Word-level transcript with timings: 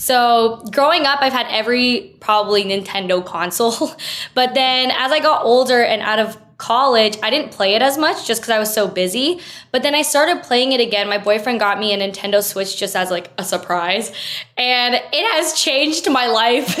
So, 0.00 0.64
growing 0.72 1.04
up, 1.04 1.20
I've 1.20 1.34
had 1.34 1.46
every 1.50 2.16
probably 2.20 2.64
Nintendo 2.64 3.22
console. 3.22 3.94
but 4.34 4.54
then 4.54 4.90
as 4.90 5.12
I 5.12 5.20
got 5.20 5.44
older 5.44 5.82
and 5.82 6.00
out 6.00 6.18
of 6.18 6.38
college, 6.56 7.18
I 7.22 7.28
didn't 7.28 7.52
play 7.52 7.74
it 7.74 7.82
as 7.82 7.98
much 7.98 8.26
just 8.26 8.40
because 8.40 8.50
I 8.50 8.58
was 8.58 8.72
so 8.72 8.88
busy. 8.88 9.40
But 9.72 9.82
then 9.82 9.94
I 9.94 10.00
started 10.00 10.42
playing 10.42 10.72
it 10.72 10.80
again. 10.80 11.06
My 11.06 11.18
boyfriend 11.18 11.60
got 11.60 11.78
me 11.78 11.92
a 11.92 11.98
Nintendo 11.98 12.42
Switch 12.42 12.78
just 12.78 12.96
as 12.96 13.10
like 13.10 13.30
a 13.36 13.44
surprise, 13.44 14.10
and 14.56 14.94
it 14.94 15.32
has 15.34 15.52
changed 15.52 16.10
my 16.10 16.28
life. 16.28 16.78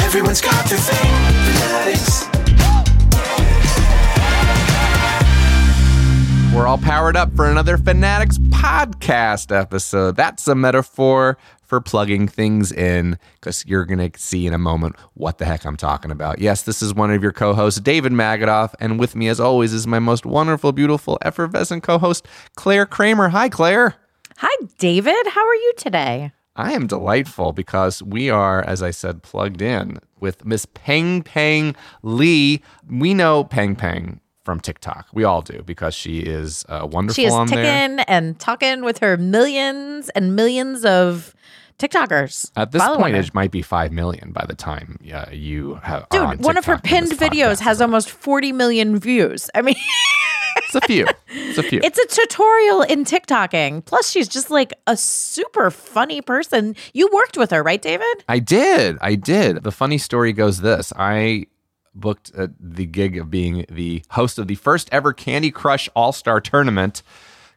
Everyone's 0.06 0.40
got 0.40 0.64
their 0.70 0.78
thing. 0.78 1.35
All 6.76 6.82
powered 6.82 7.16
up 7.16 7.34
for 7.34 7.48
another 7.48 7.78
Fanatics 7.78 8.38
podcast 8.38 9.54
episode. 9.56 10.16
That's 10.16 10.46
a 10.46 10.54
metaphor 10.54 11.38
for 11.62 11.80
plugging 11.80 12.28
things 12.28 12.70
in 12.70 13.18
because 13.40 13.64
you're 13.66 13.86
going 13.86 14.10
to 14.10 14.18
see 14.18 14.46
in 14.46 14.52
a 14.52 14.58
moment 14.58 14.96
what 15.14 15.38
the 15.38 15.46
heck 15.46 15.64
I'm 15.64 15.76
talking 15.76 16.10
about. 16.10 16.38
Yes, 16.38 16.62
this 16.62 16.82
is 16.82 16.92
one 16.92 17.10
of 17.10 17.22
your 17.22 17.32
co 17.32 17.54
hosts, 17.54 17.80
David 17.80 18.12
Magadoff, 18.12 18.74
and 18.78 18.98
with 18.98 19.16
me, 19.16 19.28
as 19.28 19.40
always, 19.40 19.72
is 19.72 19.86
my 19.86 19.98
most 19.98 20.26
wonderful, 20.26 20.72
beautiful, 20.72 21.18
effervescent 21.22 21.82
co 21.82 21.98
host, 21.98 22.26
Claire 22.56 22.84
Kramer. 22.84 23.28
Hi, 23.28 23.48
Claire. 23.48 23.94
Hi, 24.38 24.66
David. 24.78 25.26
How 25.28 25.46
are 25.46 25.54
you 25.54 25.72
today? 25.78 26.32
I 26.56 26.72
am 26.72 26.86
delightful 26.86 27.52
because 27.52 28.02
we 28.02 28.28
are, 28.28 28.62
as 28.62 28.82
I 28.82 28.90
said, 28.90 29.22
plugged 29.22 29.62
in 29.62 29.98
with 30.20 30.44
Miss 30.44 30.66
Peng 30.66 31.22
Peng 31.22 31.74
Lee. 32.02 32.62
We 32.90 33.14
know 33.14 33.44
Peng 33.44 33.76
Peng 33.76 34.20
from 34.46 34.60
TikTok. 34.60 35.08
We 35.12 35.24
all 35.24 35.42
do 35.42 35.62
because 35.66 35.92
she 35.92 36.20
is 36.20 36.64
uh, 36.68 36.86
wonderful 36.90 37.14
She 37.14 37.26
is 37.26 37.32
on 37.32 37.48
ticking 37.48 37.98
and 38.06 38.38
talking 38.38 38.82
with 38.82 38.98
her 38.98 39.16
millions 39.16 40.08
and 40.10 40.36
millions 40.36 40.84
of 40.84 41.34
TikTokers. 41.80 42.52
At 42.56 42.70
this 42.70 42.82
point, 42.82 43.16
her. 43.16 43.20
it 43.20 43.34
might 43.34 43.50
be 43.50 43.60
five 43.60 43.90
million 43.90 44.30
by 44.30 44.46
the 44.46 44.54
time 44.54 45.00
uh, 45.12 45.26
you 45.32 45.74
have. 45.82 46.08
Dude, 46.10 46.20
on 46.22 46.38
one 46.38 46.56
of 46.56 46.64
her 46.64 46.78
pinned 46.78 47.10
videos 47.10 47.58
has 47.58 47.82
almost 47.82 48.08
40 48.08 48.52
million 48.52 48.98
views. 48.98 49.50
I 49.52 49.62
mean, 49.62 49.74
It's 50.58 50.74
a 50.74 50.80
few. 50.80 51.06
It's 51.28 51.58
a 51.58 51.62
few. 51.62 51.80
it's 51.84 51.98
a 51.98 52.06
tutorial 52.06 52.82
in 52.82 53.04
TikToking. 53.04 53.84
Plus, 53.84 54.10
she's 54.10 54.28
just 54.28 54.50
like 54.50 54.72
a 54.86 54.96
super 54.96 55.70
funny 55.70 56.20
person. 56.20 56.74
You 56.94 57.10
worked 57.12 57.36
with 57.36 57.50
her, 57.50 57.62
right, 57.62 57.80
David? 57.80 58.24
I 58.28 58.38
did. 58.38 58.96
I 59.00 59.16
did. 59.16 59.64
The 59.64 59.72
funny 59.72 59.98
story 59.98 60.32
goes 60.32 60.62
this: 60.62 60.92
I 60.96 61.46
booked 62.00 62.30
uh, 62.36 62.48
the 62.60 62.86
gig 62.86 63.16
of 63.16 63.30
being 63.30 63.64
the 63.68 64.02
host 64.10 64.38
of 64.38 64.48
the 64.48 64.54
first 64.54 64.88
ever 64.92 65.12
Candy 65.12 65.50
Crush 65.50 65.88
All 65.94 66.12
Star 66.12 66.40
Tournament. 66.40 67.02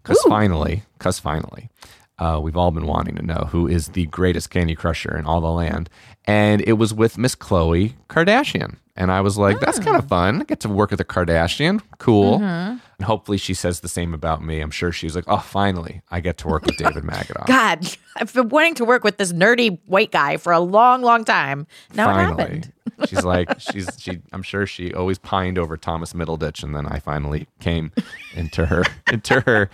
Because 0.02 0.22
finally, 0.28 0.84
because 0.98 1.20
finally, 1.20 1.70
uh, 2.18 2.40
we've 2.42 2.58
all 2.58 2.72
been 2.72 2.88
wanting 2.88 3.16
to 3.16 3.26
know 3.26 3.48
who 3.52 3.68
is 3.68 3.90
the 3.90 4.06
greatest 4.08 4.50
Candy 4.50 4.76
Crusher 4.76 5.16
in 5.18 5.26
all 5.26 5.42
the 5.42 5.52
land, 5.52 5.90
and 6.26 6.62
it 6.62 6.74
was 6.74 6.94
with 6.94 7.18
Miss 7.18 7.36
Khloe 7.36 7.94
Kardashian. 8.10 8.78
And 9.00 9.14
I 9.14 9.22
was 9.22 9.38
like, 9.38 9.62
that's 9.62 9.80
kind 9.80 9.96
of 9.96 10.10
fun. 10.10 10.42
I 10.42 10.44
get 10.44 10.60
to 10.60 10.70
work 10.70 10.92
with 10.92 11.00
a 11.00 11.06
Kardashian. 11.06 11.82
Cool. 12.00 12.44
And 12.44 12.82
hopefully 13.02 13.38
she 13.38 13.54
says 13.54 13.80
the 13.80 13.88
same 13.88 14.14
about 14.14 14.44
me. 14.44 14.60
I'm 14.60 14.72
sure 14.72 14.92
she's 14.92 15.16
like, 15.16 15.24
oh, 15.30 15.38
finally, 15.38 16.02
I 16.12 16.20
get 16.20 16.38
to 16.40 16.48
work 16.48 16.66
with 16.66 16.76
David 16.78 17.06
Magadoff. 17.06 17.48
God, 17.48 17.88
I've 18.18 18.34
been 18.34 18.50
wanting 18.50 18.76
to 18.76 18.86
work 18.86 19.06
with 19.06 19.16
this 19.16 19.32
nerdy 19.32 19.80
white 19.86 20.12
guy 20.12 20.36
for 20.36 20.52
a 20.52 20.59
long, 20.59 21.02
long 21.02 21.24
time. 21.24 21.66
Now 21.94 22.09
it 22.09 22.14
finally. 22.14 22.44
happened. 22.44 22.74
she's 23.08 23.24
like, 23.24 23.58
she's 23.62 23.90
she. 23.98 24.20
I'm 24.34 24.44
sure 24.44 24.66
she 24.66 24.94
always 24.94 25.18
pined 25.18 25.58
over 25.58 25.78
Thomas 25.78 26.12
Middleditch, 26.12 26.62
and 26.62 26.76
then 26.76 26.86
I 26.86 27.00
finally 27.00 27.48
came 27.62 27.94
into 28.36 28.66
her 28.66 28.84
into 29.12 29.40
her 29.42 29.70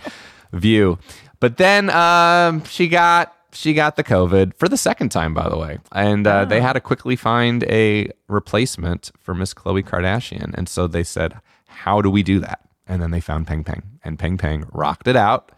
view. 0.52 0.98
But 1.40 1.56
then 1.56 1.90
um, 1.90 2.62
she 2.64 2.86
got 2.86 3.35
she 3.56 3.72
got 3.74 3.96
the 3.96 4.04
COVID 4.04 4.56
for 4.56 4.68
the 4.68 4.76
second 4.76 5.08
time, 5.10 5.34
by 5.34 5.48
the 5.48 5.56
way, 5.56 5.78
and 5.92 6.26
uh, 6.26 6.44
they 6.44 6.60
had 6.60 6.74
to 6.74 6.80
quickly 6.80 7.16
find 7.16 7.64
a 7.64 8.10
replacement 8.28 9.10
for 9.18 9.34
Miss 9.34 9.54
Khloe 9.54 9.82
Kardashian, 9.82 10.54
and 10.54 10.68
so 10.68 10.86
they 10.86 11.02
said, 11.02 11.40
"How 11.66 12.00
do 12.02 12.10
we 12.10 12.22
do 12.22 12.38
that?" 12.40 12.60
And 12.86 13.02
then 13.02 13.10
they 13.10 13.20
found 13.20 13.46
Peng 13.46 13.64
Peng, 13.64 13.82
and 14.04 14.18
Peng 14.18 14.38
Peng 14.38 14.66
rocked 14.72 15.08
it 15.08 15.16
out. 15.16 15.50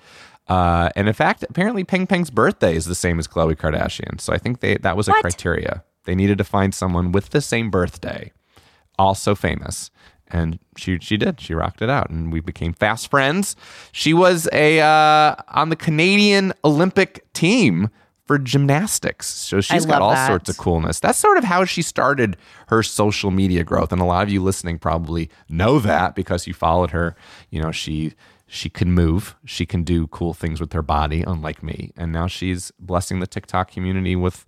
Uh, 0.48 0.88
and 0.96 1.08
in 1.08 1.14
fact, 1.14 1.44
apparently 1.50 1.84
Peng 1.84 2.06
Peng's 2.06 2.30
birthday 2.30 2.74
is 2.74 2.86
the 2.86 2.94
same 2.94 3.18
as 3.18 3.26
Khloe 3.28 3.54
Kardashian. 3.54 4.18
So 4.20 4.32
I 4.32 4.38
think 4.38 4.60
they 4.60 4.76
that 4.78 4.96
was 4.96 5.08
a 5.08 5.10
What? 5.10 5.20
criteria. 5.22 5.84
They 6.04 6.14
needed 6.14 6.38
to 6.38 6.44
find 6.44 6.74
someone 6.74 7.12
with 7.12 7.30
the 7.30 7.42
same 7.42 7.70
birthday, 7.70 8.32
also 8.98 9.34
famous. 9.34 9.90
And 10.30 10.58
she 10.76 10.98
she 11.00 11.16
did. 11.16 11.40
She 11.40 11.54
rocked 11.54 11.82
it 11.82 11.88
out, 11.90 12.10
and 12.10 12.32
we 12.32 12.40
became 12.40 12.72
fast 12.72 13.10
friends. 13.10 13.56
She 13.92 14.12
was 14.12 14.48
a 14.52 14.80
uh, 14.80 15.36
on 15.48 15.70
the 15.70 15.76
Canadian 15.76 16.52
Olympic 16.64 17.30
team 17.32 17.88
for 18.26 18.38
gymnastics, 18.38 19.26
so 19.26 19.62
she's 19.62 19.86
got 19.86 20.02
all 20.02 20.10
that. 20.10 20.26
sorts 20.26 20.50
of 20.50 20.58
coolness. 20.58 21.00
That's 21.00 21.18
sort 21.18 21.38
of 21.38 21.44
how 21.44 21.64
she 21.64 21.80
started 21.80 22.36
her 22.66 22.82
social 22.82 23.30
media 23.30 23.64
growth, 23.64 23.90
and 23.90 24.02
a 24.02 24.04
lot 24.04 24.22
of 24.22 24.28
you 24.28 24.42
listening 24.42 24.78
probably 24.78 25.30
know 25.48 25.78
that 25.78 26.14
because 26.14 26.46
you 26.46 26.52
followed 26.52 26.90
her. 26.90 27.16
You 27.48 27.62
know, 27.62 27.72
she 27.72 28.12
she 28.46 28.68
can 28.68 28.92
move, 28.92 29.34
she 29.46 29.64
can 29.64 29.82
do 29.82 30.06
cool 30.08 30.34
things 30.34 30.60
with 30.60 30.74
her 30.74 30.82
body, 30.82 31.22
unlike 31.22 31.62
me, 31.62 31.92
and 31.96 32.12
now 32.12 32.26
she's 32.26 32.70
blessing 32.78 33.20
the 33.20 33.26
TikTok 33.26 33.70
community 33.70 34.14
with 34.14 34.46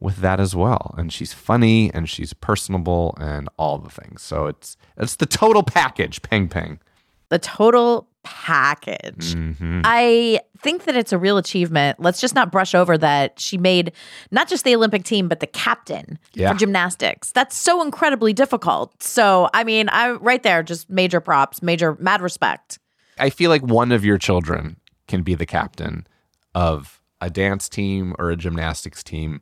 with 0.00 0.16
that 0.18 0.40
as 0.40 0.54
well. 0.54 0.94
And 0.98 1.12
she's 1.12 1.32
funny 1.32 1.90
and 1.94 2.08
she's 2.08 2.32
personable 2.32 3.16
and 3.20 3.48
all 3.58 3.78
the 3.78 3.90
things. 3.90 4.22
So 4.22 4.46
it's 4.46 4.76
it's 4.96 5.16
the 5.16 5.26
total 5.26 5.62
package, 5.62 6.22
Peng 6.22 6.48
Peng. 6.48 6.80
the 7.28 7.38
total 7.38 8.08
package. 8.22 9.34
Mm-hmm. 9.34 9.82
I 9.84 10.40
think 10.58 10.84
that 10.84 10.96
it's 10.96 11.12
a 11.12 11.18
real 11.18 11.38
achievement. 11.38 12.00
Let's 12.00 12.20
just 12.20 12.34
not 12.34 12.50
brush 12.50 12.74
over 12.74 12.98
that 12.98 13.38
she 13.38 13.56
made 13.56 13.92
not 14.32 14.48
just 14.48 14.64
the 14.64 14.74
Olympic 14.74 15.04
team, 15.04 15.28
but 15.28 15.38
the 15.40 15.46
captain 15.46 16.18
Yeah. 16.34 16.52
for 16.52 16.58
gymnastics. 16.58 17.30
That's 17.32 17.56
so 17.56 17.82
incredibly 17.82 18.32
difficult. 18.32 19.00
So, 19.02 19.48
I 19.54 19.62
mean, 19.64 19.88
I 19.90 20.10
right 20.12 20.42
there, 20.42 20.62
just 20.64 20.90
major 20.90 21.20
props, 21.20 21.62
major 21.62 21.96
mad 22.00 22.20
respect. 22.20 22.78
I 23.18 23.30
feel 23.30 23.48
like 23.50 23.62
one 23.62 23.92
of 23.92 24.04
your 24.04 24.18
children 24.18 24.76
can 25.08 25.22
be 25.22 25.34
the 25.34 25.46
captain 25.46 26.06
of 26.54 27.00
a 27.20 27.30
dance 27.30 27.68
team 27.68 28.14
or 28.18 28.30
a 28.30 28.36
gymnastics 28.36 29.02
team 29.02 29.40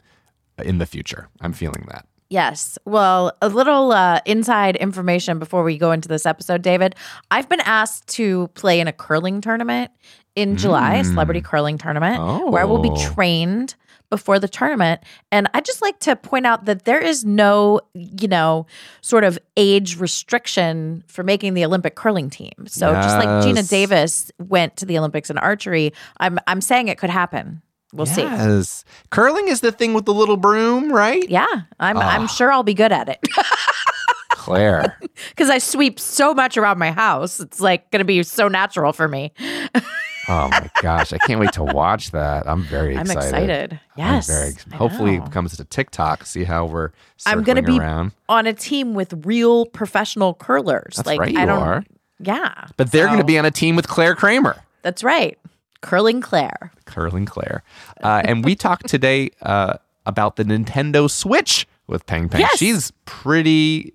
in 0.63 0.79
the 0.79 0.87
future. 0.87 1.29
I'm 1.41 1.53
feeling 1.53 1.85
that. 1.91 2.07
Yes. 2.31 2.79
Well, 2.85 3.33
a 3.43 3.49
little 3.49 3.93
uh, 3.93 4.21
inside 4.25 4.77
information 4.77 5.39
before 5.39 5.63
we 5.63 5.79
go 5.79 5.93
into 5.93 6.09
this 6.09 6.27
episode, 6.27 6.63
David. 6.63 6.97
I've 7.31 7.49
been 7.49 7.61
asked 7.61 8.09
to 8.17 8.49
play 8.55 8.81
in 8.81 8.89
a 8.89 8.93
curling 8.93 9.41
tournament 9.41 9.91
in 10.35 10.57
July, 10.57 10.95
a 10.97 11.05
celebrity 11.05 11.41
curling 11.41 11.79
tournament, 11.79 12.51
where 12.51 12.63
I 12.63 12.65
will 12.65 12.81
be 12.81 12.91
Oh. 12.91 13.13
trained 13.13 13.77
before 14.11 14.39
the 14.39 14.49
tournament. 14.49 15.01
And 15.31 15.49
I 15.55 15.61
just 15.61 15.81
like 15.83 15.99
to 16.01 16.17
point 16.17 16.47
out 16.47 16.65
that 16.65 16.85
there 16.87 17.01
is 17.01 17.25
no, 17.25 17.81
you 17.95 18.27
know, 18.29 18.67
sort 19.01 19.23
of 19.25 19.39
age 19.57 19.99
restriction 20.01 21.05
for 21.07 21.23
making 21.23 21.55
the 21.55 21.65
Olympic 21.65 21.95
curling 21.95 22.31
team. 22.31 22.53
So 22.67 22.93
just 22.95 23.17
like 23.17 23.29
Geena 23.45 23.69
Davis 23.69 24.31
went 24.39 24.77
to 24.79 24.87
the 24.87 24.99
Olympics 24.99 25.31
in 25.31 25.39
archery, 25.39 25.93
I'm 26.19 26.39
I'm 26.47 26.61
saying 26.61 26.89
it 26.89 26.99
could 26.99 27.11
happen. 27.11 27.63
We'll 27.95 28.07
see. 28.07 28.23
Yes. 28.23 28.85
Curling 29.11 29.49
is 29.49 29.61
the 29.61 29.71
thing 29.73 29.95
with 29.95 30.05
the 30.05 30.13
little 30.13 30.37
broom, 30.37 30.93
right? 30.93 31.27
Yeah, 31.31 31.47
I'm 31.81 31.97
Ah. 31.97 32.11
I'm 32.17 32.27
sure 32.27 32.51
I'll 32.53 32.63
be 32.65 32.75
good 32.75 32.91
at 32.93 33.09
it. 33.09 33.19
Claire. 34.31 34.99
because 35.31 35.49
I 35.49 35.59
sweep 35.59 35.99
so 36.01 36.35
much 36.35 36.57
around 36.57 36.79
my 36.79 36.91
house. 36.91 37.41
It's 37.41 37.61
like 37.61 37.91
going 37.91 38.01
to 38.01 38.05
be 38.05 38.23
so 38.25 38.49
natural 38.49 38.93
for 38.93 39.09
me. 39.09 39.33
Oh 40.27 40.49
my 40.49 40.71
gosh, 40.81 41.13
I 41.13 41.19
can't 41.19 41.39
wait 41.39 41.53
to 41.53 41.63
watch 41.63 42.13
that. 42.13 42.49
I'm 42.49 42.63
very 42.63 42.97
I'm 42.97 43.03
excited. 43.03 43.25
excited. 43.27 43.73
I'm 43.75 43.79
Yes. 43.99 44.27
very 44.27 44.53
hopefully 44.75 45.17
it 45.17 45.31
comes 45.31 45.55
to 45.55 45.65
TikTok. 45.67 46.25
See 46.25 46.45
how 46.45 46.65
we're 46.65 46.93
I'm 47.27 47.43
going 47.43 47.57
to 47.57 47.63
be 47.63 47.79
around. 47.79 48.13
on 48.27 48.47
a 48.47 48.55
team 48.55 48.95
with 48.95 49.13
real 49.27 49.67
professional 49.67 50.33
curlers. 50.33 50.97
That's 50.97 51.07
like 51.07 51.21
right, 51.21 51.37
I 51.37 51.41
you 51.43 51.47
don't 51.47 51.63
are. 51.63 51.85
Yeah. 52.21 52.69
But 52.79 52.91
they're 52.91 53.05
going 53.09 53.19
to 53.19 53.25
be 53.27 53.39
on 53.39 53.45
a 53.45 53.51
team 53.51 53.77
with 53.77 53.87
Claire 53.87 54.15
Kramer. 54.15 54.57
That's 54.81 55.05
right. 55.05 55.39
Curling 55.85 56.23
Claire. 56.23 56.73
Curling 56.87 57.27
Claire. 57.27 57.63
Uh, 58.03 58.23
and 58.25 58.45
we 58.45 58.55
talked 58.67 58.89
today 58.89 59.31
uh, 59.43 59.75
about 60.07 60.37
the 60.37 60.45
Nintendo 60.45 61.11
Switch 61.11 61.67
with 61.87 62.07
Peng 62.07 62.29
Peng. 62.29 62.41
Yes. 62.41 62.59
She's 62.59 62.93
pretty 63.05 63.93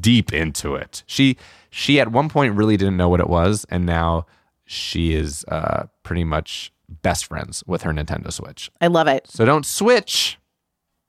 deep 0.00 0.32
into 0.32 0.74
it. 0.76 1.02
She 1.06 1.36
she 1.68 2.00
at 2.00 2.12
one 2.12 2.28
point 2.28 2.54
really 2.54 2.76
didn't 2.76 2.96
know 2.96 3.08
what 3.08 3.20
it 3.20 3.28
was, 3.28 3.66
and 3.68 3.84
now 3.84 4.26
she 4.64 5.14
is 5.14 5.44
uh, 5.48 5.86
pretty 6.04 6.24
much 6.24 6.72
best 6.88 7.26
friends 7.26 7.64
with 7.66 7.82
her 7.82 7.90
Nintendo 7.90 8.32
Switch. 8.32 8.70
I 8.80 8.86
love 8.86 9.08
it. 9.08 9.26
So 9.28 9.44
don't 9.44 9.66
switch 9.66 10.38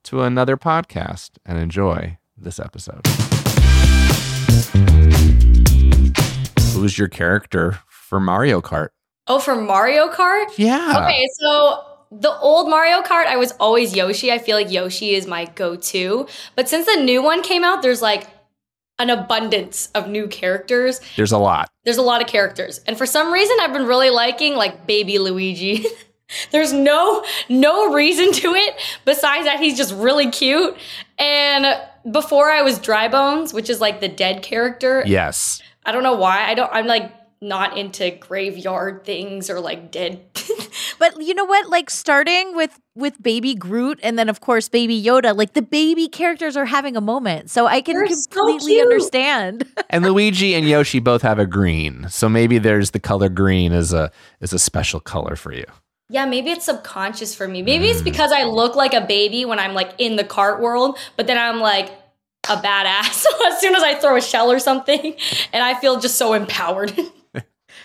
to 0.05 0.23
another 0.23 0.57
podcast 0.57 1.31
and 1.45 1.59
enjoy 1.59 2.17
this 2.35 2.59
episode. 2.59 3.05
Who's 6.73 6.97
your 6.97 7.07
character 7.07 7.79
for 7.87 8.19
Mario 8.19 8.61
Kart? 8.61 8.89
Oh, 9.27 9.39
for 9.39 9.55
Mario 9.55 10.09
Kart? 10.09 10.47
Yeah. 10.57 11.03
Okay, 11.05 11.27
so 11.39 11.83
the 12.11 12.31
old 12.39 12.69
Mario 12.69 13.01
Kart, 13.01 13.25
I 13.25 13.37
was 13.37 13.51
always 13.59 13.95
Yoshi. 13.95 14.31
I 14.31 14.37
feel 14.37 14.55
like 14.55 14.71
Yoshi 14.71 15.13
is 15.15 15.27
my 15.27 15.45
go 15.45 15.75
to. 15.75 16.27
But 16.55 16.69
since 16.69 16.85
the 16.85 17.01
new 17.01 17.21
one 17.21 17.41
came 17.43 17.63
out, 17.63 17.81
there's 17.81 18.01
like 18.01 18.27
an 18.99 19.09
abundance 19.09 19.89
of 19.93 20.07
new 20.07 20.27
characters. 20.27 21.01
There's 21.15 21.31
a 21.31 21.37
lot. 21.37 21.69
There's 21.83 21.97
a 21.97 22.01
lot 22.01 22.21
of 22.21 22.27
characters. 22.27 22.79
And 22.87 22.97
for 22.97 23.05
some 23.05 23.31
reason, 23.31 23.57
I've 23.61 23.73
been 23.73 23.85
really 23.85 24.09
liking 24.09 24.55
like 24.55 24.87
baby 24.87 25.19
Luigi. 25.19 25.85
There's 26.51 26.73
no 26.73 27.23
no 27.47 27.93
reason 27.93 28.33
to 28.33 28.53
it 28.53 28.75
besides 29.05 29.45
that 29.45 29.59
he's 29.61 29.77
just 29.77 29.93
really 29.93 30.29
cute. 30.29 30.75
And 31.17 31.65
before 32.11 32.51
I 32.51 32.63
was 32.63 32.79
Dry 32.79 33.07
Bones, 33.07 33.53
which 33.53 33.69
is 33.69 33.79
like 33.79 34.01
the 34.01 34.09
dead 34.09 34.43
character. 34.43 35.03
Yes. 35.05 35.61
I 35.85 35.93
don't 35.93 36.03
know 36.03 36.15
why. 36.15 36.45
I 36.45 36.53
don't 36.53 36.69
I'm 36.73 36.85
like 36.85 37.13
not 37.41 37.77
into 37.77 38.11
graveyard 38.11 39.03
things 39.03 39.49
or 39.49 39.59
like 39.59 39.91
dead 39.91 40.21
But 40.99 41.21
you 41.21 41.33
know 41.33 41.45
what? 41.45 41.69
Like 41.69 41.89
starting 41.89 42.55
with 42.55 42.79
with 42.95 43.21
baby 43.21 43.53
Groot 43.53 43.99
and 44.01 44.17
then 44.17 44.29
of 44.29 44.41
course 44.41 44.69
baby 44.69 45.01
Yoda, 45.01 45.35
like 45.35 45.53
the 45.53 45.61
baby 45.61 46.07
characters 46.07 46.57
are 46.57 46.65
having 46.65 46.95
a 46.95 47.01
moment. 47.01 47.49
So 47.49 47.67
I 47.67 47.81
can 47.81 47.95
They're 47.95 48.07
completely 48.07 48.73
cute. 48.73 48.83
understand. 48.83 49.65
And 49.89 50.03
Luigi 50.03 50.53
and 50.53 50.67
Yoshi 50.67 50.99
both 50.99 51.21
have 51.21 51.39
a 51.39 51.45
green. 51.45 52.09
So 52.09 52.27
maybe 52.27 52.57
there's 52.57 52.91
the 52.91 52.99
color 52.99 53.29
green 53.29 53.71
is 53.71 53.93
a 53.93 54.11
is 54.41 54.51
a 54.51 54.59
special 54.59 54.99
color 54.99 55.35
for 55.35 55.53
you. 55.53 55.63
Yeah, 56.09 56.25
maybe 56.25 56.51
it's 56.51 56.65
subconscious 56.65 57.33
for 57.33 57.47
me. 57.47 57.61
Maybe 57.61 57.87
it's 57.87 58.01
mm. 58.01 58.05
because 58.05 58.31
I 58.31 58.43
look 58.43 58.75
like 58.75 58.93
a 58.93 59.01
baby 59.01 59.45
when 59.45 59.59
I'm 59.59 59.73
like 59.73 59.93
in 59.97 60.15
the 60.17 60.23
cart 60.23 60.61
world, 60.61 60.97
but 61.15 61.27
then 61.27 61.37
I'm 61.37 61.59
like 61.61 61.89
a 62.49 62.57
badass 62.57 63.25
as 63.47 63.61
soon 63.61 63.75
as 63.75 63.83
I 63.83 63.95
throw 63.95 64.17
a 64.17 64.21
shell 64.21 64.51
or 64.51 64.59
something, 64.59 65.15
and 65.53 65.63
I 65.63 65.79
feel 65.79 65.99
just 65.99 66.17
so 66.17 66.33
empowered. 66.33 66.93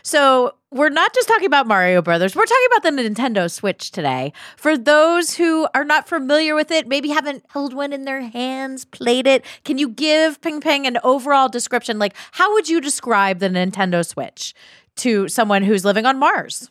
So 0.03 0.55
we're 0.71 0.89
not 0.89 1.15
just 1.15 1.29
talking 1.29 1.47
about 1.47 1.67
Mario 1.67 2.03
Brothers. 2.03 2.35
We're 2.35 2.47
talking 2.47 2.67
about 2.77 2.83
the 2.83 3.03
Nintendo 3.03 3.51
Switch 3.51 3.91
today. 3.91 4.33
For 4.57 4.77
those 4.77 5.35
who 5.35 5.69
are 5.75 5.85
not 5.85 6.09
familiar 6.09 6.55
with 6.55 6.71
it, 6.71 6.89
maybe 6.89 7.11
haven't 7.11 7.45
held 7.49 7.75
one 7.75 7.93
in 7.93 8.05
their 8.05 8.23
hands, 8.23 8.85
played 8.85 9.27
it, 9.27 9.45
can 9.65 9.79
you 9.79 9.89
give 9.89 10.41
Ping 10.41 10.61
Ping 10.61 10.87
an 10.87 10.99
overall 11.05 11.49
description? 11.49 11.99
Like, 11.99 12.15
how 12.33 12.53
would 12.55 12.69
you 12.69 12.81
describe 12.81 13.39
the 13.39 13.49
Nintendo 13.49 14.05
Switch 14.05 14.55
to 14.97 15.29
someone 15.29 15.63
who's 15.63 15.85
living 15.85 16.07
on 16.07 16.19
Mars? 16.19 16.71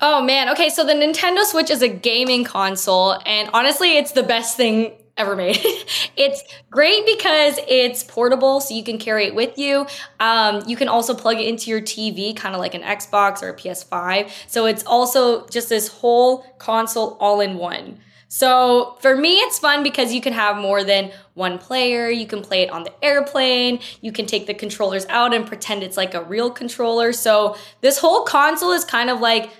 oh 0.00 0.22
man, 0.22 0.48
okay, 0.48 0.68
so 0.68 0.84
the 0.84 0.94
Nintendo 0.94 1.44
Switch 1.44 1.70
is 1.70 1.82
a 1.82 1.88
gaming 1.88 2.44
console, 2.44 3.18
and 3.26 3.50
honestly, 3.52 3.96
it's 3.96 4.12
the 4.12 4.22
best 4.22 4.56
thing 4.56 4.92
ever 5.20 5.36
made. 5.36 5.58
it's 6.16 6.42
great 6.70 7.04
because 7.06 7.58
it's 7.68 8.02
portable, 8.02 8.60
so 8.60 8.74
you 8.74 8.82
can 8.82 8.98
carry 8.98 9.26
it 9.26 9.34
with 9.34 9.58
you. 9.58 9.86
Um, 10.18 10.62
you 10.66 10.76
can 10.76 10.88
also 10.88 11.14
plug 11.14 11.36
it 11.36 11.46
into 11.46 11.70
your 11.70 11.80
TV, 11.80 12.34
kind 12.34 12.54
of 12.54 12.60
like 12.60 12.74
an 12.74 12.82
Xbox 12.82 13.42
or 13.42 13.50
a 13.50 13.54
PS5. 13.54 14.30
So 14.48 14.66
it's 14.66 14.84
also 14.84 15.46
just 15.48 15.68
this 15.68 15.88
whole 15.88 16.38
console 16.58 17.16
all 17.20 17.40
in 17.40 17.56
one. 17.56 17.98
So 18.32 18.96
for 19.00 19.16
me, 19.16 19.34
it's 19.38 19.58
fun 19.58 19.82
because 19.82 20.14
you 20.14 20.20
can 20.20 20.32
have 20.32 20.56
more 20.56 20.84
than 20.84 21.10
one 21.34 21.58
player. 21.58 22.08
You 22.08 22.26
can 22.26 22.42
play 22.42 22.62
it 22.62 22.70
on 22.70 22.84
the 22.84 23.04
airplane. 23.04 23.80
You 24.02 24.12
can 24.12 24.26
take 24.26 24.46
the 24.46 24.54
controllers 24.54 25.04
out 25.06 25.34
and 25.34 25.44
pretend 25.44 25.82
it's 25.82 25.96
like 25.96 26.14
a 26.14 26.22
real 26.22 26.48
controller. 26.48 27.12
So 27.12 27.56
this 27.80 27.98
whole 27.98 28.22
console 28.22 28.70
is 28.70 28.84
kind 28.84 29.10
of 29.10 29.20
like, 29.20 29.50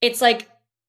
it's 0.00 0.20
like 0.20 0.48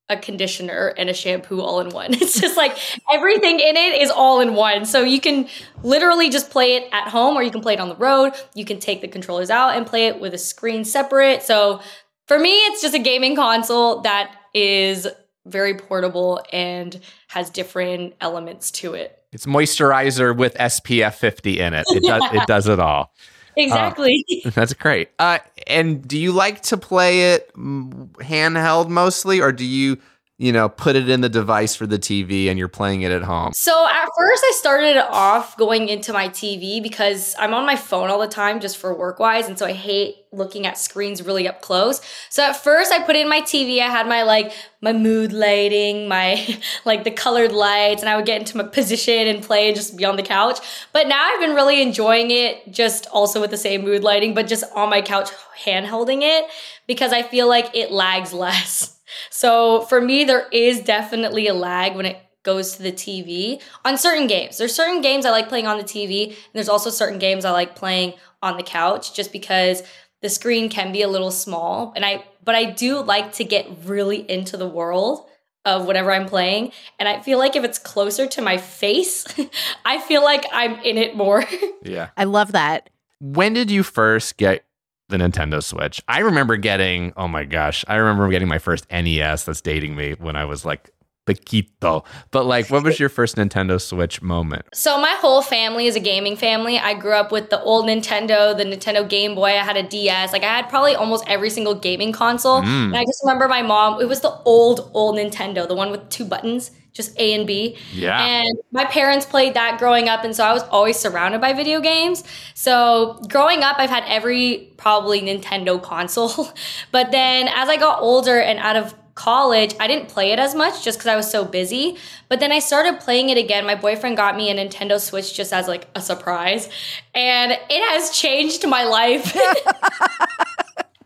a 0.10 0.18
conditioner 0.18 0.94
and 0.98 1.10
a 1.10 1.14
shampoo 1.14 1.62
all 1.62 1.80
in 1.80 1.90
one. 1.90 2.14
It's 2.24 2.40
just 2.40 2.58
like 2.58 2.78
everything 3.12 3.60
in 3.60 3.76
it 3.76 4.02
is 4.02 4.10
all 4.10 4.42
in 4.42 4.54
one. 4.54 4.86
So 4.86 5.02
you 5.02 5.20
can 5.20 5.48
literally 5.82 6.30
just 6.30 6.50
play 6.50 6.76
it 6.76 6.90
at 6.92 7.08
home 7.08 7.36
or 7.38 7.44
you 7.44 7.52
can 7.52 7.62
play 7.62 7.74
it 7.74 7.80
on 7.80 7.90
the 7.90 7.96
road. 7.96 8.34
You 8.54 8.66
can 8.66 8.80
take 8.80 9.02
the 9.02 9.08
controllers 9.08 9.50
out 9.50 9.76
and 9.76 9.86
play 9.86 10.08
it 10.08 10.20
with 10.20 10.34
a 10.34 10.38
screen 10.38 10.84
separate. 10.84 11.44
So 11.44 11.82
for 12.28 12.38
me, 12.38 12.52
it's 12.52 12.82
just 12.82 12.96
a 12.96 13.00
gaming 13.00 13.36
console 13.36 14.02
that 14.02 14.36
is 14.54 15.08
very 15.46 15.76
portable 15.76 16.42
and 16.52 17.00
has 17.28 17.50
different 17.50 18.14
elements 18.22 18.72
to 18.72 18.94
it. 18.94 19.20
It's 19.32 19.46
moisturizer 19.46 20.36
with 20.36 20.54
SPF 20.56 21.16
50 21.16 21.60
in 21.60 21.74
it. 21.74 21.86
It 21.90 22.04
does 22.04 22.24
it 22.34 22.44
does 22.48 22.68
it 22.68 22.80
all. 22.80 23.14
Exactly. 23.56 24.26
That's 24.46 24.74
great. 24.74 25.10
Uh, 25.20 25.40
and 25.68 26.06
do 26.08 26.18
you 26.18 26.32
like 26.32 26.62
to 26.64 26.78
play 26.78 27.34
it 27.34 27.54
handheld 27.56 28.90
mostly, 28.90 29.42
or 29.42 29.52
do 29.52 29.66
you, 29.66 29.98
you 30.40 30.52
know, 30.52 30.68
put 30.68 30.96
it 30.96 31.10
in 31.10 31.22
the 31.22 31.30
device 31.30 31.76
for 31.76 31.86
the 31.86 32.00
TV 32.00 32.48
and 32.50 32.58
you're 32.58 32.68
playing 32.68 33.04
it 33.04 33.12
at 33.12 33.22
home? 33.22 33.54
So 33.54 33.88
at 33.88 34.08
first, 34.18 34.44
I 34.46 34.52
started 34.56 34.98
off 34.98 35.56
going 35.58 35.90
into 35.90 36.12
my 36.12 36.28
TV 36.30 36.82
because 36.82 37.36
I'm 37.38 37.54
on 37.54 37.66
my 37.66 37.76
phone 37.76 38.10
all 38.10 38.20
the 38.20 38.28
time 38.28 38.60
just 38.60 38.78
for 38.78 38.94
work 38.94 39.20
wise. 39.20 39.48
And 39.48 39.60
so 39.60 39.66
I 39.66 39.74
hate 39.74 40.16
looking 40.32 40.66
at 40.66 40.78
screens 40.78 41.22
really 41.22 41.48
up 41.48 41.62
close. 41.62 42.02
So 42.30 42.44
at 42.44 42.58
first, 42.58 42.92
I 42.92 43.04
put 43.04 43.16
in 43.16 43.30
my 43.30 43.42
TV. 43.42 43.80
I 43.80 43.90
had 43.90 44.08
my 44.08 44.24
like, 44.24 44.52
my 44.82 44.92
mood 44.92 45.32
lighting, 45.32 46.08
my 46.10 46.60
like 46.84 47.04
the 47.04 47.12
colored 47.12 47.52
lights, 47.52 48.02
and 48.02 48.10
I 48.10 48.16
would 48.16 48.26
get 48.26 48.40
into 48.40 48.58
my 48.58 48.64
position 48.64 49.28
and 49.28 49.44
play 49.44 49.68
and 49.68 49.76
just 49.76 49.96
be 49.96 50.06
on 50.06 50.16
the 50.16 50.24
couch. 50.24 50.60
But 50.92 51.08
now 51.08 51.24
I've 51.24 51.40
been 51.40 51.56
really 51.56 51.82
enjoying 51.82 52.32
it 52.32 52.72
just 52.72 53.06
also 53.08 53.40
with 53.40 53.52
the 53.52 53.58
same 53.58 53.84
mood 53.84 54.04
lighting, 54.04 54.34
but 54.34 54.48
just 54.48 54.64
on 54.74 54.90
my 54.90 55.02
couch 55.02 55.30
hand 55.64 55.86
holding 55.86 56.24
it 56.24 56.46
because 56.88 57.14
I 57.14 57.22
feel 57.22 57.48
like 57.48 57.76
it 57.76 57.92
lags 57.92 58.34
less. 58.34 58.93
So 59.30 59.82
for 59.84 60.02
me, 60.02 60.24
there 60.24 60.48
is 60.52 60.82
definitely 60.82 61.48
a 61.48 61.54
lag 61.54 61.96
when 61.96 62.06
it 62.06 62.18
goes 62.44 62.76
to 62.76 62.84
the 62.84 62.92
TV 62.92 63.62
on 63.86 63.98
certain 63.98 64.28
games. 64.28 64.58
There's 64.58 64.76
certain 64.76 65.02
games 65.02 65.26
I 65.26 65.32
like 65.32 65.50
playing 65.50 65.68
on 65.68 65.78
the 65.78 65.84
TV, 65.84 66.28
and 66.28 66.54
there's 66.54 66.70
also 66.70 66.90
certain 66.90 67.20
games 67.20 67.46
I 67.46 67.52
like 67.52 67.76
playing 67.76 68.14
on 68.42 68.58
the 68.58 68.64
couch 68.64 69.14
just 69.14 69.32
because 69.32 69.84
the 70.22 70.30
screen 70.30 70.70
can 70.70 70.92
be 70.92 71.02
a 71.02 71.08
little 71.08 71.32
small. 71.32 71.94
And 71.96 72.06
I 72.06 72.26
but 72.44 72.56
I 72.56 72.66
do 72.72 73.02
like 73.02 73.34
to 73.34 73.44
get 73.44 73.68
really 73.86 74.30
into 74.30 74.58
the 74.58 74.68
world 74.68 75.30
of 75.66 75.86
whatever 75.86 76.12
I'm 76.12 76.26
playing. 76.26 76.72
And 77.00 77.08
I 77.08 77.22
feel 77.22 77.38
like 77.38 77.56
if 77.56 77.64
it's 77.64 77.80
closer 77.80 78.28
to 78.28 78.42
my 78.42 78.58
face, 78.58 79.26
I 79.86 80.02
feel 80.02 80.24
like 80.24 80.46
I'm 80.52 80.76
in 80.80 80.98
it 80.98 81.16
more. 81.16 81.46
Yeah. 81.86 82.12
I 82.16 82.24
love 82.24 82.54
that. 82.54 82.90
When 83.20 83.54
did 83.54 83.70
you 83.70 83.84
first 83.84 84.38
get 84.38 84.64
the 85.14 85.24
Nintendo 85.24 85.64
Switch? 85.64 86.02
I 86.08 86.20
remember 86.20 86.58
getting, 86.58 87.14
oh 87.16 87.28
my 87.28 87.46
gosh, 87.46 87.86
I 87.88 87.96
remember 87.96 88.30
getting 88.30 88.48
my 88.48 88.58
first 88.58 88.86
NES 88.92 89.46
that's 89.46 89.62
dating 89.62 89.96
me 89.96 90.14
when 90.14 90.36
I 90.36 90.46
was 90.46 90.66
like 90.66 90.90
Paquito. 91.26 92.06
But 92.32 92.46
like, 92.46 92.70
what 92.70 92.84
was 92.84 93.00
your 93.00 93.10
first 93.10 93.38
Nintendo 93.38 93.80
Switch 93.80 94.22
moment? 94.22 94.66
So 94.74 94.98
my 95.00 95.16
whole 95.20 95.42
family 95.42 95.88
is 95.88 95.96
a 95.96 96.00
gaming 96.00 96.36
family. 96.36 96.78
I 96.78 96.94
grew 96.94 97.14
up 97.14 97.32
with 97.32 97.50
the 97.50 97.62
old 97.62 97.86
Nintendo, 97.86 98.56
the 98.56 98.66
Nintendo 98.66 99.08
Game 99.08 99.36
Boy. 99.36 99.52
I 99.52 99.64
had 99.64 99.78
a 99.78 99.84
DS. 99.84 100.34
Like 100.34 100.44
I 100.44 100.56
had 100.56 100.70
probably 100.70 100.96
almost 100.96 101.24
every 101.28 101.50
single 101.50 101.76
gaming 101.76 102.12
console. 102.12 102.62
Mm. 102.62 102.88
And 102.88 102.96
I 102.98 103.04
just 103.04 103.22
remember 103.24 103.48
my 103.48 103.62
mom. 103.62 104.02
It 104.02 104.08
was 104.08 104.22
the 104.22 104.34
old 104.46 104.92
old 104.94 105.16
Nintendo, 105.16 105.68
the 105.68 105.76
one 105.76 105.92
with 105.92 106.10
two 106.10 106.26
buttons, 106.26 106.72
just 106.92 107.18
A 107.20 107.34
and 107.34 107.48
B. 107.48 107.78
Yeah. 107.94 108.26
And 108.26 108.58
my 108.72 108.86
parents 108.86 109.26
played 109.26 109.54
that 109.54 109.80
growing 109.80 110.10
up, 110.10 110.24
and 110.24 110.36
so 110.36 110.44
I 110.44 110.54
was 110.54 110.64
always 110.64 110.98
surrounded 110.98 111.40
by 111.40 111.54
video 111.54 111.80
games. 111.80 112.24
So 112.54 113.20
growing 113.30 113.64
up, 113.64 113.78
I've 113.80 113.90
had 113.90 114.04
every 114.08 114.74
probably 114.78 115.22
Nintendo 115.22 115.82
console. 115.82 116.50
but 116.92 117.12
then 117.12 117.48
as 117.48 117.70
I 117.70 117.78
got 117.78 118.02
older 118.02 118.40
and 118.40 118.60
out 118.60 118.76
of 118.76 118.94
college, 119.16 119.76
I 119.80 119.88
didn't 119.88 120.10
play 120.10 120.32
it 120.32 120.40
as 120.40 120.56
much 120.56 120.84
just 120.84 120.98
because 120.98 121.08
I 121.08 121.16
was 121.16 121.30
so 121.30 121.46
busy. 121.46 121.98
But 122.30 122.40
then 122.40 122.52
I 122.52 122.60
started 122.60 123.00
playing 123.00 123.30
it 123.30 123.38
again. 123.38 123.66
My 123.66 123.76
boyfriend 123.76 124.18
got 124.18 124.36
me 124.36 124.50
a 124.50 124.56
Nintendo 124.56 125.00
Switch 125.00 125.34
just 125.34 125.54
as 125.54 125.68
like 125.68 125.88
a 125.96 126.02
surprise, 126.02 126.70
and 127.14 127.52
it 127.52 127.92
has 127.92 128.12
changed 128.12 128.68
my 128.68 128.84
life. 128.84 129.36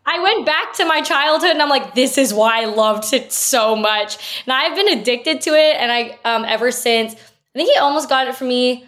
I 0.09 0.19
went 0.19 0.45
back 0.45 0.73
to 0.75 0.85
my 0.85 1.01
childhood 1.01 1.51
and 1.51 1.61
I'm 1.61 1.69
like, 1.69 1.93
this 1.93 2.17
is 2.17 2.33
why 2.33 2.61
I 2.61 2.65
loved 2.65 3.13
it 3.13 3.33
so 3.33 3.75
much. 3.75 4.41
And 4.45 4.53
I've 4.53 4.73
been 4.73 4.97
addicted 4.97 5.41
to 5.41 5.49
it. 5.49 5.75
And 5.75 5.91
I, 5.91 6.17
um, 6.23 6.45
ever 6.45 6.71
since, 6.71 7.13
I 7.13 7.17
think 7.53 7.69
he 7.69 7.77
almost 7.77 8.07
got 8.07 8.29
it 8.29 8.35
for 8.35 8.45
me 8.45 8.85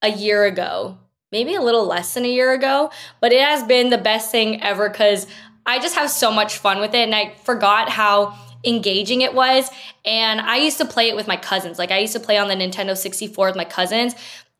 a 0.00 0.08
year 0.08 0.44
ago, 0.44 0.96
maybe 1.30 1.54
a 1.54 1.60
little 1.60 1.86
less 1.86 2.14
than 2.14 2.24
a 2.24 2.28
year 2.28 2.54
ago, 2.54 2.90
but 3.20 3.32
it 3.34 3.42
has 3.42 3.62
been 3.64 3.90
the 3.90 3.98
best 3.98 4.32
thing 4.32 4.62
ever 4.62 4.88
because 4.88 5.26
I 5.66 5.78
just 5.78 5.94
have 5.94 6.10
so 6.10 6.32
much 6.32 6.56
fun 6.56 6.80
with 6.80 6.94
it. 6.94 7.04
And 7.04 7.14
I 7.14 7.34
forgot 7.44 7.90
how 7.90 8.34
engaging 8.64 9.20
it 9.20 9.34
was. 9.34 9.70
And 10.04 10.40
I 10.40 10.56
used 10.56 10.78
to 10.78 10.84
play 10.84 11.08
it 11.08 11.16
with 11.16 11.26
my 11.26 11.36
cousins. 11.36 11.78
Like 11.78 11.90
I 11.90 11.98
used 11.98 12.12
to 12.12 12.20
play 12.20 12.38
on 12.38 12.48
the 12.48 12.54
Nintendo 12.54 12.96
64 12.96 13.46
with 13.46 13.56
my 13.56 13.64
cousins. 13.64 14.14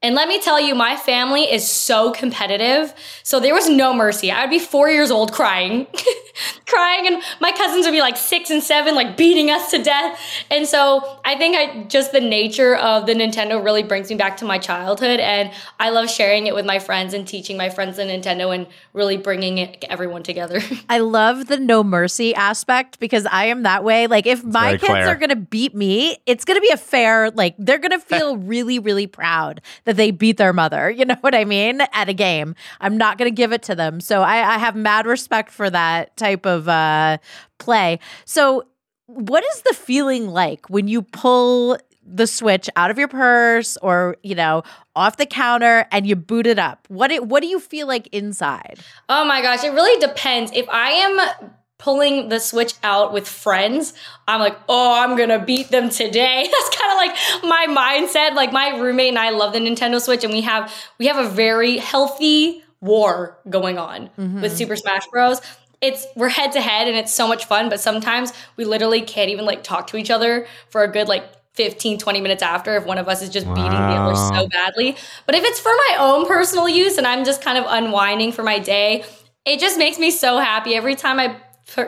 And 0.05 0.17
let 0.17 0.27
me 0.27 0.41
tell 0.41 0.61
you, 0.61 0.75
my 0.75 0.97
family 0.97 1.43
is 1.43 1.69
so 1.69 2.11
competitive. 2.11 2.93
So 3.23 3.39
there 3.39 3.55
was 3.55 3.69
no 3.69 3.95
mercy. 3.95 4.33
I 4.33 4.41
would 4.41 4.51
be 4.51 4.59
four 4.59 4.91
years 4.91 5.13
old 5.13 5.33
crying, 5.33 5.87
crying, 6.67 7.07
and 7.07 7.23
my 7.41 7.53
cousins 7.53 7.87
would 7.87 7.93
be 7.93 8.01
like 8.01 8.17
six 8.17 8.51
and 8.51 8.61
seven, 8.61 8.97
like 8.97 9.17
beating 9.17 9.49
us 9.49 9.71
to 9.71 9.81
death. 9.81 10.19
And 10.51 10.67
so 10.67 11.21
I 11.25 11.37
think 11.37 11.57
I 11.57 11.85
just 11.85 12.11
the 12.11 12.21
nature 12.21 12.75
of 12.75 13.07
the 13.07 13.15
Nintendo 13.15 13.63
really 13.63 13.85
brings 13.85 14.11
me 14.11 14.17
back 14.17 14.39
to 14.39 14.45
my 14.45 14.59
childhood. 14.59 15.21
And 15.21 15.53
I 15.79 15.91
love 15.91 16.11
sharing 16.11 16.49
it 16.49 16.55
with 16.57 16.67
my 16.67 16.81
friends 16.81 17.15
and 17.15 17.27
teaching 17.27 17.57
my 17.57 17.71
friends 17.71 17.97
the 17.97 18.03
Nintendo 18.03 18.53
and 18.53 18.67
really 18.95 19.17
bringing 19.17 19.59
it, 19.59 19.85
everyone 19.89 20.25
together. 20.25 20.61
I 20.89 20.99
love 20.99 21.47
the 21.47 21.59
no 21.59 21.85
mercy 21.85 22.35
aspect 22.35 22.99
because 22.99 23.25
I 23.27 23.45
am 23.45 23.63
that 23.63 23.85
way. 23.85 24.09
Like 24.09 24.27
if 24.27 24.43
my 24.43 24.73
kids 24.73 24.85
Claire. 24.85 25.07
are 25.07 25.15
going 25.15 25.31
to 25.31 25.37
beat 25.37 25.77
me, 25.77 26.19
it's 26.27 26.45
going 26.45 26.57
to 26.57 26.61
be 26.61 26.73
a 26.73 26.77
fair 26.77 27.31
like 27.31 27.55
they're 27.57 27.79
going 27.79 27.93
to 27.93 28.01
feel 28.01 28.37
really 28.53 28.81
really 28.81 29.07
proud 29.07 29.61
that 29.85 29.92
they 29.93 30.11
beat 30.11 30.37
their 30.37 30.53
mother. 30.53 30.91
You 31.03 31.07
know 31.07 31.17
what 31.21 31.35
I 31.35 31.45
mean? 31.45 31.81
At 31.93 32.09
a 32.09 32.13
game. 32.13 32.55
I'm 32.81 32.97
not 32.97 33.19
going 33.19 33.29
to 33.29 33.35
give 33.35 33.53
it 33.53 33.63
to 33.65 33.75
them. 33.75 34.01
So 34.01 34.23
I, 34.23 34.55
I 34.55 34.59
have 34.59 34.77
mad 34.77 35.05
respect 35.05 35.51
for 35.51 35.69
that 35.69 36.17
type 36.17 36.47
of 36.47 36.69
uh 36.69 37.19
play. 37.59 37.99
So 38.25 38.69
what 39.07 39.43
is 39.43 39.63
the 39.63 39.75
feeling 39.75 40.29
like 40.29 40.71
when 40.71 40.87
you 40.87 41.03
pull 41.03 41.77
the 42.05 42.27
switch 42.27 42.69
out 42.77 42.91
of 42.91 42.99
your 42.99 43.09
purse 43.09 43.77
or, 43.79 44.17
you 44.23 44.35
know, 44.35 44.63
off 44.95 45.17
the 45.17 45.27
counter 45.27 45.87
and 45.91 46.07
you 46.07 46.15
boot 46.15 46.47
it 46.47 46.59
up? 46.59 46.87
What 46.89 47.11
it, 47.11 47.27
what 47.27 47.43
do 47.43 47.49
you 47.49 47.59
feel 47.59 47.87
like 47.87 48.09
inside? 48.13 48.81
Oh 49.09 49.25
my 49.25 49.43
gosh, 49.43 49.65
it 49.65 49.71
really 49.71 49.99
depends. 50.01 50.53
If 50.55 50.69
I 50.69 50.91
am 50.91 51.51
pulling 51.83 52.29
the 52.29 52.39
switch 52.39 52.75
out 52.85 53.13
with 53.13 53.27
friends, 53.27 53.93
I'm 54.29 54.39
like, 54.39 54.57
oh, 54.69 55.03
I'm 55.03 55.17
gonna 55.17 55.45
beat 55.45 55.69
them 55.69 55.91
today. 55.91 56.49
That's 56.51 56.77
kind 56.77 56.93
of 56.93 56.97
like 56.97 57.43
my 57.43 57.67
mindset. 57.69 58.35
Like 58.35 58.53
my 58.53 58.79
roommate 58.79 59.09
and 59.09 59.19
I 59.19 59.31
love 59.31 59.53
the 59.53 59.59
Nintendo 59.59 60.01
Switch, 60.01 60.23
and 60.23 60.33
we 60.33 60.43
have 60.43 60.73
we 60.99 61.07
have 61.07 61.17
a 61.17 61.29
very 61.29 61.79
healthy 61.79 62.63
war 62.81 63.39
going 63.49 63.79
on 63.79 64.11
with 64.17 64.27
mm-hmm. 64.31 64.47
Super 64.49 64.77
Smash 64.77 65.07
Bros. 65.09 65.41
It's 65.81 66.07
we're 66.15 66.29
head 66.29 66.53
to 66.53 66.61
head 66.61 66.87
and 66.87 66.97
it's 66.97 67.13
so 67.13 67.27
much 67.27 67.47
fun, 67.47 67.69
but 67.69 67.81
sometimes 67.81 68.33
we 68.57 68.65
literally 68.65 69.03
can't 69.03 69.31
even 69.31 69.45
like 69.45 69.65
talk 69.65 69.89
to 69.89 69.97
each 69.97 70.11
other 70.11 70.47
for 70.69 70.85
a 70.85 70.89
good 70.89 71.09
like 71.09 71.25
15, 71.55 71.99
20 71.99 72.21
minutes 72.21 72.43
after 72.43 72.77
if 72.77 72.87
one 72.87 72.99
of 72.99 73.09
us 73.09 73.21
is 73.21 73.29
just 73.29 73.47
beating 73.47 73.71
the 73.71 73.77
other 73.77 74.15
so 74.15 74.49
badly. 74.49 74.97
But 75.27 75.35
if 75.35 75.45
it's 75.45 75.59
for 75.59 75.73
my 75.89 75.97
own 75.99 76.27
personal 76.27 76.69
use 76.69 76.97
and 76.97 77.07
I'm 77.07 77.25
just 77.25 77.43
kind 77.43 77.59
of 77.59 77.65
unwinding 77.67 78.31
for 78.31 78.45
my 78.45 78.61
day, 78.61 79.05
it 79.45 79.59
just 79.59 79.77
makes 79.77 79.99
me 79.99 80.13
so 80.13 80.39
happy 80.39 80.77
every 80.77 80.95
time 80.95 81.19
I 81.19 81.37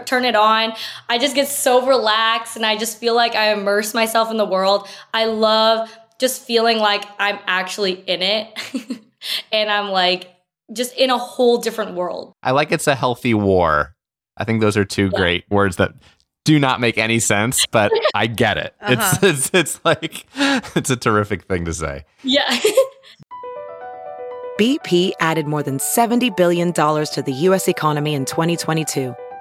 turn 0.06 0.24
it 0.24 0.36
on. 0.36 0.72
I 1.08 1.18
just 1.18 1.34
get 1.34 1.48
so 1.48 1.86
relaxed 1.86 2.56
and 2.56 2.64
I 2.64 2.76
just 2.76 2.98
feel 2.98 3.14
like 3.14 3.34
I 3.34 3.52
immerse 3.52 3.94
myself 3.94 4.30
in 4.30 4.36
the 4.36 4.44
world. 4.46 4.88
I 5.12 5.26
love 5.26 5.96
just 6.18 6.42
feeling 6.42 6.78
like 6.78 7.04
I'm 7.18 7.38
actually 7.46 7.92
in 7.92 8.22
it 8.22 9.00
and 9.52 9.70
I'm 9.70 9.90
like 9.90 10.30
just 10.72 10.94
in 10.96 11.10
a 11.10 11.18
whole 11.18 11.58
different 11.58 11.94
world. 11.94 12.32
I 12.42 12.52
like 12.52 12.72
it's 12.72 12.86
a 12.86 12.94
healthy 12.94 13.34
war. 13.34 13.94
I 14.36 14.44
think 14.44 14.60
those 14.60 14.76
are 14.76 14.84
two 14.84 15.10
Yeah. 15.12 15.18
great 15.18 15.44
words 15.50 15.76
that 15.76 15.92
do 16.44 16.58
not 16.58 16.80
make 16.80 16.98
any 16.98 17.18
sense, 17.20 17.66
but 17.66 17.90
I 18.14 18.26
get 18.26 18.58
it. 18.58 18.74
Uh-huh. 18.80 19.16
It's, 19.22 19.50
it's 19.52 19.78
it's 19.78 19.80
like 19.84 20.26
it's 20.76 20.90
a 20.90 20.96
terrific 20.96 21.44
thing 21.44 21.64
to 21.66 21.74
say. 21.74 22.04
Yeah. 22.22 22.58
BP 24.60 25.12
added 25.18 25.48
more 25.48 25.64
than 25.64 25.78
$70 25.78 26.36
billion 26.36 26.72
to 26.72 27.22
the 27.26 27.32
U.S. 27.32 27.66
economy 27.66 28.14
in 28.14 28.24
2022 28.24 29.12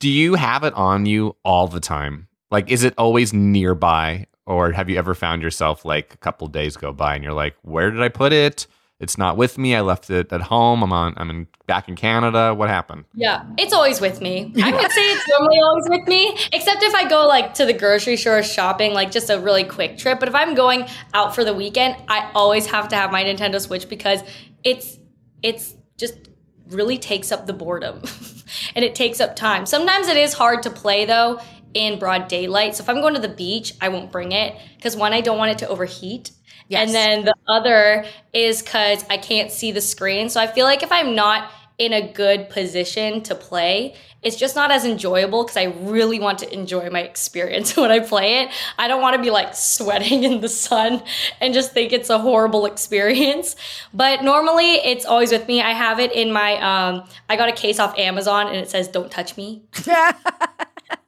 Do 0.00 0.08
you 0.08 0.34
have 0.34 0.64
it 0.64 0.72
on 0.74 1.04
you 1.04 1.36
all 1.44 1.68
the 1.68 1.78
time? 1.78 2.26
Like, 2.50 2.70
is 2.70 2.84
it 2.84 2.94
always 2.96 3.32
nearby, 3.32 4.26
or 4.46 4.72
have 4.72 4.88
you 4.88 4.96
ever 4.96 5.14
found 5.14 5.42
yourself 5.42 5.84
like 5.84 6.14
a 6.14 6.16
couple 6.16 6.46
days 6.48 6.76
go 6.76 6.92
by 6.92 7.14
and 7.14 7.22
you're 7.22 7.34
like, 7.34 7.54
"Where 7.62 7.90
did 7.90 8.00
I 8.02 8.08
put 8.08 8.32
it? 8.32 8.66
It's 8.98 9.16
not 9.16 9.36
with 9.36 9.56
me. 9.56 9.74
I 9.74 9.82
left 9.82 10.10
it 10.10 10.32
at 10.32 10.40
home. 10.40 10.82
I'm 10.82 10.92
on. 10.92 11.14
I'm 11.18 11.28
in 11.30 11.46
back 11.66 11.88
in 11.88 11.96
Canada. 11.96 12.54
What 12.54 12.70
happened?" 12.70 13.04
Yeah, 13.14 13.44
it's 13.58 13.74
always 13.74 14.00
with 14.00 14.22
me. 14.22 14.52
I 14.62 14.72
would 14.72 14.90
say 14.90 15.02
it's 15.02 15.28
normally 15.28 15.58
always 15.58 15.88
with 15.90 16.08
me, 16.08 16.34
except 16.52 16.82
if 16.82 16.94
I 16.94 17.06
go 17.06 17.26
like 17.26 17.52
to 17.54 17.66
the 17.66 17.74
grocery 17.74 18.16
store 18.16 18.42
shopping, 18.42 18.94
like 18.94 19.10
just 19.10 19.28
a 19.28 19.38
really 19.38 19.64
quick 19.64 19.98
trip. 19.98 20.18
But 20.18 20.30
if 20.30 20.34
I'm 20.34 20.54
going 20.54 20.86
out 21.12 21.34
for 21.34 21.44
the 21.44 21.54
weekend, 21.54 21.96
I 22.08 22.30
always 22.34 22.64
have 22.66 22.88
to 22.88 22.96
have 22.96 23.12
my 23.12 23.22
Nintendo 23.22 23.60
Switch 23.60 23.86
because 23.86 24.22
it's 24.64 24.98
it's 25.42 25.76
just 25.98 26.29
really 26.70 26.98
takes 26.98 27.32
up 27.32 27.46
the 27.46 27.52
boredom 27.52 28.02
and 28.74 28.84
it 28.84 28.94
takes 28.94 29.20
up 29.20 29.36
time. 29.36 29.66
Sometimes 29.66 30.08
it 30.08 30.16
is 30.16 30.32
hard 30.32 30.62
to 30.64 30.70
play 30.70 31.04
though 31.04 31.40
in 31.74 31.98
broad 31.98 32.28
daylight. 32.28 32.76
So 32.76 32.82
if 32.82 32.88
I'm 32.88 33.00
going 33.00 33.14
to 33.14 33.20
the 33.20 33.28
beach, 33.28 33.74
I 33.80 33.88
won't 33.88 34.10
bring 34.10 34.32
it 34.32 34.56
because 34.76 34.96
one, 34.96 35.12
I 35.12 35.20
don't 35.20 35.38
want 35.38 35.52
it 35.52 35.58
to 35.58 35.68
overheat. 35.68 36.32
And 36.72 36.94
then 36.94 37.24
the 37.24 37.34
other 37.48 38.04
is 38.32 38.62
because 38.62 39.04
I 39.10 39.16
can't 39.16 39.50
see 39.50 39.72
the 39.72 39.80
screen. 39.80 40.28
So 40.28 40.40
I 40.40 40.46
feel 40.46 40.64
like 40.64 40.82
if 40.84 40.92
I'm 40.92 41.16
not 41.16 41.50
in 41.80 41.92
a 41.94 42.12
good 42.12 42.50
position 42.50 43.22
to 43.22 43.34
play, 43.34 43.94
it's 44.22 44.36
just 44.36 44.54
not 44.54 44.70
as 44.70 44.84
enjoyable 44.84 45.44
because 45.44 45.56
I 45.56 45.64
really 45.80 46.20
want 46.20 46.38
to 46.40 46.52
enjoy 46.52 46.90
my 46.90 47.00
experience 47.00 47.74
when 47.76 47.90
I 47.90 48.00
play 48.00 48.42
it. 48.42 48.50
I 48.78 48.86
don't 48.86 49.00
want 49.00 49.16
to 49.16 49.22
be 49.22 49.30
like 49.30 49.54
sweating 49.54 50.24
in 50.30 50.40
the 50.42 50.48
sun 50.48 51.02
and 51.40 51.54
just 51.54 51.72
think 51.72 51.92
it's 51.92 52.10
a 52.10 52.18
horrible 52.18 52.66
experience. 52.66 53.56
But 53.94 54.22
normally 54.22 54.74
it's 54.74 55.06
always 55.06 55.32
with 55.32 55.48
me. 55.48 55.62
I 55.62 55.72
have 55.72 55.98
it 55.98 56.12
in 56.12 56.32
my 56.32 56.56
um 56.60 57.04
I 57.28 57.36
got 57.36 57.48
a 57.48 57.52
case 57.52 57.78
off 57.80 57.98
Amazon 57.98 58.48
and 58.48 58.56
it 58.56 58.68
says 58.70 58.88
don't 58.88 59.10
touch 59.10 59.36
me. 59.36 59.62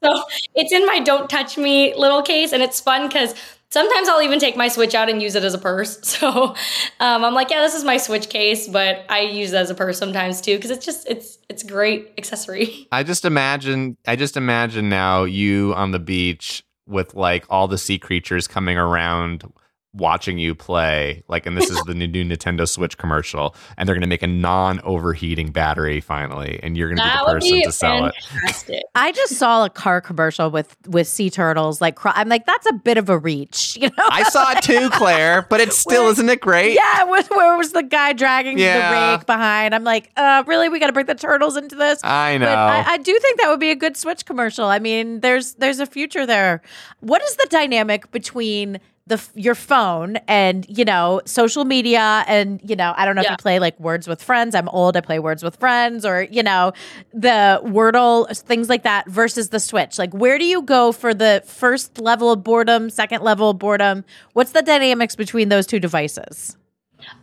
So 0.05 0.23
it's 0.55 0.73
in 0.73 0.85
my 0.87 1.01
don't 1.01 1.31
touch 1.31 1.57
me 1.57 1.95
little 1.95 2.23
case, 2.23 2.53
and 2.53 2.63
it's 2.63 2.81
fun 2.81 3.07
because 3.07 3.35
sometimes 3.73 4.09
I'll 4.09 4.23
even 4.23 4.39
take 4.39 4.55
my 4.57 4.69
Switch 4.69 4.95
out 4.95 5.09
and 5.09 5.21
use 5.21 5.35
it 5.35 5.43
as 5.43 5.55
a 5.55 5.59
purse. 5.59 5.99
So 6.23 6.55
um, 7.01 7.25
I'm 7.25 7.33
like, 7.35 7.51
yeah, 7.51 7.63
this 7.63 7.75
is 7.75 7.85
my 7.85 7.97
Switch 7.97 8.29
case, 8.29 8.69
but 8.69 9.05
I 9.09 9.21
use 9.21 9.53
it 9.53 9.57
as 9.57 9.71
a 9.71 9.75
purse 9.75 9.99
sometimes 9.99 10.41
too 10.41 10.57
because 10.57 10.71
it's 10.71 10.85
just 10.85 11.09
it's 11.09 11.39
it's 11.49 11.63
great 11.63 12.13
accessory. 12.19 12.87
I 12.93 13.03
just 13.03 13.25
imagine. 13.25 13.97
I 14.07 14.15
just 14.15 14.37
imagine 14.37 14.89
now 14.89 15.25
you 15.25 15.75
on 15.75 15.91
the 15.91 15.99
beach 15.99 16.63
with 16.87 17.15
like 17.15 17.47
all 17.49 17.67
the 17.67 17.79
sea 17.79 17.99
creatures 17.99 18.47
coming 18.47 18.77
around 18.77 19.51
watching 19.95 20.39
you 20.39 20.55
play 20.55 21.23
like 21.29 21.45
and 21.45 21.55
this 21.55 21.69
is 21.69 21.79
the 21.83 21.93
new, 21.95 22.07
new 22.07 22.25
nintendo 22.25 22.67
switch 22.67 22.97
commercial 22.97 23.55
and 23.77 23.87
they're 23.87 23.95
going 23.95 24.01
to 24.01 24.07
make 24.07 24.23
a 24.23 24.27
non-overheating 24.27 25.51
battery 25.51 26.01
finally 26.01 26.59
and 26.63 26.77
you're 26.79 26.89
going 26.89 26.97
to 26.97 27.03
be 27.05 27.11
the 27.11 27.25
person 27.33 27.53
be 27.53 27.63
to 27.65 27.73
sell 27.73 28.07
it. 28.07 28.85
I 28.95 29.13
just 29.13 29.35
saw 29.37 29.65
a 29.67 29.71
car 29.71 30.01
commercial 30.01 30.51
with 30.51 30.75
with 30.87 31.07
sea 31.09 31.29
turtles. 31.29 31.81
Like, 31.83 31.97
cro- 31.97 32.13
I'm 32.15 32.29
like, 32.29 32.47
that's 32.47 32.67
a 32.67 32.73
bit 32.73 32.97
of 32.97 33.11
a 33.11 33.19
reach, 33.19 33.77
you 33.81 33.89
know? 33.89 34.09
i 34.11 34.23
saw 34.25 34.53
it 34.53 34.63
too 34.63 34.89
claire 34.91 35.43
but 35.51 35.61
it's 35.61 35.77
still 35.77 36.09
isn't 36.09 36.29
it 36.29 36.41
great 36.41 36.75
yeah, 36.75 37.05
where, 37.13 37.23
where 37.25 37.57
was 37.59 37.73
the 37.73 37.83
guy 37.83 38.13
dragging 38.15 38.59
Yeah. 38.59 38.91
the 38.91 39.17
rake 39.19 39.27
behind? 39.27 39.75
I'm 39.75 39.85
like, 39.85 40.11
uh, 40.17 40.43
really? 40.47 40.69
We 40.69 40.79
got 40.81 40.87
to 40.87 40.93
bring 40.93 41.07
the 41.07 41.15
turtles 41.15 41.57
into 41.57 41.77
this? 41.77 42.01
i 42.03 42.39
know 42.39 42.47
But 42.47 42.57
I, 42.59 42.93
I 42.95 42.97
do 42.97 43.19
think 43.19 43.41
that 43.41 43.51
would 43.51 43.61
be 43.61 43.71
a 43.71 43.77
good 43.77 43.97
Switch 43.97 44.25
commercial. 44.25 44.65
I 44.67 44.79
mean, 44.79 45.21
there's 45.21 45.55
there's 45.55 45.81
a 45.81 45.87
future 45.87 46.25
there. 46.25 46.63
What 47.01 47.23
is 47.23 47.37
the 47.37 47.47
dynamic 47.51 48.11
between 48.11 48.81
the 49.07 49.21
your 49.35 49.55
phone 49.55 50.17
and 50.29 50.65
you 50.69 50.85
know 50.85 51.21
social 51.25 51.65
media 51.65 52.25
and 52.29 52.61
you 52.63 52.77
know 52.77 52.95
I 52.97 53.05
don't 53.05 53.17
know 53.17 53.23
if 53.23 53.31
you 53.31 53.37
play 53.37 53.59
like 53.59 53.79
Words 53.81 54.07
with 54.07 54.23
Friends. 54.23 54.55
I'm 54.55 54.69
old. 54.69 54.97
I 54.97 55.01
play 55.01 55.19
Words 55.19 55.43
with 55.43 55.57
Friends 55.57 56.07
or 56.07 56.23
you 56.23 56.43
know 56.43 56.73
the 57.13 57.61
Wordle 57.65 58.35
things 58.47 58.69
like 58.69 58.85
that 58.85 59.09
versus 59.09 59.49
the 59.49 59.61
Switch. 59.61 59.99
Like 59.99 60.13
where 60.15 60.39
do 60.39 60.45
you 60.45 60.63
go 60.63 60.93
for 60.93 61.15
the 61.15 61.43
first 61.45 61.99
level 61.99 62.31
of 62.31 62.45
boredom, 62.45 62.91
second 62.91 63.23
level 63.23 63.51
of 63.51 63.59
boredom? 63.59 64.05
What's 64.35 64.53
the 64.53 64.63
dynamics 64.63 65.17
between 65.17 65.49
those 65.49 65.67
two 65.67 65.81
devices? 65.81 66.57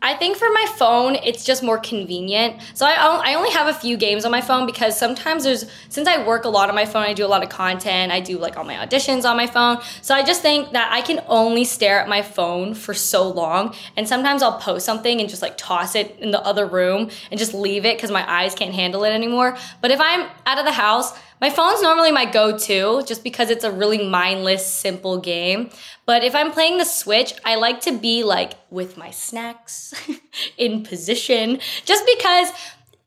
I 0.02 0.14
think 0.14 0.38
for 0.38 0.50
my 0.50 0.66
phone, 0.78 1.16
it's 1.16 1.44
just 1.44 1.62
more 1.62 1.78
convenient. 1.78 2.62
So 2.74 2.86
I, 2.86 2.94
I 3.24 3.34
only 3.36 3.52
have 3.52 3.68
a 3.68 3.74
few 3.74 3.98
games 3.98 4.26
on 4.26 4.32
my 4.32 4.42
phone 4.42 4.66
because 4.66 4.98
sometimes 4.98 5.44
there's, 5.44 5.66
since 5.90 6.08
I 6.08 6.26
work 6.26 6.46
a 6.46 6.50
lot 6.50 6.70
on 6.70 6.76
my 6.76 6.86
phone, 6.86 7.04
I 7.04 7.14
do 7.14 7.26
a 7.26 7.28
lot 7.28 7.44
of 7.44 7.50
content, 7.50 8.12
I 8.12 8.20
do 8.20 8.38
like 8.38 8.58
all 8.58 8.64
my 8.64 8.76
auditions 8.76 9.30
on 9.30 9.36
my 9.36 9.48
phone. 9.48 9.80
So 10.02 10.16
I 10.16 10.24
just 10.24 10.42
think 10.42 10.72
that 10.72 10.92
I 10.92 11.02
can 11.02 11.24
only 11.28 11.66
stare 11.66 12.00
at 12.00 12.08
my 12.08 12.22
phone 12.22 12.74
for 12.74 12.94
so 12.94 13.30
long. 13.30 13.76
And 13.98 14.08
sometimes 14.08 14.42
I'll 14.42 14.60
post 14.60 14.86
something 14.86 15.20
and 15.20 15.30
just 15.30 15.42
like 15.42 15.58
toss 15.58 15.96
it 15.96 16.18
in 16.20 16.32
the 16.32 16.42
other 16.42 16.66
room 16.66 17.10
and 17.30 17.40
just 17.40 17.54
leave 17.54 17.86
it 17.86 17.98
because 17.98 18.12
my 18.12 18.30
eyes 18.30 18.56
can't 18.56 18.74
handle 18.74 19.04
it 19.04 19.12
anymore. 19.12 19.58
But 19.82 19.92
if 19.92 20.00
I'm 20.00 20.30
out 20.46 20.60
of 20.60 20.66
the 20.66 20.72
house, 20.72 21.14
my 21.42 21.50
phone's 21.50 21.82
normally 21.82 22.12
my 22.12 22.26
go 22.26 22.58
to 22.58 23.04
just 23.06 23.24
because 23.24 23.50
it's 23.50 23.64
a 23.64 23.72
really 23.72 24.08
mindless, 24.08 24.66
simple 24.66 25.20
game. 25.20 25.70
But 26.06 26.24
if 26.24 26.36
I'm 26.36 26.52
playing 26.52 26.78
the 26.78 26.86
Switch, 26.86 27.34
I 27.46 27.56
like 27.56 27.82
to 27.82 27.98
be 27.98 28.24
like 28.24 28.54
with 28.70 28.98
my 28.98 29.12
snacks 29.12 29.94
in 30.58 30.84
position 30.84 31.60
just 31.86 32.06
because 32.06 32.52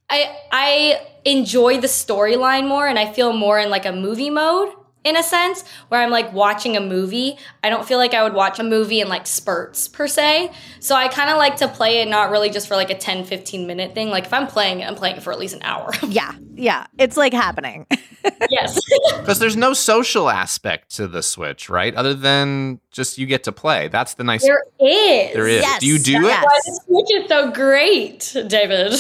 I 0.09 0.37
I 0.51 1.07
enjoy 1.25 1.81
the 1.81 1.87
storyline 1.87 2.69
more 2.69 2.87
and 2.87 2.99
I 2.99 3.13
feel 3.13 3.33
more 3.33 3.59
in 3.59 3.71
like 3.71 3.87
a 3.87 3.93
movie 3.93 4.31
mode 4.31 4.73
in 5.05 5.17
a 5.17 5.23
sense 5.23 5.65
where 5.89 6.01
I'm 6.01 6.11
like 6.11 6.33
watching 6.33 6.77
a 6.77 6.81
movie. 6.81 7.37
I 7.63 7.71
don't 7.71 7.87
feel 7.87 7.99
like 7.99 8.15
I 8.15 8.23
would 8.23 8.35
watch 8.35 8.59
a 8.59 8.63
movie 8.63 9.01
in 9.01 9.09
like 9.09 9.27
spurts 9.27 9.89
per 9.89 10.07
se. 10.07 10.53
So 10.81 10.95
I 10.95 11.09
kind 11.09 11.31
of 11.31 11.39
like 11.39 11.57
to 11.57 11.69
play 11.69 12.01
it 12.01 12.09
not 12.09 12.31
really 12.31 12.51
just 12.51 12.69
for 12.69 12.77
like 12.77 12.91
a 12.91 12.97
10 12.97 13.25
15 13.25 13.67
minute 13.67 13.95
thing. 13.95 14.11
Like 14.11 14.27
if 14.27 14.33
I'm 14.33 14.47
playing 14.47 14.81
it, 14.81 14.89
I'm 14.89 14.95
playing 14.95 15.17
it 15.17 15.23
for 15.23 15.33
at 15.33 15.39
least 15.39 15.55
an 15.55 15.63
hour. 15.63 15.91
Yeah, 16.13 16.35
yeah, 16.57 16.87
it's 16.99 17.17
like 17.17 17.33
happening. 17.33 17.87
yes. 18.51 18.79
Because 19.23 19.39
there's 19.39 19.57
no 19.57 19.73
social 19.73 20.29
aspect 20.29 20.95
to 20.97 21.07
the 21.07 21.23
Switch, 21.23 21.71
right? 21.71 21.95
Other 21.95 22.13
than 22.13 22.81
just 22.91 23.17
you 23.17 23.25
get 23.25 23.45
to 23.45 23.53
play. 23.53 23.89
That's 23.89 24.15
the 24.15 24.25
nice. 24.25 24.43
there 24.43 24.63
is. 24.81 25.33
There 25.33 25.47
is. 25.47 25.63
Yes, 25.63 25.81
Do 25.81 25.87
you 25.87 25.99
do 25.99 26.13
yes. 26.13 26.43
it? 26.43 26.47
Why 26.47 26.61
the 26.65 26.81
Switch 26.87 27.23
is 27.23 27.29
so 27.29 27.51
great, 27.53 28.49
David. 28.49 28.93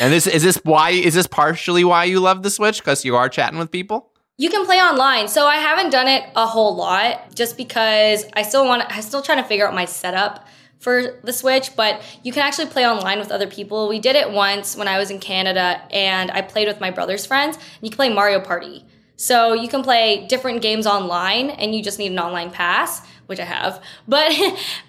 And 0.00 0.12
this 0.12 0.26
is 0.26 0.42
this 0.42 0.56
why 0.62 0.90
is 0.90 1.14
this 1.14 1.26
partially 1.26 1.84
why 1.84 2.04
you 2.04 2.20
love 2.20 2.42
the 2.42 2.50
Switch? 2.50 2.78
Because 2.78 3.04
you 3.04 3.16
are 3.16 3.28
chatting 3.28 3.58
with 3.58 3.70
people. 3.70 4.10
You 4.38 4.50
can 4.50 4.66
play 4.66 4.76
online. 4.76 5.28
So 5.28 5.46
I 5.46 5.56
haven't 5.56 5.90
done 5.90 6.08
it 6.08 6.24
a 6.36 6.46
whole 6.46 6.76
lot 6.76 7.34
just 7.34 7.56
because 7.56 8.24
I 8.34 8.42
still 8.42 8.66
want 8.66 8.82
I'm 8.88 9.02
still 9.02 9.22
trying 9.22 9.42
to 9.42 9.48
figure 9.48 9.66
out 9.66 9.74
my 9.74 9.86
setup 9.86 10.46
for 10.78 11.18
the 11.24 11.32
Switch, 11.32 11.74
but 11.74 12.02
you 12.22 12.32
can 12.32 12.42
actually 12.42 12.66
play 12.66 12.86
online 12.86 13.18
with 13.18 13.32
other 13.32 13.46
people. 13.46 13.88
We 13.88 13.98
did 13.98 14.14
it 14.14 14.30
once 14.30 14.76
when 14.76 14.88
I 14.88 14.98
was 14.98 15.10
in 15.10 15.20
Canada 15.20 15.80
and 15.90 16.30
I 16.30 16.42
played 16.42 16.68
with 16.68 16.80
my 16.80 16.90
brother's 16.90 17.24
friends. 17.24 17.58
You 17.80 17.88
can 17.88 17.96
play 17.96 18.12
Mario 18.12 18.40
Party. 18.40 18.84
So 19.16 19.54
you 19.54 19.68
can 19.68 19.82
play 19.82 20.26
different 20.26 20.60
games 20.60 20.86
online 20.86 21.48
and 21.48 21.74
you 21.74 21.82
just 21.82 21.98
need 21.98 22.12
an 22.12 22.18
online 22.18 22.50
pass, 22.50 23.00
which 23.26 23.40
I 23.40 23.44
have. 23.44 23.82
But 24.06 24.32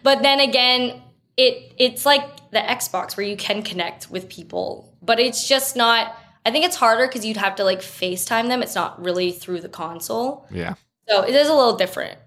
but 0.04 0.24
then 0.24 0.42
again, 0.42 1.01
it 1.38 1.74
it's 1.77 2.06
like 2.06 2.51
the 2.51 2.60
Xbox 2.60 3.16
where 3.16 3.25
you 3.25 3.38
can 3.38 3.62
connect 3.62 4.12
with 4.12 4.27
people, 4.27 4.94
but 5.01 5.22
it's 5.22 5.48
just 5.48 5.77
not 5.77 6.13
I 6.48 6.51
think 6.51 6.63
it's 6.63 6.77
harder 6.77 7.08
because 7.08 7.25
you'd 7.25 7.36
have 7.36 7.56
to 7.56 7.66
like 7.66 7.82
FaceTime 7.82 8.48
them. 8.48 8.63
It's 8.63 8.74
not 8.74 9.04
really 9.04 9.34
through 9.34 9.60
the 9.60 9.68
console. 9.68 10.48
Yeah. 10.50 10.75
So 11.10 11.24
it 11.24 11.36
is 11.36 11.50
a 11.50 11.54
little 11.54 11.75
different. 11.75 12.18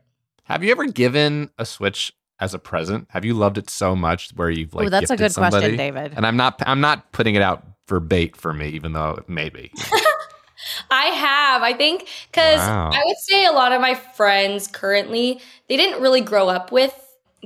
Have 0.44 0.62
you 0.62 0.70
ever 0.72 0.84
given 0.84 1.48
a 1.56 1.64
Switch 1.64 2.12
as 2.38 2.52
a 2.52 2.58
present? 2.58 3.06
Have 3.12 3.24
you 3.24 3.32
loved 3.32 3.56
it 3.56 3.70
so 3.70 3.96
much 3.96 4.30
where 4.34 4.50
you've 4.50 4.74
like 4.74 4.88
Ooh, 4.88 4.90
that's 4.90 5.10
a 5.10 5.16
gifted 5.16 5.36
good 5.42 5.50
question. 5.50 5.76
David. 5.78 6.12
And 6.16 6.26
I'm 6.26 6.36
not 6.36 6.62
I'm 6.66 6.82
not 6.82 7.12
putting 7.12 7.34
it 7.34 7.40
out 7.40 7.64
for 7.86 7.98
bait 7.98 8.36
for 8.36 8.52
me, 8.52 8.68
even 8.68 8.92
though 8.92 9.24
maybe. 9.26 9.72
I 10.90 11.04
have, 11.06 11.62
I 11.62 11.72
think, 11.72 12.06
because 12.30 12.58
Wow. 12.60 12.90
I 12.92 13.02
would 13.06 13.16
say 13.16 13.46
a 13.46 13.52
lot 13.52 13.72
of 13.72 13.80
my 13.80 13.94
friends 13.94 14.66
currently, 14.66 15.40
they 15.68 15.78
didn't 15.78 16.02
really 16.02 16.20
grow 16.20 16.48
up 16.50 16.70
with 16.70 16.92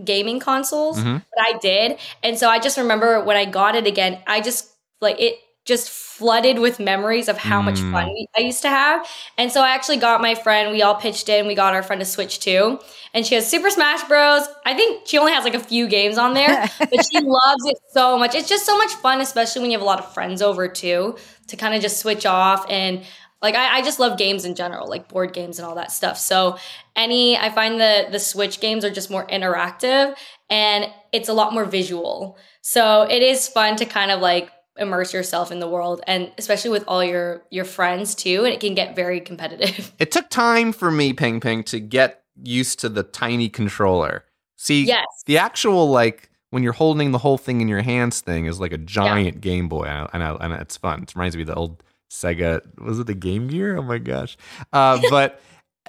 gaming 0.03 0.41
consoles, 0.41 0.99
Mhm. 0.99 1.23
but 1.35 1.47
I 1.55 1.59
did. 1.59 1.99
And 2.25 2.37
so 2.37 2.49
I 2.49 2.59
just 2.59 2.77
remember 2.77 3.23
when 3.23 3.37
I 3.37 3.45
got 3.45 3.77
it 3.77 3.87
again, 3.87 4.19
I 4.27 4.41
just 4.41 4.69
like 5.01 5.21
it 5.21 5.39
just 5.65 5.91
flooded 5.91 6.59
with 6.59 6.79
memories 6.79 7.29
of 7.29 7.37
how 7.39 7.61
much 7.63 7.77
Mm. 7.81 7.93
fun 7.93 8.15
I 8.37 8.41
used 8.41 8.63
to 8.63 8.69
have. 8.69 9.07
And 9.39 9.51
so 9.51 9.63
I 9.63 9.71
actually 9.71 9.97
got 9.97 10.21
my 10.21 10.35
friend, 10.35 10.71
we 10.71 10.83
all 10.83 10.95
pitched 10.95 11.29
in, 11.29 11.47
we 11.47 11.55
got 11.55 11.75
our 11.75 11.83
friend 11.83 12.01
to 12.01 12.07
Switch 12.07 12.39
too. 12.39 12.79
And 13.15 13.27
she 13.27 13.35
has 13.35 13.49
Super 13.49 13.71
Smash 13.71 14.07
Bros. 14.07 14.47
I 14.67 14.75
think 14.75 15.07
she 15.07 15.19
only 15.19 15.33
has 15.33 15.45
like 15.45 15.55
a 15.55 15.61
few 15.61 15.89
games 15.89 16.19
on 16.19 16.35
there, 16.35 16.71
but 16.79 17.07
she 17.11 17.19
loves 17.21 17.65
it 17.67 17.77
so 17.93 18.19
much. 18.19 18.35
It's 18.35 18.49
just 18.49 18.67
so 18.67 18.77
much 18.79 18.93
fun, 18.95 19.21
especially 19.21 19.63
when 19.63 19.71
you 19.71 19.77
have 19.79 19.83
a 19.83 19.87
lot 19.87 19.99
of 19.99 20.13
friends 20.13 20.43
over 20.43 20.69
too, 20.69 21.17
to 21.49 21.57
kind 21.57 21.75
of 21.75 21.81
just 21.83 21.99
switch 21.99 22.27
off 22.27 22.67
and 22.71 23.03
like 23.43 23.55
I, 23.57 23.79
I 23.79 23.83
just 23.83 24.01
love 24.01 24.17
games 24.17 24.47
in 24.47 24.55
general, 24.55 24.89
like 24.89 25.09
board 25.09 25.35
games 25.35 25.59
and 25.59 25.67
all 25.69 25.75
that 25.75 25.93
stuff. 25.93 26.17
So 26.19 26.57
any 26.97 27.37
I 27.37 27.51
find 27.51 27.79
the 27.79 28.07
the 28.11 28.19
Switch 28.19 28.59
games 28.61 28.85
are 28.87 28.91
just 28.91 29.11
more 29.11 29.27
interactive 29.27 30.17
and 30.49 30.87
it's 31.13 31.29
a 31.29 31.35
lot 31.35 31.53
more 31.53 31.67
visual. 31.67 32.39
So 32.63 33.03
it 33.03 33.23
is 33.23 33.47
fun 33.49 33.77
to 33.77 33.85
kind 33.85 34.11
of 34.11 34.21
like 34.21 34.49
immerse 34.77 35.15
yourself 35.15 35.53
in 35.53 35.61
the 35.61 35.69
world 35.69 36.01
and 36.07 36.33
especially 36.37 36.71
with 36.71 36.85
all 36.89 37.05
your 37.05 37.43
your 37.51 37.65
friends 37.65 38.15
too 38.15 38.45
and 38.45 38.53
it 38.53 38.61
can 38.61 38.75
get 38.75 38.97
very 38.97 39.21
competitive. 39.21 39.93
it 39.99 40.11
took 40.11 40.29
time 40.31 40.73
for 40.73 40.91
me, 40.91 41.13
Ping 41.13 41.41
Ping, 41.41 41.63
to 41.65 41.79
get 41.79 42.25
used 42.43 42.81
to 42.81 42.89
the 42.89 43.03
tiny 43.05 43.49
controller. 43.49 44.25
See, 44.57 44.85
Yes. 44.85 45.05
the 45.27 45.39
actual 45.39 45.89
like 45.91 46.31
when 46.51 46.63
you're 46.63 46.73
holding 46.73 47.11
the 47.11 47.19
whole 47.19 47.39
thing 47.39 47.61
in 47.61 47.69
your 47.69 47.83
hands 47.83 48.21
thing 48.21 48.47
is 48.47 48.61
like 48.61 48.73
a 48.73 48.79
giant 48.79 49.41
Game 49.41 49.69
Boy, 49.69 49.85
and, 49.85 50.09
I, 50.09 50.09
and, 50.13 50.23
I, 50.23 50.37
and 50.45 50.53
it's 50.55 50.77
fun. 50.77 51.03
It 51.03 51.15
reminds 51.15 51.35
me 51.37 51.43
of 51.43 51.49
the 51.49 51.55
old 51.55 51.83
Sega. 52.11 52.61
Was 52.81 53.01
it 53.01 53.09
the 53.09 53.15
Game 53.15 53.49
Gear? 53.49 53.77
Oh 53.77 53.83
my 53.83 53.99
gosh! 53.99 54.37
Uh, 54.73 55.01
but 55.11 55.41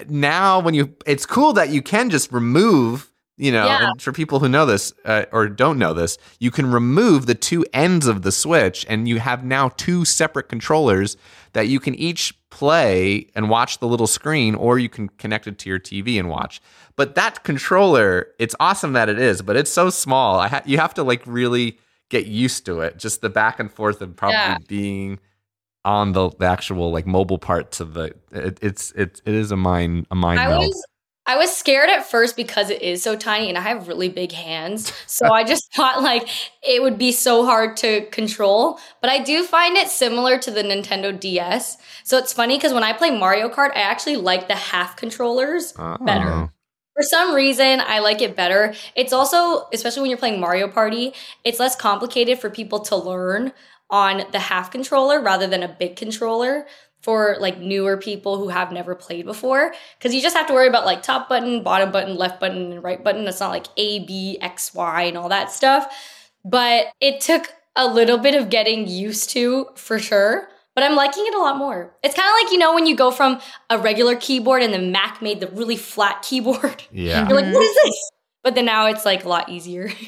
now 0.09 0.59
when 0.59 0.73
you, 0.73 0.95
it's 1.05 1.25
cool 1.25 1.53
that 1.53 1.69
you 1.69 1.81
can 1.83 2.09
just 2.09 2.31
remove. 2.31 3.11
You 3.37 3.51
know, 3.51 3.65
Yeah. 3.65 3.89
and 3.89 4.01
for 4.01 4.13
people 4.13 4.39
who 4.39 4.47
know 4.47 4.65
this 4.65 4.93
uh, 5.03 5.25
or 5.33 5.49
don't 5.49 5.77
know 5.77 5.93
this, 5.93 6.17
you 6.39 6.51
can 6.51 6.71
remove 6.71 7.25
the 7.25 7.35
two 7.35 7.65
ends 7.73 8.07
of 8.07 8.21
the 8.21 8.31
Switch, 8.31 8.85
and 8.87 9.09
you 9.09 9.19
have 9.19 9.43
now 9.43 9.69
two 9.75 10.05
separate 10.05 10.47
controllers 10.47 11.17
that 11.51 11.67
you 11.67 11.81
can 11.81 11.95
each 11.95 12.33
play 12.49 13.27
and 13.35 13.49
watch 13.49 13.79
the 13.79 13.87
little 13.87 14.07
screen, 14.07 14.55
or 14.55 14.79
you 14.79 14.87
can 14.87 15.09
connect 15.09 15.47
it 15.47 15.57
to 15.59 15.69
your 15.69 15.79
TV 15.79 16.17
and 16.17 16.29
watch. 16.29 16.61
But 16.95 17.15
that 17.15 17.43
controller, 17.43 18.27
it's 18.39 18.55
awesome 18.61 18.93
that 18.93 19.09
it 19.09 19.19
is, 19.19 19.41
but 19.41 19.57
it's 19.57 19.71
so 19.71 19.89
small. 19.89 20.39
I 20.39 20.47
ha- 20.47 20.61
you 20.65 20.77
have 20.77 20.93
to 20.93 21.03
like 21.03 21.21
really 21.25 21.77
get 22.09 22.27
used 22.27 22.65
to 22.67 22.79
it. 22.79 22.97
Just 22.97 23.19
the 23.19 23.29
back 23.29 23.59
and 23.59 23.69
forth 23.69 24.01
and 24.01 24.15
probably 24.15 24.35
Yeah. 24.35 24.57
being 24.69 25.19
on 25.83 26.13
the, 26.13 26.29
the 26.39 26.45
actual 26.45 26.91
like 26.91 27.05
mobile 27.05 27.37
part 27.37 27.71
to 27.73 27.83
the 27.85 28.13
it, 28.31 28.57
it's 28.61 28.91
it, 28.93 29.21
it 29.25 29.33
is 29.35 29.51
a 29.51 29.57
mind 29.57 30.07
a 30.09 30.15
mind 30.15 30.37
meld. 30.39 30.67
was 30.67 30.85
I 31.27 31.37
was 31.37 31.55
scared 31.55 31.89
at 31.89 32.05
first 32.05 32.35
because 32.35 32.69
it 32.69 32.81
is 32.81 33.01
so 33.01 33.15
tiny 33.15 33.49
and 33.49 33.57
I 33.57 33.61
have 33.61 33.87
really 33.87 34.09
big 34.09 34.31
hands. 34.31 34.93
So 35.07 35.31
I 35.31 35.43
just 35.43 35.71
thought 35.75 36.03
like 36.03 36.27
it 36.61 36.81
would 36.81 36.97
be 36.97 37.11
so 37.11 37.45
hard 37.45 37.77
to 37.77 38.05
control. 38.07 38.79
But 39.01 39.09
I 39.09 39.23
do 39.23 39.43
find 39.43 39.75
it 39.75 39.87
similar 39.87 40.37
to 40.39 40.51
the 40.51 40.61
Nintendo 40.61 41.17
DS. 41.17 41.77
So 42.03 42.17
it's 42.17 42.33
funny 42.33 42.57
because 42.57 42.73
when 42.73 42.83
I 42.83 42.93
play 42.93 43.17
Mario 43.17 43.49
Kart, 43.49 43.71
I 43.71 43.81
actually 43.81 44.17
like 44.17 44.47
the 44.47 44.55
half 44.55 44.95
controllers 44.95 45.73
ah. 45.77 45.97
better. 45.97 46.29
Oh. 46.29 46.49
For 46.95 47.03
some 47.03 47.35
reason, 47.35 47.81
I 47.81 47.99
like 47.99 48.21
it 48.21 48.37
better. 48.37 48.73
It's 48.95 49.11
also, 49.11 49.67
especially 49.73 50.01
when 50.01 50.09
you're 50.11 50.17
playing 50.17 50.39
Mario 50.39 50.69
Party, 50.69 51.13
it's 51.43 51.59
less 51.59 51.75
complicated 51.75 52.39
for 52.39 52.49
people 52.49 52.79
to 52.81 52.95
learn 52.95 53.51
on 53.89 54.23
the 54.31 54.39
half 54.39 54.71
controller 54.71 55.21
rather 55.21 55.45
than 55.45 55.61
a 55.61 55.67
big 55.67 55.95
controller 55.95 56.65
for 57.05 57.37
like 57.39 57.59
newer 57.59 57.97
people 57.97 58.39
who 58.39 58.47
have 58.47 58.71
never 58.71 58.95
played 58.95 59.27
before. 59.27 59.75
Because 59.99 60.15
you 60.15 60.23
just 60.23 60.35
have 60.35 60.47
to 60.47 60.53
worry 60.53 60.67
about 60.67 60.85
like 60.85 61.03
top 61.03 61.29
button, 61.29 61.61
bottom 61.61 61.91
button, 61.91 62.15
left 62.15 62.39
button, 62.39 62.71
and 62.71 62.83
right 62.83 63.03
button. 63.03 63.27
It's 63.27 63.39
not 63.39 63.51
like 63.51 63.67
A, 63.77 63.99
B, 63.99 64.39
X, 64.41 64.73
Y, 64.73 65.03
and 65.03 65.15
all 65.15 65.29
that 65.29 65.51
stuff. 65.51 65.85
But 66.43 66.87
it 66.99 67.21
took 67.21 67.53
a 67.75 67.87
little 67.87 68.17
bit 68.17 68.33
of 68.33 68.49
getting 68.49 68.87
used 68.87 69.29
to 69.31 69.67
for 69.75 69.99
sure. 69.99 70.49
But 70.73 70.83
I'm 70.83 70.95
liking 70.95 71.25
it 71.27 71.35
a 71.35 71.39
lot 71.39 71.57
more. 71.57 71.95
It's 72.01 72.15
kind 72.15 72.27
of 72.27 72.43
like, 72.43 72.51
you 72.51 72.57
know, 72.57 72.73
when 72.73 72.87
you 72.87 72.95
go 72.95 73.11
from 73.11 73.39
a 73.69 73.77
regular 73.77 74.15
keyboard 74.15 74.63
and 74.63 74.73
the 74.73 74.79
Mac 74.79 75.21
made 75.21 75.41
the 75.41 75.47
really 75.49 75.77
flat 75.77 76.23
keyboard. 76.23 76.83
Yeah. 76.91 77.27
You're 77.29 77.39
like, 77.39 77.53
what 77.53 77.63
is 77.63 77.69
mm-hmm. 77.69 77.87
this? 77.87 78.11
But 78.43 78.55
then 78.55 78.65
now 78.65 78.87
it's 78.87 79.05
like 79.05 79.25
a 79.25 79.29
lot 79.29 79.49
easier. 79.49 79.91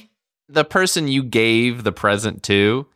The 0.50 0.64
person 0.64 1.10
you 1.10 1.24
gave 1.24 1.84
the 1.84 1.92
present 1.92 2.42
to, 2.44 2.88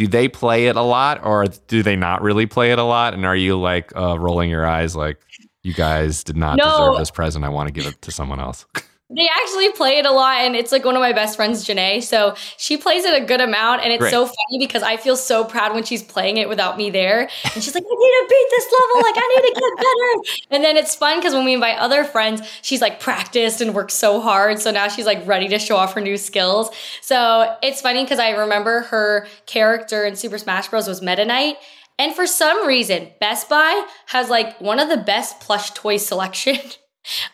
do 0.00 0.06
they 0.06 0.28
play 0.28 0.68
it 0.68 0.76
a 0.76 0.80
lot 0.82 1.22
or 1.26 1.44
do 1.68 1.82
they 1.82 1.94
not 1.94 2.22
really 2.22 2.46
play 2.46 2.72
it 2.72 2.78
a 2.78 2.82
lot? 2.84 3.12
And 3.12 3.26
are 3.26 3.36
you 3.36 3.60
like 3.60 3.94
uh, 3.94 4.18
rolling 4.18 4.48
your 4.48 4.64
eyes 4.66 4.96
like 4.96 5.18
you 5.62 5.74
guys 5.74 6.24
did 6.24 6.38
not 6.38 6.56
No. 6.56 6.64
deserve 6.64 6.98
this 6.98 7.10
present? 7.10 7.44
I 7.44 7.50
want 7.50 7.66
to 7.68 7.70
give 7.72 7.84
it 7.86 8.00
to 8.00 8.10
someone 8.10 8.40
else. 8.40 8.64
They 9.12 9.28
actually 9.42 9.72
play 9.72 9.98
it 9.98 10.06
a 10.06 10.12
lot, 10.12 10.36
and 10.42 10.54
it's 10.54 10.70
like 10.70 10.84
one 10.84 10.94
of 10.94 11.00
my 11.00 11.12
best 11.12 11.34
friends, 11.34 11.64
Janae. 11.66 12.00
So 12.00 12.36
she 12.56 12.76
plays 12.76 13.04
it 13.04 13.20
a 13.20 13.24
good 13.24 13.40
amount, 13.40 13.82
and 13.82 13.92
it's 13.92 14.00
Great. 14.00 14.12
so 14.12 14.24
funny 14.24 14.58
because 14.60 14.84
I 14.84 14.96
feel 14.96 15.16
so 15.16 15.42
proud 15.44 15.74
when 15.74 15.82
she's 15.82 16.02
playing 16.02 16.36
it 16.36 16.48
without 16.48 16.76
me 16.76 16.90
there. 16.90 17.22
And 17.22 17.64
she's 17.64 17.74
like, 17.74 17.82
I 17.82 17.94
need 17.94 18.10
to 18.10 18.26
beat 18.28 18.46
this 18.50 18.72
level, 18.72 19.02
like, 19.02 19.14
I 19.16 19.28
need 19.34 19.54
to 19.54 19.60
get 19.60 19.76
better. 19.76 20.46
And 20.52 20.64
then 20.64 20.76
it's 20.76 20.94
fun 20.94 21.18
because 21.18 21.34
when 21.34 21.44
we 21.44 21.54
invite 21.54 21.78
other 21.78 22.04
friends, 22.04 22.40
she's 22.62 22.80
like 22.80 23.00
practiced 23.00 23.60
and 23.60 23.74
worked 23.74 23.90
so 23.90 24.20
hard. 24.20 24.60
So 24.60 24.70
now 24.70 24.86
she's 24.86 25.06
like 25.06 25.26
ready 25.26 25.48
to 25.48 25.58
show 25.58 25.76
off 25.76 25.94
her 25.94 26.00
new 26.00 26.16
skills. 26.16 26.70
So 27.02 27.56
it's 27.62 27.80
funny 27.80 28.04
because 28.04 28.20
I 28.20 28.30
remember 28.30 28.82
her 28.82 29.26
character 29.46 30.04
in 30.04 30.14
Super 30.14 30.38
Smash 30.38 30.68
Bros. 30.68 30.86
was 30.86 31.02
Meta 31.02 31.24
Knight. 31.24 31.56
And 31.98 32.14
for 32.14 32.26
some 32.26 32.66
reason, 32.66 33.10
Best 33.20 33.48
Buy 33.48 33.86
has 34.06 34.30
like 34.30 34.58
one 34.60 34.78
of 34.78 34.88
the 34.88 34.96
best 34.96 35.40
plush 35.40 35.70
toy 35.72 35.96
selection 35.98 36.56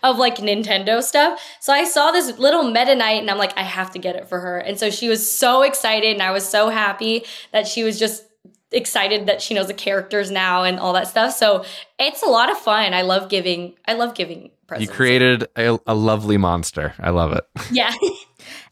of 0.02 0.18
like 0.18 0.36
Nintendo 0.36 1.02
stuff. 1.02 1.40
So 1.60 1.72
I 1.72 1.84
saw 1.84 2.10
this 2.10 2.38
little 2.38 2.64
Meta 2.70 2.94
Knight 2.94 3.20
and 3.20 3.30
I'm 3.30 3.38
like, 3.38 3.56
I 3.58 3.62
have 3.62 3.90
to 3.92 3.98
get 3.98 4.16
it 4.16 4.28
for 4.28 4.40
her. 4.40 4.58
And 4.58 4.78
so 4.78 4.90
she 4.90 5.08
was 5.08 5.30
so 5.30 5.62
excited 5.62 6.12
and 6.12 6.22
I 6.22 6.30
was 6.30 6.48
so 6.48 6.68
happy 6.68 7.24
that 7.52 7.66
she 7.66 7.82
was 7.82 7.98
just 7.98 8.24
excited 8.72 9.26
that 9.26 9.40
she 9.40 9.54
knows 9.54 9.68
the 9.68 9.74
characters 9.74 10.30
now 10.30 10.64
and 10.64 10.78
all 10.78 10.92
that 10.92 11.08
stuff. 11.08 11.34
So 11.34 11.64
it's 11.98 12.22
a 12.22 12.26
lot 12.28 12.50
of 12.50 12.58
fun. 12.58 12.94
I 12.94 13.02
love 13.02 13.28
giving 13.28 13.74
I 13.86 13.94
love 13.94 14.14
giving 14.14 14.50
presents. 14.66 14.90
You 14.90 14.94
created 14.94 15.46
a, 15.56 15.78
a 15.86 15.94
lovely 15.94 16.36
monster. 16.36 16.94
I 16.98 17.10
love 17.10 17.32
it. 17.32 17.44
Yeah. 17.70 17.92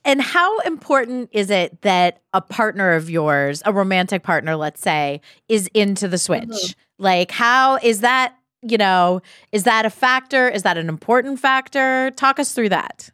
And 0.04 0.20
how 0.20 0.58
important 0.60 1.30
is 1.32 1.48
it 1.48 1.80
that 1.80 2.20
a 2.34 2.42
partner 2.42 2.92
of 2.92 3.08
yours, 3.08 3.62
a 3.64 3.72
romantic 3.72 4.22
partner, 4.22 4.54
let's 4.54 4.82
say, 4.82 5.22
is 5.48 5.68
into 5.72 6.06
the 6.08 6.18
Switch? 6.18 6.42
Mhm. 6.44 6.74
Like, 6.98 7.30
how 7.30 7.78
is 7.82 8.00
that, 8.00 8.36
you 8.66 8.78
know, 8.78 9.20
is 9.52 9.64
that 9.64 9.86
a 9.86 9.90
factor? 9.90 10.48
Is 10.48 10.62
that 10.62 10.76
an 10.76 10.88
important 10.88 11.40
factor? 11.40 12.10
Talk 12.12 12.38
us 12.38 12.52
through 12.52 12.70
that. 12.70 13.10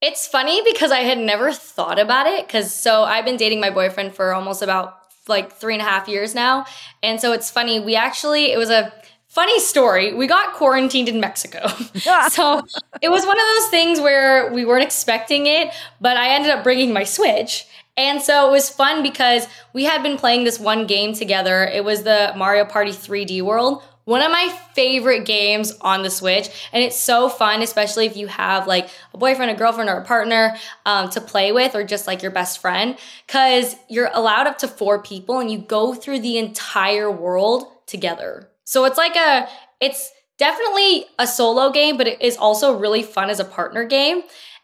It's 0.00 0.26
funny 0.26 0.62
because 0.64 0.92
I 0.92 1.00
had 1.00 1.18
never 1.18 1.52
thought 1.52 1.98
about 1.98 2.26
it. 2.26 2.48
Cause 2.48 2.72
so 2.72 3.04
I've 3.04 3.24
been 3.24 3.36
dating 3.36 3.60
my 3.60 3.70
boyfriend 3.70 4.14
for 4.14 4.32
almost 4.32 4.62
about 4.62 4.96
like 5.28 5.52
three 5.52 5.74
and 5.74 5.82
a 5.82 5.84
half 5.84 6.08
years 6.08 6.34
now. 6.34 6.64
And 7.02 7.20
so 7.20 7.32
it's 7.32 7.50
funny. 7.50 7.80
We 7.80 7.96
actually, 7.96 8.52
it 8.52 8.58
was 8.58 8.70
a 8.70 8.92
funny 9.28 9.60
story. 9.60 10.12
We 10.12 10.26
got 10.26 10.54
quarantined 10.54 11.08
in 11.08 11.20
Mexico. 11.20 11.60
Ah. 12.06 12.28
so 12.30 12.62
it 13.02 13.10
was 13.10 13.26
one 13.26 13.36
of 13.36 13.44
those 13.56 13.68
things 13.68 14.00
where 14.00 14.50
we 14.52 14.64
weren't 14.64 14.82
expecting 14.82 15.46
it, 15.46 15.72
but 16.00 16.16
I 16.16 16.30
ended 16.30 16.50
up 16.50 16.64
bringing 16.64 16.92
my 16.92 17.04
Switch. 17.04 17.66
And 17.96 18.22
so 18.22 18.48
it 18.48 18.50
was 18.50 18.70
fun 18.70 19.02
because 19.02 19.46
we 19.74 19.84
had 19.84 20.02
been 20.02 20.16
playing 20.16 20.44
this 20.44 20.58
one 20.58 20.86
game 20.86 21.12
together. 21.12 21.64
It 21.64 21.84
was 21.84 22.02
the 22.02 22.32
Mario 22.36 22.64
Party 22.64 22.92
3D 22.92 23.42
World. 23.42 23.82
One 24.04 24.22
of 24.22 24.30
my 24.30 24.48
favorite 24.74 25.24
games 25.24 25.72
on 25.80 26.02
the 26.02 26.10
Switch. 26.10 26.48
And 26.72 26.82
it's 26.82 26.98
so 26.98 27.28
fun, 27.28 27.62
especially 27.62 28.06
if 28.06 28.16
you 28.16 28.26
have 28.26 28.66
like 28.66 28.88
a 29.14 29.18
boyfriend, 29.18 29.50
a 29.50 29.54
girlfriend, 29.54 29.90
or 29.90 29.98
a 29.98 30.04
partner 30.04 30.56
um, 30.86 31.10
to 31.10 31.20
play 31.20 31.52
with, 31.52 31.74
or 31.74 31.84
just 31.84 32.06
like 32.06 32.22
your 32.22 32.32
best 32.32 32.60
friend, 32.60 32.96
because 33.26 33.76
you're 33.88 34.10
allowed 34.12 34.46
up 34.46 34.58
to 34.58 34.68
four 34.68 35.02
people 35.02 35.38
and 35.38 35.50
you 35.50 35.58
go 35.58 35.94
through 35.94 36.20
the 36.20 36.38
entire 36.38 37.10
world 37.10 37.66
together. 37.86 38.48
So 38.64 38.84
it's 38.84 38.98
like 38.98 39.16
a, 39.16 39.48
it's 39.80 40.10
definitely 40.38 41.04
a 41.18 41.26
solo 41.26 41.70
game, 41.70 41.96
but 41.96 42.06
it 42.06 42.22
is 42.22 42.36
also 42.36 42.76
really 42.76 43.02
fun 43.02 43.30
as 43.30 43.40
a 43.40 43.44
partner 43.44 43.84
game. 43.84 44.22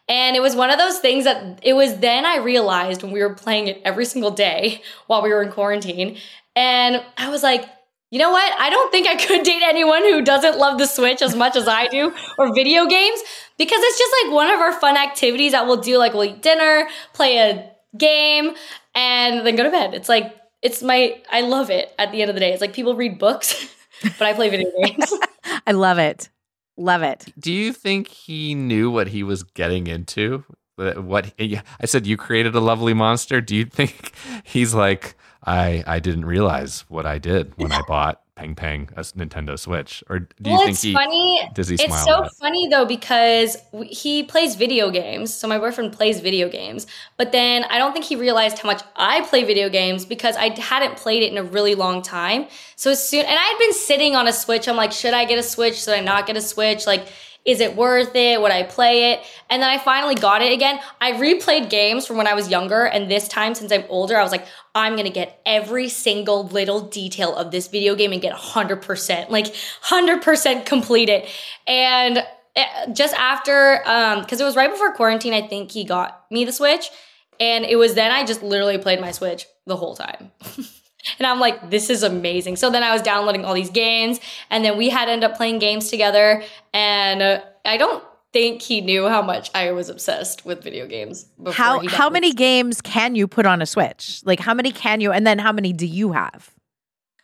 And 0.09 0.35
it 0.35 0.41
was 0.41 0.55
one 0.55 0.69
of 0.69 0.79
those 0.79 0.99
things 0.99 1.25
that 1.25 1.59
it 1.63 1.73
was 1.73 1.99
then 1.99 2.25
I 2.25 2.37
realized 2.37 3.03
when 3.03 3.11
we 3.11 3.21
were 3.21 3.33
playing 3.33 3.67
it 3.67 3.81
every 3.83 4.05
single 4.05 4.31
day 4.31 4.81
while 5.07 5.21
we 5.21 5.29
were 5.29 5.43
in 5.43 5.51
quarantine. 5.51 6.17
And 6.55 7.03
I 7.17 7.29
was 7.29 7.43
like, 7.43 7.65
you 8.11 8.19
know 8.19 8.31
what? 8.31 8.53
I 8.59 8.69
don't 8.69 8.91
think 8.91 9.07
I 9.07 9.15
could 9.15 9.43
date 9.43 9.61
anyone 9.63 10.01
who 10.03 10.21
doesn't 10.21 10.57
love 10.57 10.77
the 10.77 10.85
Switch 10.85 11.21
as 11.21 11.35
much 11.35 11.55
as 11.55 11.67
I 11.67 11.87
do 11.87 12.13
or 12.37 12.53
video 12.53 12.85
games 12.85 13.19
because 13.57 13.79
it's 13.81 13.97
just 13.99 14.13
like 14.23 14.33
one 14.33 14.49
of 14.49 14.59
our 14.59 14.71
fun 14.73 14.95
activities 14.97 15.51
that 15.51 15.65
we'll 15.67 15.81
do. 15.81 15.97
Like 15.97 16.13
we'll 16.13 16.23
eat 16.25 16.41
dinner, 16.41 16.87
play 17.13 17.37
a 17.37 17.71
game, 17.97 18.51
and 18.95 19.45
then 19.45 19.55
go 19.55 19.63
to 19.63 19.69
bed. 19.71 19.93
It's 19.93 20.09
like, 20.09 20.35
it's 20.61 20.81
my, 20.81 21.21
I 21.31 21.41
love 21.41 21.69
it 21.69 21.93
at 21.99 22.11
the 22.11 22.21
end 22.21 22.29
of 22.29 22.35
the 22.35 22.39
day. 22.39 22.51
It's 22.53 22.61
like 22.61 22.73
people 22.73 22.95
read 22.95 23.19
books, 23.19 23.73
but 24.03 24.21
I 24.21 24.33
play 24.33 24.49
video 24.49 24.71
games. 24.83 25.11
I 25.67 25.71
love 25.73 25.97
it. 25.99 26.29
Love 26.77 27.01
it. 27.01 27.25
Do 27.39 27.51
you 27.51 27.73
think 27.73 28.07
he 28.07 28.53
knew 28.55 28.89
what 28.91 29.07
he 29.09 29.23
was 29.23 29.43
getting 29.43 29.87
into? 29.87 30.43
That- 30.77 31.03
What 31.03 31.33
I 31.39 31.61
said, 31.85 32.05
you 32.07 32.17
created 32.17 32.55
a 32.55 32.59
lovely 32.59 32.93
monster. 32.93 33.41
Do 33.41 33.55
you 33.55 33.65
think 33.65 34.13
he's 34.43 34.73
like, 34.73 35.15
I 35.47 35.83
I 35.87 35.99
didn't 35.99 36.25
realize 36.25 36.81
what 36.89 37.05
I 37.05 37.17
did 37.17 37.53
when 37.57 37.71
I 37.71 37.81
bought 37.87 38.21
Peng 38.35 38.53
Peng 38.53 38.89
a 38.95 39.01
Nintendo 39.01 39.57
Switch, 39.57 40.03
or 40.09 40.19
do 40.19 40.27
you 40.43 40.51
well, 40.51 40.59
think 40.59 40.71
it's 40.71 40.81
he 40.81 40.93
funny. 40.93 41.49
does 41.53 41.69
he 41.69 41.75
it's 41.75 41.85
smile? 41.85 42.05
so 42.05 42.23
at 42.25 42.33
funny 42.33 42.67
though 42.67 42.85
because 42.85 43.57
he 43.87 44.23
plays 44.23 44.55
video 44.55 44.91
games. 44.91 45.33
So 45.33 45.47
my 45.47 45.57
boyfriend 45.57 45.93
plays 45.93 46.19
video 46.19 46.49
games, 46.49 46.85
but 47.15 47.31
then 47.31 47.63
I 47.63 47.79
don't 47.79 47.93
think 47.93 48.05
he 48.05 48.15
realized 48.15 48.59
how 48.59 48.67
much 48.67 48.83
I 48.95 49.21
play 49.21 49.45
video 49.45 49.69
games 49.69 50.05
because 50.05 50.35
I 50.35 50.49
hadn't 50.59 50.97
played 50.97 51.23
it 51.23 51.31
in 51.31 51.37
a 51.37 51.43
really 51.43 51.75
long 51.75 52.01
time. 52.01 52.47
So 52.75 52.91
as 52.91 53.07
soon 53.07 53.21
and 53.21 53.39
I 53.39 53.43
had 53.43 53.57
been 53.57 53.73
sitting 53.73 54.15
on 54.15 54.27
a 54.27 54.33
Switch. 54.33 54.67
I'm 54.67 54.75
like, 54.75 54.91
should 54.91 55.13
I 55.13 55.25
get 55.25 55.39
a 55.39 55.43
Switch? 55.43 55.81
Should 55.83 55.95
I 55.95 56.01
not 56.01 56.27
get 56.27 56.37
a 56.37 56.41
Switch? 56.41 56.85
Like. 56.85 57.07
Is 57.47 57.61
it 57.61 57.77
worth 57.77 58.13
it? 58.13 58.41
Would 58.41 58.51
I 58.51 58.63
play 58.63 59.13
it? 59.13 59.21
And 59.49 59.63
then 59.63 59.69
I 59.69 59.77
finally 59.77 60.15
got 60.15 60.41
it 60.41 60.51
again. 60.51 60.79
I 60.99 61.13
replayed 61.13 61.69
games 61.69 62.05
from 62.05 62.17
when 62.17 62.27
I 62.27 62.33
was 62.33 62.49
younger, 62.49 62.83
and 62.83 63.09
this 63.09 63.29
time, 63.29 63.55
since 63.55 63.71
I'm 63.71 63.85
older, 63.87 64.17
I 64.17 64.21
was 64.21 64.33
like, 64.33 64.45
I'm 64.75 64.97
gonna 64.97 65.09
get 65.09 65.41
every 65.45 65.87
single 65.87 66.45
little 66.47 66.81
detail 66.81 67.33
of 67.33 67.51
this 67.51 67.69
video 67.69 67.95
game 67.95 68.11
and 68.11 68.21
get 68.21 68.35
100%, 68.35 69.29
like 69.29 69.45
100% 69.45 70.65
complete 70.65 71.07
it. 71.07 71.29
And 71.65 72.21
eh, 72.57 72.91
just 72.91 73.13
after, 73.15 73.81
um, 73.85 74.21
because 74.21 74.41
it 74.41 74.43
was 74.43 74.57
right 74.57 74.69
before 74.69 74.93
quarantine, 74.93 75.33
I 75.33 75.47
think 75.47 75.71
he 75.71 75.85
got 75.85 76.25
me 76.29 76.43
the 76.43 76.51
Switch. 76.51 76.89
And 77.39 77.63
it 77.65 77.77
was 77.77 77.93
then 77.93 78.11
I 78.11 78.25
just 78.25 78.43
literally 78.43 78.77
played 78.77 78.99
my 78.99 79.11
Switch 79.11 79.45
the 79.65 79.77
whole 79.77 79.95
time. 79.95 80.31
and 81.19 81.27
I'm 81.27 81.39
like, 81.39 81.69
this 81.69 81.89
is 81.89 82.03
amazing. 82.03 82.55
So 82.55 82.69
then 82.69 82.83
I 82.83 82.93
was 82.93 83.01
downloading 83.01 83.45
all 83.45 83.53
these 83.53 83.69
games, 83.69 84.19
and 84.49 84.63
then 84.63 84.77
we 84.77 84.89
had 84.89 85.09
ended 85.09 85.29
up 85.29 85.37
playing 85.37 85.59
games 85.59 85.89
together. 85.89 86.43
And 86.73 87.21
uh, 87.21 87.41
I 87.65 87.77
don't 87.77 88.03
think 88.33 88.61
he 88.61 88.81
knew 88.81 89.07
how 89.07 89.21
much 89.21 89.49
I 89.55 89.71
was 89.71 89.89
obsessed 89.89 90.45
with 90.45 90.63
video 90.63 90.85
games. 90.85 91.23
Before 91.41 91.53
How 91.53 91.87
how 91.87 92.09
many 92.09 92.33
games 92.33 92.81
can 92.81 93.15
you 93.15 93.27
put 93.27 93.45
on 93.45 93.61
a 93.61 93.65
Switch? 93.65 94.21
Like 94.25 94.39
how 94.39 94.53
many 94.53 94.71
can 94.71 95.01
you 95.01 95.11
and 95.11 95.25
then 95.25 95.39
how 95.39 95.51
many 95.51 95.73
do 95.73 95.85
you 95.85 96.11
have? 96.11 96.53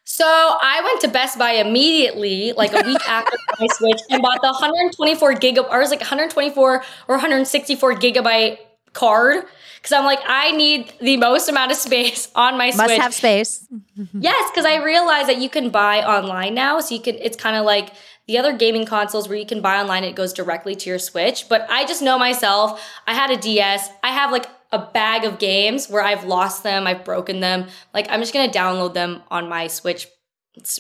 So 0.06 0.26
I 0.26 0.82
went 0.84 1.02
to 1.02 1.08
Best 1.08 1.40
Buy 1.40 1.54
immediately, 1.54 2.52
like 2.54 2.74
a 2.74 2.86
week 2.86 3.02
after 3.08 3.38
my 3.60 3.68
Switch, 3.72 4.00
and 4.10 4.22
bought 4.22 4.42
the 4.42 4.48
124 4.48 5.36
gigabyte, 5.36 5.70
or 5.70 5.78
it 5.78 5.82
was 5.82 5.92
like 5.92 6.02
124 6.02 6.74
or 6.74 6.84
164 7.08 7.96
gigabyte 7.96 8.58
card. 8.94 9.46
Because 9.84 10.00
I'm 10.00 10.06
like, 10.06 10.22
I 10.26 10.52
need 10.52 10.94
the 11.02 11.18
most 11.18 11.50
amount 11.50 11.74
of 11.74 11.78
space 11.78 12.32
on 12.36 12.58
my 12.58 12.68
Must 12.68 12.78
Switch. 12.78 12.88
Must 12.88 13.02
have 13.02 13.14
space. 13.14 13.68
Yes, 14.14 14.50
because 14.50 14.66
I 14.66 14.82
realize 14.84 15.28
that 15.28 15.38
you 15.40 15.50
can 15.50 15.70
buy 15.70 16.02
online 16.02 16.56
now. 16.56 16.80
So 16.80 16.96
you 16.96 17.02
can, 17.02 17.16
it's 17.16 17.36
kind 17.36 17.58
of 17.58 17.66
like 17.66 17.92
the 18.26 18.38
other 18.38 18.56
gaming 18.56 18.86
consoles 18.86 19.28
where 19.28 19.38
you 19.38 19.46
can 19.46 19.62
buy 19.62 19.80
online, 19.82 20.06
it 20.06 20.16
goes 20.16 20.32
directly 20.32 20.74
to 20.76 20.90
your 20.90 21.00
Switch. 21.00 21.50
But 21.50 21.68
I 21.70 21.86
just 21.86 22.02
know 22.02 22.18
myself, 22.18 22.82
I 23.06 23.14
had 23.14 23.30
a 23.30 23.38
DS, 23.38 23.90
I 24.02 24.12
have 24.12 24.32
like 24.32 24.48
a 24.72 24.80
bag 24.80 25.26
of 25.26 25.38
games 25.38 25.90
where 25.90 26.02
I've 26.02 26.24
lost 26.24 26.64
them, 26.64 26.88
I've 26.88 27.04
broken 27.04 27.42
them. 27.42 27.68
Like, 27.94 28.10
I'm 28.10 28.22
just 28.22 28.34
gonna 28.34 28.52
download 28.52 28.94
them 28.94 29.22
on 29.30 29.50
my 29.50 29.68
Switch 29.68 30.08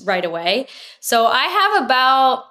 right 0.06 0.24
away. 0.24 0.68
So 1.02 1.28
I 1.28 1.44
have 1.44 1.84
about, 1.84 2.46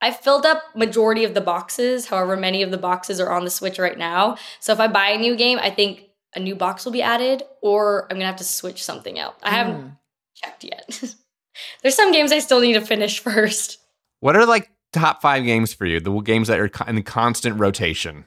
I 0.00 0.12
filled 0.12 0.46
up 0.46 0.62
majority 0.76 1.24
of 1.24 1.34
the 1.34 1.40
boxes, 1.40 2.06
however 2.06 2.36
many 2.36 2.62
of 2.62 2.70
the 2.70 2.78
boxes 2.78 3.20
are 3.20 3.30
on 3.30 3.44
the 3.44 3.50
Switch 3.50 3.78
right 3.78 3.98
now. 3.98 4.36
So 4.60 4.72
if 4.72 4.80
I 4.80 4.86
buy 4.86 5.08
a 5.08 5.18
new 5.18 5.36
game, 5.36 5.58
I 5.60 5.70
think 5.70 6.04
a 6.34 6.40
new 6.40 6.54
box 6.54 6.84
will 6.84 6.92
be 6.92 7.02
added, 7.02 7.42
or 7.62 8.04
I'm 8.04 8.16
gonna 8.16 8.26
have 8.26 8.36
to 8.36 8.44
switch 8.44 8.84
something 8.84 9.18
out. 9.18 9.36
I 9.42 9.50
haven't 9.50 9.92
checked 10.34 10.64
yet. 10.64 11.02
There's 11.82 11.96
some 11.96 12.12
games 12.12 12.32
I 12.32 12.38
still 12.38 12.60
need 12.60 12.74
to 12.74 12.80
finish 12.80 13.18
first. 13.20 13.78
What 14.20 14.36
are 14.36 14.46
like 14.46 14.70
top 14.92 15.20
five 15.20 15.44
games 15.44 15.72
for 15.72 15.86
you? 15.86 16.00
The 16.00 16.16
games 16.20 16.48
that 16.48 16.60
are 16.60 16.68
co- 16.68 16.84
in 16.84 17.02
constant 17.02 17.58
rotation. 17.58 18.24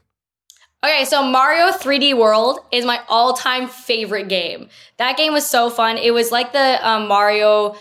Okay, 0.83 1.05
so 1.05 1.23
Mario 1.23 1.67
3D 1.67 2.17
World 2.17 2.59
is 2.71 2.85
my 2.85 3.01
all-time 3.07 3.67
favorite 3.67 4.27
game. 4.27 4.67
That 4.97 5.15
game 5.15 5.31
was 5.31 5.45
so 5.45 5.69
fun. 5.69 5.99
It 5.99 6.11
was 6.11 6.31
like 6.31 6.53
the 6.53 6.79
um, 6.87 7.07
Mario, 7.07 7.75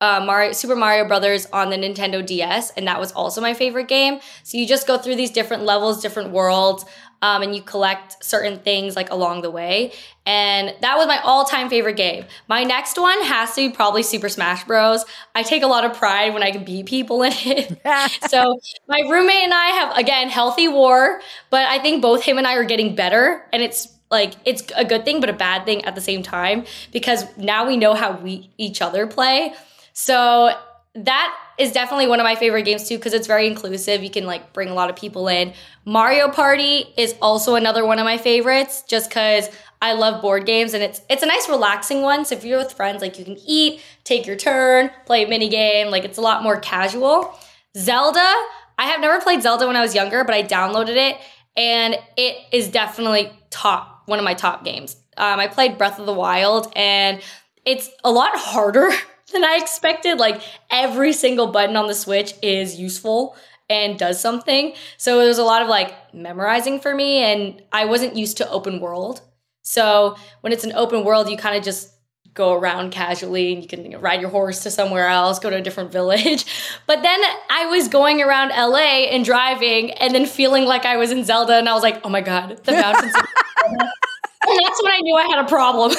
uh, 0.00 0.22
Mario, 0.24 0.52
Super 0.52 0.76
Mario 0.76 1.06
Brothers 1.06 1.46
on 1.52 1.70
the 1.70 1.76
Nintendo 1.76 2.24
DS, 2.24 2.70
and 2.72 2.86
that 2.86 3.00
was 3.00 3.12
also 3.12 3.40
my 3.40 3.54
favorite 3.54 3.88
game. 3.88 4.20
So 4.42 4.58
you 4.58 4.66
just 4.66 4.86
go 4.86 4.98
through 4.98 5.16
these 5.16 5.30
different 5.30 5.62
levels, 5.62 6.02
different 6.02 6.30
worlds, 6.30 6.84
um, 7.22 7.40
and 7.40 7.56
you 7.56 7.62
collect 7.62 8.22
certain 8.22 8.58
things 8.58 8.96
like 8.96 9.10
along 9.10 9.40
the 9.40 9.50
way. 9.50 9.92
And 10.26 10.74
that 10.82 10.98
was 10.98 11.06
my 11.06 11.18
all-time 11.22 11.70
favorite 11.70 11.96
game. 11.96 12.26
My 12.48 12.64
next 12.64 12.98
one 12.98 13.18
has 13.22 13.54
to 13.54 13.68
be 13.68 13.74
probably 13.74 14.02
Super 14.02 14.28
Smash 14.28 14.64
Bros. 14.64 15.06
I 15.34 15.42
take 15.42 15.62
a 15.62 15.66
lot 15.66 15.84
of 15.84 15.96
pride 15.96 16.34
when 16.34 16.42
I 16.42 16.50
can 16.50 16.64
beat 16.64 16.84
people 16.84 17.22
in 17.22 17.32
it. 17.34 17.80
so 18.28 18.60
my 18.88 19.00
roommate 19.08 19.44
and 19.44 19.54
I 19.54 19.66
have 19.68 19.96
again 19.96 20.28
healthy 20.28 20.68
war, 20.68 21.20
but 21.48 21.64
I 21.66 21.78
think 21.78 22.02
both 22.02 22.22
him 22.22 22.36
and 22.36 22.46
I 22.46 22.56
are 22.56 22.64
getting 22.64 22.94
better, 22.94 23.46
and 23.52 23.62
it's 23.62 23.88
like 24.10 24.34
it's 24.44 24.62
a 24.76 24.84
good 24.84 25.04
thing 25.04 25.20
but 25.20 25.30
a 25.30 25.32
bad 25.32 25.64
thing 25.64 25.84
at 25.86 25.94
the 25.94 26.00
same 26.00 26.22
time 26.22 26.64
because 26.92 27.24
now 27.38 27.66
we 27.66 27.76
know 27.76 27.94
how 27.94 28.16
we 28.18 28.50
each 28.58 28.82
other 28.82 29.06
play. 29.06 29.54
So 29.94 30.54
that 30.94 31.36
is 31.58 31.72
definitely 31.72 32.06
one 32.06 32.20
of 32.20 32.24
my 32.24 32.34
favorite 32.34 32.64
games 32.64 32.88
too 32.88 32.96
because 32.96 33.14
it's 33.14 33.26
very 33.26 33.46
inclusive. 33.46 34.02
You 34.02 34.10
can 34.10 34.26
like 34.26 34.52
bring 34.52 34.68
a 34.68 34.74
lot 34.74 34.90
of 34.90 34.96
people 34.96 35.28
in. 35.28 35.54
Mario 35.84 36.28
Party 36.28 36.92
is 36.96 37.14
also 37.22 37.54
another 37.54 37.84
one 37.86 37.98
of 37.98 38.04
my 38.04 38.18
favorites 38.18 38.82
just 38.86 39.08
because 39.08 39.48
I 39.80 39.92
love 39.92 40.20
board 40.20 40.46
games 40.46 40.74
and 40.74 40.82
it's 40.82 41.00
it's 41.08 41.22
a 41.22 41.26
nice 41.26 41.48
relaxing 41.48 42.02
one. 42.02 42.24
So 42.24 42.34
if 42.34 42.44
you're 42.44 42.58
with 42.58 42.72
friends, 42.72 43.02
like 43.02 43.18
you 43.18 43.24
can 43.24 43.38
eat, 43.46 43.80
take 44.04 44.26
your 44.26 44.36
turn, 44.36 44.90
play 45.06 45.24
a 45.24 45.28
mini 45.28 45.48
game. 45.48 45.88
Like 45.88 46.04
it's 46.04 46.18
a 46.18 46.22
lot 46.22 46.42
more 46.42 46.58
casual. 46.58 47.38
Zelda, 47.76 48.34
I 48.78 48.86
have 48.86 49.00
never 49.00 49.20
played 49.20 49.42
Zelda 49.42 49.66
when 49.66 49.76
I 49.76 49.80
was 49.80 49.94
younger, 49.94 50.24
but 50.24 50.34
I 50.34 50.42
downloaded 50.42 50.96
it 50.96 51.18
and 51.56 51.96
it 52.16 52.36
is 52.52 52.68
definitely 52.68 53.32
top 53.50 54.02
one 54.06 54.18
of 54.18 54.24
my 54.24 54.34
top 54.34 54.64
games. 54.64 54.96
Um, 55.16 55.38
I 55.38 55.46
played 55.46 55.78
Breath 55.78 55.98
of 55.98 56.06
the 56.06 56.12
Wild 56.12 56.72
and 56.74 57.20
it's 57.64 57.90
a 58.02 58.10
lot 58.10 58.30
harder 58.34 58.90
than 59.32 59.44
I 59.44 59.58
expected. 59.60 60.18
Like 60.18 60.42
every 60.70 61.12
single 61.12 61.48
button 61.48 61.76
on 61.76 61.86
the 61.86 61.94
Switch 61.94 62.34
is 62.42 62.78
useful 62.78 63.36
and 63.68 63.98
does 63.98 64.20
something. 64.20 64.74
So 64.98 65.20
it 65.20 65.26
was 65.26 65.38
a 65.38 65.44
lot 65.44 65.62
of 65.62 65.68
like 65.68 66.14
memorizing 66.14 66.80
for 66.80 66.94
me 66.94 67.18
and 67.18 67.62
I 67.72 67.86
wasn't 67.86 68.16
used 68.16 68.36
to 68.38 68.50
open 68.50 68.80
world. 68.80 69.22
So 69.62 70.16
when 70.42 70.52
it's 70.52 70.64
an 70.64 70.72
open 70.72 71.04
world, 71.04 71.30
you 71.30 71.36
kind 71.36 71.56
of 71.56 71.64
just 71.64 71.90
go 72.34 72.52
around 72.52 72.90
casually 72.90 73.52
and 73.54 73.62
you 73.62 73.68
can 73.68 74.00
ride 74.00 74.20
your 74.20 74.28
horse 74.28 74.64
to 74.64 74.70
somewhere 74.70 75.08
else, 75.08 75.38
go 75.38 75.48
to 75.50 75.56
a 75.56 75.62
different 75.62 75.92
village. 75.98 76.44
But 76.86 77.02
then 77.02 77.20
I 77.50 77.66
was 77.66 77.88
going 77.88 78.20
around 78.20 78.50
LA 78.50 79.06
and 79.10 79.24
driving 79.24 79.92
and 79.92 80.14
then 80.14 80.26
feeling 80.26 80.64
like 80.64 80.84
I 80.84 80.96
was 80.96 81.10
in 81.10 81.24
Zelda 81.24 81.54
and 81.54 81.68
I 81.68 81.74
was 81.74 81.82
like, 81.82 82.00
oh 82.04 82.08
my 82.08 82.20
God, 82.20 82.62
the 82.64 82.72
mountains. 82.72 83.14
and 83.66 84.60
that's 84.62 84.82
when 84.82 84.92
I 84.92 84.98
knew 85.00 85.16
I 85.16 85.26
had 85.26 85.44
a 85.44 85.48
problem. 85.48 85.92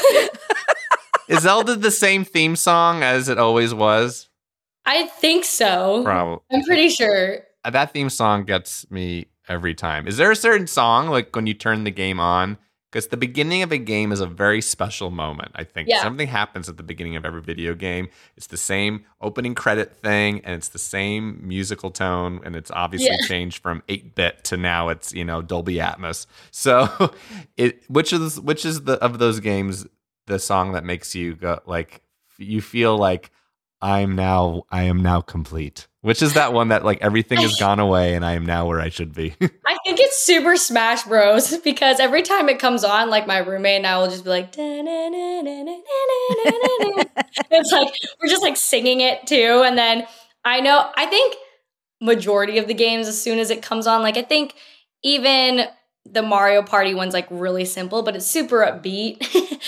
Is 1.28 1.42
Zelda 1.42 1.76
the 1.76 1.92
same 1.92 2.24
theme 2.24 2.56
song 2.56 3.04
as 3.04 3.30
it 3.30 3.38
always 3.38 3.74
was? 3.74 4.30
I 4.86 5.08
think 5.08 5.46
so. 5.46 6.04
Probably. 6.04 6.40
I'm 6.52 6.64
pretty 6.64 6.90
sure. 6.90 7.40
Uh, 7.64 7.70
that 7.72 7.92
theme 7.94 8.10
song 8.10 8.44
gets 8.46 8.90
me 8.92 9.26
every 9.48 9.74
time. 9.74 10.08
Is 10.08 10.18
there 10.18 10.32
a 10.32 10.36
certain 10.36 10.68
song 10.68 11.08
like 11.10 11.36
when 11.36 11.48
you 11.48 11.54
turn 11.56 11.84
the 11.84 11.92
game 11.92 12.20
on? 12.20 12.58
Because 12.92 13.08
the 13.08 13.18
beginning 13.18 13.62
of 13.62 13.74
a 13.74 13.78
game 13.78 14.14
is 14.14 14.22
a 14.22 14.26
very 14.28 14.62
special 14.62 15.10
moment. 15.12 15.52
I 15.56 15.66
think 15.66 15.90
Yeah. 15.90 16.02
something 16.02 16.28
happens 16.30 16.70
at 16.70 16.78
the 16.78 16.84
beginning 16.84 17.18
of 17.18 17.26
every 17.26 17.42
video 17.42 17.74
game. 17.74 18.08
It's 18.38 18.48
the 18.48 18.56
same 18.56 19.04
opening 19.20 19.54
credit 19.54 19.98
thing, 19.98 20.40
and 20.46 20.56
it's 20.56 20.70
the 20.70 20.80
same 20.80 21.42
musical 21.46 21.92
tone, 21.92 22.40
and 22.46 22.56
it's 22.56 22.72
obviously 22.72 23.10
Yeah. 23.20 23.28
changed 23.28 23.62
from 23.62 23.84
eight 23.90 24.16
bit 24.16 24.46
to 24.46 24.56
now 24.56 24.88
it's 24.88 25.12
you 25.14 25.26
know 25.26 25.42
Dolby 25.42 25.76
Atmos. 25.76 26.26
So, 26.52 26.88
it 27.58 27.84
which 27.90 28.14
is 28.14 28.40
which 28.40 28.64
is 28.66 28.84
the 28.84 28.94
of 29.04 29.20
those 29.20 29.42
games 29.42 29.86
the 30.28 30.40
song 30.40 30.74
that 30.74 30.84
makes 30.84 31.16
you 31.16 31.36
go 31.36 31.60
like 31.66 32.02
you 32.38 32.62
feel 32.62 32.98
like 32.98 33.32
I'm 33.82 34.16
now 34.16 34.64
I 34.72 34.84
am 34.84 35.02
now 35.04 35.22
complete. 35.22 35.88
Which 36.02 36.22
is 36.22 36.34
that 36.36 36.54
one 36.54 36.68
that 36.70 36.86
like 36.86 37.02
everything 37.02 37.40
has 37.40 37.58
gone 37.58 37.80
away 37.80 38.14
and 38.14 38.24
I 38.24 38.34
am 38.34 38.46
now 38.46 38.68
where 38.68 38.80
I 38.80 38.90
should 38.90 39.14
be. 39.14 39.36
I 39.66 39.78
think 39.86 40.00
it's 40.00 40.24
Super 40.24 40.56
Smash 40.56 41.04
Bros. 41.04 41.58
because 41.64 42.00
every 42.00 42.22
time 42.22 42.48
it 42.48 42.60
comes 42.60 42.84
on, 42.84 43.10
like 43.10 43.26
my 43.26 43.40
roommate 43.40 43.78
and 43.78 43.88
I 43.88 43.98
will 43.98 44.08
just 44.08 44.24
be 44.24 44.30
like, 44.30 44.50
it's 47.52 47.72
like 47.72 47.94
we're 48.22 48.30
just 48.30 48.44
like 48.44 48.58
singing 48.58 49.02
it 49.02 49.26
too. 49.26 49.64
And 49.66 49.78
then 49.78 50.06
I 50.44 50.62
know 50.62 50.90
I 50.96 51.08
think 51.08 51.36
majority 52.02 52.60
of 52.60 52.68
the 52.68 52.74
games 52.74 53.08
as 53.08 53.22
soon 53.22 53.40
as 53.40 53.50
it 53.50 53.64
comes 53.64 53.88
on, 53.88 54.02
like 54.04 54.18
I 54.18 54.22
think 54.22 54.54
even 55.04 55.66
the 56.06 56.22
Mario 56.22 56.62
Party 56.62 56.94
one's 56.94 57.14
like 57.14 57.28
really 57.30 57.66
simple, 57.66 58.04
but 58.04 58.16
it's 58.16 58.26
super 58.28 58.60
upbeat. 58.60 59.18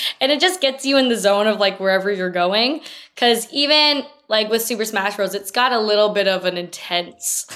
and 0.22 0.32
it 0.32 0.40
just 0.40 0.62
gets 0.62 0.86
you 0.86 0.98
in 0.98 1.10
the 1.10 1.18
zone 1.18 1.48
of 1.48 1.60
like 1.60 1.80
wherever 1.80 2.12
you're 2.12 2.30
going. 2.30 2.82
Cause 3.16 3.52
even 3.52 4.04
like 4.28 4.50
with 4.50 4.62
Super 4.62 4.86
Smash 4.86 5.16
Bros., 5.16 5.34
it's 5.34 5.52
got 5.52 5.72
a 5.72 5.80
little 5.80 6.10
bit 6.10 6.28
of 6.28 6.46
an 6.46 6.58
intense, 6.58 7.48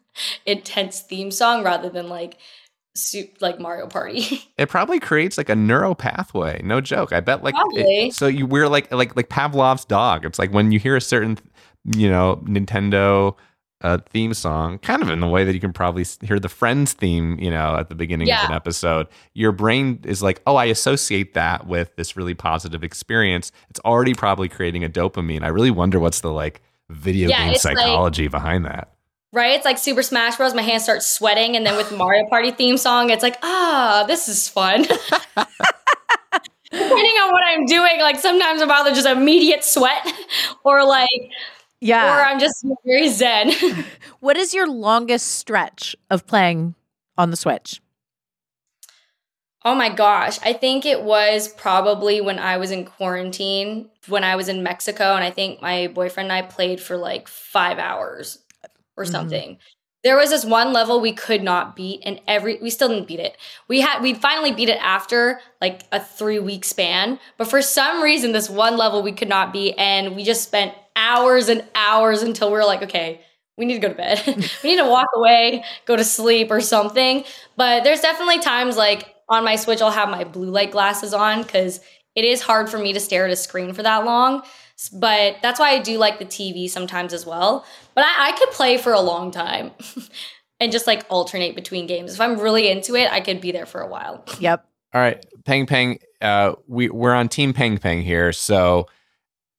intense 0.46 1.00
theme 1.00 1.30
song 1.30 1.64
rather 1.64 1.88
than 1.88 2.08
like 2.08 2.38
like 3.40 3.60
Mario 3.60 3.86
Party. 3.86 4.42
it 4.58 4.68
probably 4.68 4.98
creates 5.00 5.38
like 5.38 5.48
a 5.48 5.56
neural 5.56 5.94
pathway. 5.94 6.60
No 6.64 6.80
joke. 6.80 7.12
I 7.12 7.20
bet 7.20 7.42
like 7.42 7.54
it- 7.72 8.14
so 8.14 8.26
you 8.26 8.46
we're 8.46 8.68
like 8.68 8.92
like 8.92 9.14
like 9.16 9.28
Pavlov's 9.28 9.84
dog. 9.84 10.24
It's 10.24 10.38
like 10.38 10.52
when 10.52 10.72
you 10.72 10.78
hear 10.78 10.96
a 10.96 11.00
certain 11.00 11.38
you 11.96 12.08
know 12.10 12.42
Nintendo 12.44 13.36
uh, 13.82 13.98
theme 14.10 14.34
song, 14.34 14.78
kind 14.78 15.02
of 15.02 15.08
in 15.10 15.20
the 15.20 15.26
way 15.28 15.44
that 15.44 15.54
you 15.54 15.60
can 15.60 15.72
probably 15.72 16.04
hear 16.22 16.40
the 16.40 16.48
Friends 16.48 16.92
theme, 16.94 17.38
you 17.38 17.50
know, 17.50 17.76
at 17.76 17.88
the 17.88 17.94
beginning 17.94 18.28
of 18.30 18.50
an 18.50 18.52
episode. 18.52 19.06
Your 19.34 19.52
brain 19.52 20.00
is 20.04 20.22
like, 20.22 20.42
oh, 20.46 20.56
I 20.56 20.64
associate 20.66 21.34
that 21.34 21.66
with 21.66 21.94
this 21.96 22.16
really 22.16 22.34
positive 22.34 22.82
experience. 22.82 23.52
It's 23.70 23.80
already 23.84 24.14
probably 24.14 24.48
creating 24.48 24.82
a 24.84 24.88
dopamine. 24.88 25.42
I 25.42 25.48
really 25.48 25.70
wonder 25.70 26.00
what's 26.00 26.20
the 26.20 26.32
like 26.32 26.60
video 26.90 27.28
Yeah, 27.28 27.44
game 27.44 27.54
it's 27.54 27.64
like- 27.64 27.76
psychology 27.78 28.28
behiing 28.28 28.64
that. 28.64 28.92
right? 29.32 29.54
It's 29.54 29.64
like 29.64 29.78
Super 29.78 30.02
Smash 30.02 30.36
Bros. 30.36 30.54
My 30.54 30.62
hands 30.62 30.82
start 30.84 31.02
sweating, 31.02 31.54
and 31.56 31.64
then 31.64 31.76
with 31.76 31.92
Mario 31.96 32.26
Party 32.28 32.50
theme 32.50 32.78
song, 32.78 33.10
it's 33.10 33.22
like, 33.22 33.36
ah, 33.42 34.04
this 34.08 34.28
is 34.28 34.48
fun. 34.48 34.82
Depending 36.70 36.96
on 37.16 37.32
what 37.32 37.42
I'm 37.46 37.64
doing, 37.64 38.00
like 38.00 38.18
sometimes 38.18 38.60
I'm 38.60 38.70
either 38.70 38.90
just 38.94 39.06
immediate 39.06 39.64
sweat 39.64 40.06
or 40.64 40.84
like, 40.86 41.08
Yeah. 41.80 42.16
or 42.16 42.24
I'm 42.24 42.38
just 42.40 42.64
very 42.84 43.08
zen. 43.08 43.52
what 44.20 44.36
is 44.36 44.52
your 44.54 44.66
longest 44.68 45.26
stretch 45.36 45.94
of 46.10 46.26
playing 46.26 46.74
on 47.16 47.30
the 47.30 47.36
Switch? 47.36 47.80
Oh 49.64 49.74
my 49.74 49.88
gosh. 49.88 50.38
I 50.44 50.52
think 50.52 50.86
it 50.86 51.02
was 51.02 51.48
probably 51.48 52.20
when 52.20 52.38
I 52.38 52.56
was 52.58 52.70
in 52.70 52.84
quarantine, 52.84 53.90
when 54.06 54.24
I 54.24 54.36
was 54.36 54.48
in 54.48 54.62
Mexico, 54.62 55.14
and 55.14 55.24
I 55.24 55.30
think 55.30 55.60
my 55.60 55.88
boyfriend 55.88 56.30
and 56.30 56.32
I 56.32 56.42
played 56.48 56.80
for 56.80 56.96
like 56.96 57.28
five 57.28 57.78
hours 57.78 58.38
or 58.96 59.04
Mhm. 59.04 59.10
something. 59.10 59.58
There 60.04 60.16
was 60.16 60.30
this 60.30 60.44
one 60.44 60.72
level 60.72 61.00
we 61.00 61.12
could 61.12 61.42
not 61.42 61.74
beat, 61.74 62.02
and 62.04 62.20
every 62.28 62.58
we 62.62 62.70
still 62.70 62.88
didn't 62.88 63.08
beat 63.08 63.20
it. 63.20 63.36
We 63.66 63.80
had 63.80 64.00
we 64.00 64.14
finally 64.14 64.52
beat 64.52 64.68
it 64.68 64.78
after 64.80 65.40
like 65.60 65.82
a 65.90 66.00
three 66.00 66.38
week 66.38 66.64
span, 66.64 67.18
but 67.36 67.48
for 67.48 67.60
some 67.62 68.02
reason, 68.02 68.32
this 68.32 68.48
one 68.48 68.76
level 68.76 69.02
we 69.02 69.12
could 69.12 69.28
not 69.28 69.52
beat, 69.52 69.74
and 69.76 70.14
we 70.14 70.24
just 70.24 70.42
spent 70.44 70.74
hours 70.94 71.48
and 71.48 71.64
hours 71.74 72.22
until 72.22 72.48
we 72.48 72.54
were 72.58 72.64
like, 72.64 72.82
okay, 72.82 73.20
we 73.56 73.64
need 73.66 73.74
to 73.74 73.80
go 73.80 73.88
to 73.88 73.94
bed. 73.94 74.22
we 74.62 74.70
need 74.70 74.76
to 74.82 74.88
walk 74.88 75.08
away, 75.16 75.64
go 75.84 75.96
to 75.96 76.04
sleep 76.04 76.50
or 76.50 76.60
something. 76.60 77.24
But 77.56 77.82
there's 77.84 78.00
definitely 78.00 78.38
times 78.38 78.76
like 78.76 79.14
on 79.28 79.44
my 79.44 79.56
Switch, 79.56 79.82
I'll 79.82 79.90
have 79.90 80.08
my 80.08 80.24
blue 80.24 80.50
light 80.50 80.70
glasses 80.70 81.12
on 81.12 81.42
because 81.42 81.80
it 82.14 82.24
is 82.24 82.40
hard 82.40 82.70
for 82.70 82.78
me 82.78 82.92
to 82.92 83.00
stare 83.00 83.26
at 83.26 83.32
a 83.32 83.36
screen 83.36 83.72
for 83.74 83.82
that 83.82 84.04
long. 84.04 84.42
S- 84.78 84.88
But 84.88 85.36
that's 85.42 85.58
why 85.58 85.70
I 85.70 85.78
do 85.80 85.98
like 85.98 86.18
the 86.18 86.24
TV 86.24 86.68
sometimes 86.70 87.12
as 87.12 87.26
well. 87.26 87.64
But 87.94 88.04
I, 88.04 88.28
I 88.28 88.32
could 88.38 88.50
play 88.50 88.78
for 88.78 88.92
a 88.92 89.00
long 89.00 89.30
time 89.30 89.72
and 90.60 90.70
just 90.72 90.86
like 90.86 91.04
alternate 91.08 91.54
between 91.54 91.86
games. 91.86 92.14
If 92.14 92.20
I'm 92.20 92.38
really 92.38 92.68
into 92.70 92.94
it, 92.94 93.10
I 93.12 93.20
could 93.20 93.40
be 93.40 93.52
there 93.52 93.66
for 93.66 93.80
a 93.80 93.86
while. 93.88 94.24
Yep. 94.40 94.64
All 94.94 95.00
right, 95.02 95.22
Peng 95.44 95.66
Peng. 95.66 95.98
Uh, 96.22 96.54
we 96.66 96.88
we're 96.88 97.12
on 97.12 97.28
Team 97.28 97.52
Peng 97.52 97.76
Peng 97.76 98.00
here, 98.00 98.32
so 98.32 98.86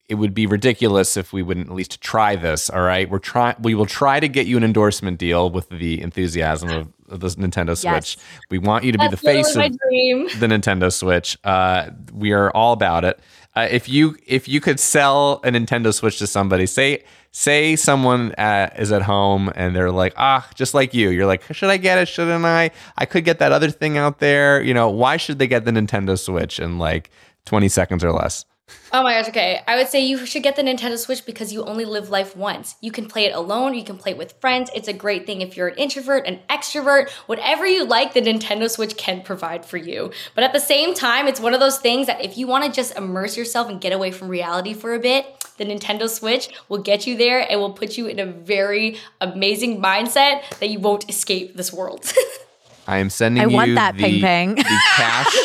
it 0.08 0.16
would 0.16 0.34
be 0.34 0.44
ridiculous 0.44 1.16
if 1.16 1.32
we 1.32 1.40
wouldn't 1.40 1.68
at 1.68 1.72
least 1.74 2.00
try 2.00 2.34
this. 2.34 2.68
All 2.68 2.80
right, 2.80 3.08
we're 3.08 3.20
trying. 3.20 3.54
We 3.62 3.76
will 3.76 3.86
try 3.86 4.18
to 4.18 4.26
get 4.26 4.48
you 4.48 4.56
an 4.56 4.64
endorsement 4.64 5.18
deal 5.18 5.48
with 5.48 5.68
the 5.68 6.02
enthusiasm 6.02 6.70
of, 6.70 6.88
of 7.08 7.20
this 7.20 7.36
Nintendo 7.36 7.76
Switch. 7.76 8.18
We 8.50 8.58
want 8.58 8.82
you 8.82 8.90
to 8.90 8.98
be 8.98 9.06
the 9.06 9.16
face 9.16 9.54
of 9.54 9.70
dream. 9.88 10.26
the 10.40 10.48
Nintendo 10.48 10.92
Switch. 10.92 11.38
Uh, 11.44 11.90
we 12.12 12.32
are 12.32 12.50
all 12.50 12.72
about 12.72 13.04
it. 13.04 13.20
Uh, 13.56 13.66
if 13.70 13.88
you 13.88 14.16
if 14.26 14.46
you 14.46 14.60
could 14.60 14.78
sell 14.78 15.40
a 15.44 15.50
Nintendo 15.50 15.92
Switch 15.92 16.18
to 16.18 16.26
somebody, 16.26 16.66
say 16.66 17.02
say 17.32 17.76
someone 17.76 18.32
uh, 18.32 18.70
is 18.78 18.92
at 18.92 19.02
home 19.02 19.50
and 19.54 19.74
they're 19.74 19.90
like, 19.90 20.14
ah, 20.16 20.48
just 20.54 20.74
like 20.74 20.94
you, 20.94 21.10
you're 21.10 21.26
like, 21.26 21.42
should 21.52 21.70
I 21.70 21.76
get 21.76 21.98
it? 21.98 22.06
Shouldn't 22.06 22.44
I? 22.44 22.70
I 22.96 23.06
could 23.06 23.24
get 23.24 23.38
that 23.38 23.52
other 23.52 23.70
thing 23.70 23.98
out 23.98 24.18
there. 24.18 24.62
You 24.62 24.74
know, 24.74 24.88
why 24.88 25.16
should 25.16 25.38
they 25.38 25.46
get 25.46 25.64
the 25.64 25.70
Nintendo 25.72 26.18
Switch 26.18 26.58
in 26.60 26.78
like 26.78 27.10
20 27.46 27.68
seconds 27.68 28.04
or 28.04 28.12
less? 28.12 28.44
Oh 28.92 29.04
my 29.04 29.14
gosh, 29.14 29.28
okay. 29.28 29.62
I 29.68 29.76
would 29.76 29.86
say 29.86 30.04
you 30.04 30.26
should 30.26 30.42
get 30.42 30.56
the 30.56 30.62
Nintendo 30.62 30.98
Switch 30.98 31.24
because 31.24 31.52
you 31.52 31.64
only 31.64 31.84
live 31.84 32.10
life 32.10 32.36
once. 32.36 32.74
You 32.80 32.90
can 32.90 33.06
play 33.06 33.24
it 33.24 33.34
alone, 33.34 33.74
you 33.74 33.84
can 33.84 33.96
play 33.96 34.12
it 34.12 34.18
with 34.18 34.34
friends. 34.40 34.68
It's 34.74 34.88
a 34.88 34.92
great 34.92 35.26
thing 35.26 35.42
if 35.42 35.56
you're 35.56 35.68
an 35.68 35.78
introvert, 35.78 36.26
an 36.26 36.40
extrovert, 36.50 37.08
whatever 37.26 37.64
you 37.64 37.84
like, 37.84 38.14
the 38.14 38.20
Nintendo 38.20 38.68
Switch 38.68 38.96
can 38.96 39.22
provide 39.22 39.64
for 39.64 39.76
you. 39.76 40.10
But 40.34 40.42
at 40.42 40.52
the 40.52 40.58
same 40.58 40.94
time, 40.94 41.28
it's 41.28 41.38
one 41.38 41.54
of 41.54 41.60
those 41.60 41.78
things 41.78 42.08
that 42.08 42.24
if 42.24 42.36
you 42.36 42.48
want 42.48 42.64
to 42.64 42.72
just 42.72 42.96
immerse 42.96 43.36
yourself 43.36 43.68
and 43.68 43.80
get 43.80 43.92
away 43.92 44.10
from 44.10 44.28
reality 44.28 44.74
for 44.74 44.92
a 44.92 44.98
bit, 44.98 45.24
the 45.56 45.64
Nintendo 45.64 46.08
Switch 46.08 46.48
will 46.68 46.78
get 46.78 47.06
you 47.06 47.16
there 47.16 47.48
and 47.48 47.60
will 47.60 47.72
put 47.72 47.96
you 47.96 48.06
in 48.06 48.18
a 48.18 48.26
very 48.26 48.96
amazing 49.20 49.80
mindset 49.80 50.42
that 50.58 50.68
you 50.68 50.80
won't 50.80 51.08
escape 51.08 51.56
this 51.56 51.72
world. 51.72 52.12
I 52.90 52.98
am 52.98 53.08
sending 53.08 53.44
I 53.44 53.46
you 53.46 53.54
want 53.54 53.74
that, 53.76 53.96
the, 53.96 54.02
Peng 54.02 54.20
Peng. 54.20 54.54
the 54.56 54.80
cash. 54.96 55.36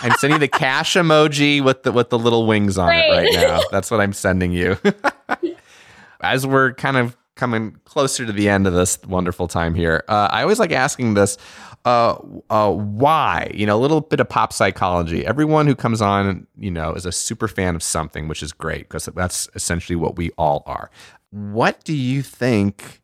I'm 0.00 0.12
sending 0.12 0.40
the 0.40 0.48
cash 0.48 0.94
emoji 0.94 1.62
with 1.62 1.82
the 1.82 1.92
with 1.92 2.08
the 2.08 2.18
little 2.18 2.46
wings 2.46 2.78
on 2.78 2.88
it 2.88 3.10
right 3.10 3.28
now. 3.34 3.60
That's 3.70 3.90
what 3.90 4.00
I'm 4.00 4.14
sending 4.14 4.50
you. 4.52 4.78
As 6.22 6.46
we're 6.46 6.72
kind 6.72 6.96
of 6.96 7.14
coming 7.34 7.76
closer 7.84 8.24
to 8.24 8.32
the 8.32 8.48
end 8.48 8.66
of 8.66 8.72
this 8.72 8.98
wonderful 9.02 9.46
time 9.46 9.74
here, 9.74 10.04
uh, 10.08 10.28
I 10.30 10.40
always 10.40 10.58
like 10.58 10.72
asking 10.72 11.12
this: 11.12 11.36
uh, 11.84 12.16
uh, 12.48 12.72
why? 12.72 13.50
You 13.54 13.66
know, 13.66 13.76
a 13.76 13.82
little 13.82 14.00
bit 14.00 14.18
of 14.20 14.28
pop 14.30 14.54
psychology. 14.54 15.26
Everyone 15.26 15.66
who 15.66 15.74
comes 15.74 16.00
on, 16.00 16.46
you 16.56 16.70
know, 16.70 16.94
is 16.94 17.04
a 17.04 17.12
super 17.12 17.46
fan 17.46 17.76
of 17.76 17.82
something, 17.82 18.26
which 18.26 18.42
is 18.42 18.52
great 18.54 18.88
because 18.88 19.04
that's 19.14 19.50
essentially 19.54 19.96
what 19.96 20.16
we 20.16 20.30
all 20.38 20.62
are. 20.64 20.90
what 21.30 21.84
do 21.84 21.94
you 21.94 22.22
think 22.22 23.02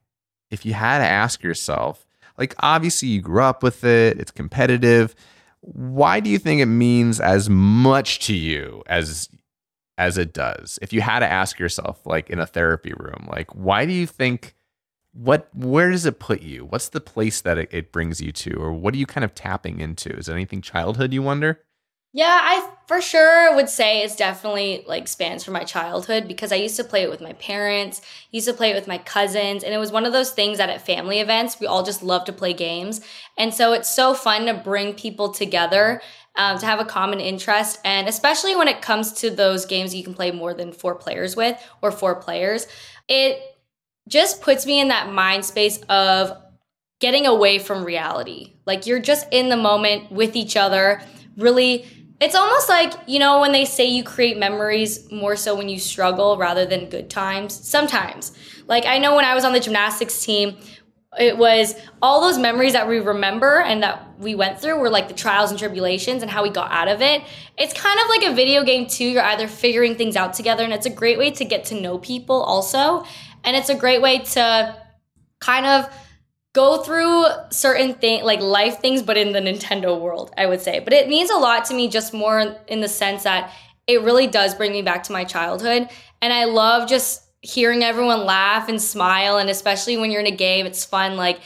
if 0.51 0.65
you 0.65 0.75
had 0.75 0.99
to 0.99 1.09
ask 1.09 1.43
yourself, 1.43 2.02
like 2.39 2.55
obviously 2.61 3.09
you 3.09 3.21
grew 3.21 3.43
up 3.43 3.63
with 3.63 3.85
it, 3.85 4.19
it's 4.19 4.31
competitive. 4.31 5.15
Why 5.61 6.21
do 6.21 6.31
you 6.31 6.39
think 6.39 6.61
it 6.61 6.67
means 6.67 7.21
as 7.21 7.49
much 7.49 8.21
to 8.27 8.35
you 8.35 8.83
as 8.87 9.29
as 9.99 10.19
it 10.19 10.33
does? 10.33 10.79
If 10.83 10.93
you 10.93 11.01
had 11.01 11.21
to 11.21 11.31
ask 11.31 11.59
yourself 11.59 12.05
like 12.05 12.31
in 12.31 12.39
a 12.39 12.47
therapy 12.47 12.93
room, 12.97 13.29
like 13.31 13.55
why 13.55 13.87
do 13.87 13.93
you 13.93 14.07
think 14.07 14.55
what 15.13 15.49
where 15.55 15.91
does 15.91 16.07
it 16.07 16.19
put 16.19 16.43
you? 16.43 16.65
What's 16.65 16.89
the 16.89 17.01
place 17.01 17.41
that 17.43 17.59
it, 17.59 17.69
it 17.73 17.93
brings 17.93 18.21
you 18.21 18.33
to 18.33 18.55
or 18.55 18.73
what 18.73 18.95
are 18.95 18.99
you 18.99 19.07
kind 19.07 19.25
of 19.25 19.35
tapping 19.35 19.81
into? 19.81 20.11
Is 20.11 20.29
anything 20.29 20.63
childhood 20.63 21.13
you 21.13 21.23
wonder? 21.23 21.61
Yeah, 22.13 22.39
I 22.41 22.72
for 22.93 23.01
sure 23.01 23.57
would 23.57 23.71
say 23.71 24.03
it's 24.03 24.17
definitely 24.17 24.85
like 24.87 25.09
spans 25.09 25.43
from 25.43 25.55
my 25.55 25.65
childhood 25.65 26.29
because 26.29 26.53
I 26.53 26.57
used 26.57 26.77
to 26.77 26.85
play 26.85 27.05
it 27.05 27.09
with 27.09 27.23
my 27.23 27.33
parents, 27.33 28.03
used 28.31 28.47
to 28.49 28.53
play 28.53 28.71
it 28.71 28.75
with 28.75 28.87
my 28.87 28.99
cousins, 28.99 29.65
and 29.65 29.73
it 29.73 29.79
was 29.79 29.91
one 29.91 30.05
of 30.05 30.13
those 30.13 30.33
things 30.33 30.59
that 30.59 30.69
at 30.69 30.85
family 30.85 31.19
events 31.19 31.59
we 31.59 31.67
all 31.67 31.83
just 31.83 32.03
love 32.03 32.27
to 32.27 32.35
play 32.35 32.53
games, 32.53 33.01
and 33.39 33.55
so 33.55 33.73
it's 33.73 33.89
so 33.89 34.13
fun 34.13 34.45
to 34.45 34.53
bring 34.53 34.93
people 34.93 35.33
together 35.33 36.03
um, 36.37 36.59
to 36.59 36.67
have 36.67 36.81
a 36.81 36.85
common 36.85 37.19
interest, 37.19 37.79
and 37.83 38.09
especially 38.09 38.55
when 38.55 38.69
it 38.69 38.83
comes 38.83 39.15
to 39.15 39.31
those 39.31 39.65
games 39.65 39.95
you 39.95 40.05
can 40.05 40.13
play 40.13 40.31
more 40.31 40.53
than 40.53 40.71
four 40.71 40.95
players 40.95 41.35
with 41.35 41.59
or 41.81 41.91
four 41.91 42.17
players, 42.17 42.67
it 43.09 43.41
just 44.07 44.43
puts 44.43 44.67
me 44.67 44.81
in 44.81 44.89
that 44.89 45.11
mind 45.11 45.47
space 45.47 45.79
of 45.89 46.37
getting 47.01 47.25
away 47.25 47.59
from 47.59 47.87
reality. 47.87 48.53
Like 48.67 48.87
you're 48.87 49.01
just 49.01 49.27
in 49.31 49.49
the 49.49 49.57
moment 49.57 50.13
with 50.13 50.37
each 50.37 50.59
other, 50.59 51.01
really 51.39 51.87
it's 52.23 52.35
almost 52.35 52.69
like, 52.69 52.93
you 53.07 53.19
know, 53.19 53.41
when 53.41 53.53
they 53.53 53.65
say 53.65 53.87
you 53.87 54.05
create 54.05 54.39
memories 54.39 55.11
more 55.11 55.37
so 55.37 55.55
when 55.55 55.69
you 55.69 55.79
struggle 55.79 56.37
rather 56.37 56.65
than 56.65 56.89
good 56.89 57.11
times. 57.11 57.53
Sometimes. 57.53 58.33
Like, 58.67 58.87
I 58.87 58.99
know 58.99 59.17
when 59.17 59.25
I 59.25 59.35
was 59.35 59.45
on 59.45 59.53
the 59.53 59.61
gymnastics 59.61 60.25
team, 60.25 60.57
it 61.19 61.37
was 61.37 61.75
all 62.01 62.23
those 62.23 62.39
memories 62.39 62.73
that 62.73 62.89
we 62.89 62.99
remember 62.99 63.61
and 63.61 63.83
that 63.83 64.19
we 64.19 64.35
went 64.35 64.59
through 64.61 64.79
were 64.79 64.89
like 64.89 65.09
the 65.09 65.15
trials 65.15 65.51
and 65.51 65.59
tribulations 65.59 66.23
and 66.23 66.31
how 66.31 66.43
we 66.43 66.49
got 66.49 66.71
out 66.73 66.89
of 66.89 67.03
it. 67.03 67.23
It's 67.59 67.75
kind 67.75 67.99
of 68.01 68.09
like 68.09 68.23
a 68.23 68.35
video 68.35 68.65
game, 68.65 68.87
too. 68.87 69.05
You're 69.05 69.23
either 69.23 69.49
figuring 69.49 69.95
things 69.97 70.17
out 70.17 70.33
together, 70.33 70.65
and 70.65 70.73
it's 70.73 70.87
a 70.87 70.91
great 70.91 71.19
way 71.19 71.31
to 71.33 71.45
get 71.45 71.67
to 71.67 71.81
know 71.81 71.99
people, 71.99 72.41
also. 72.41 73.05
And 73.45 73.57
it's 73.57 73.69
a 73.69 73.75
great 73.75 74.01
way 74.01 74.21
to 74.21 74.77
kind 75.41 75.67
of 75.67 75.93
go 76.53 76.83
through 76.83 77.25
certain 77.51 77.95
thing 77.95 78.25
like 78.25 78.41
life 78.41 78.81
things 78.81 79.03
but 79.03 79.17
in 79.17 79.33
the 79.33 79.41
Nintendo 79.41 79.99
world, 79.99 80.33
I 80.37 80.47
would 80.47 80.61
say. 80.61 80.81
But 80.81 80.93
it 80.93 81.09
means 81.09 81.31
a 81.31 81.37
lot 81.37 81.65
to 81.67 81.75
me 81.75 81.89
just 81.89 82.13
more 82.13 82.57
in 82.69 82.81
the 82.81 82.89
sense 82.89 83.23
that 83.23 83.53
it 83.87 84.03
really 84.03 84.27
does 84.27 84.55
bring 84.55 84.73
me 84.73 84.83
back 84.83 85.03
to 85.05 85.13
my 85.13 85.25
childhood 85.25 85.89
and 86.21 86.33
I 86.33 86.45
love 86.45 86.89
just 86.89 87.23
hearing 87.41 87.83
everyone 87.83 88.25
laugh 88.25 88.69
and 88.69 88.81
smile 88.81 89.39
and 89.39 89.51
especially 89.51 89.97
when 89.97 90.11
you're 90.11 90.21
in 90.21 90.33
a 90.33 90.37
game 90.37 90.65
it's 90.65 90.85
fun 90.85 91.17
like 91.17 91.41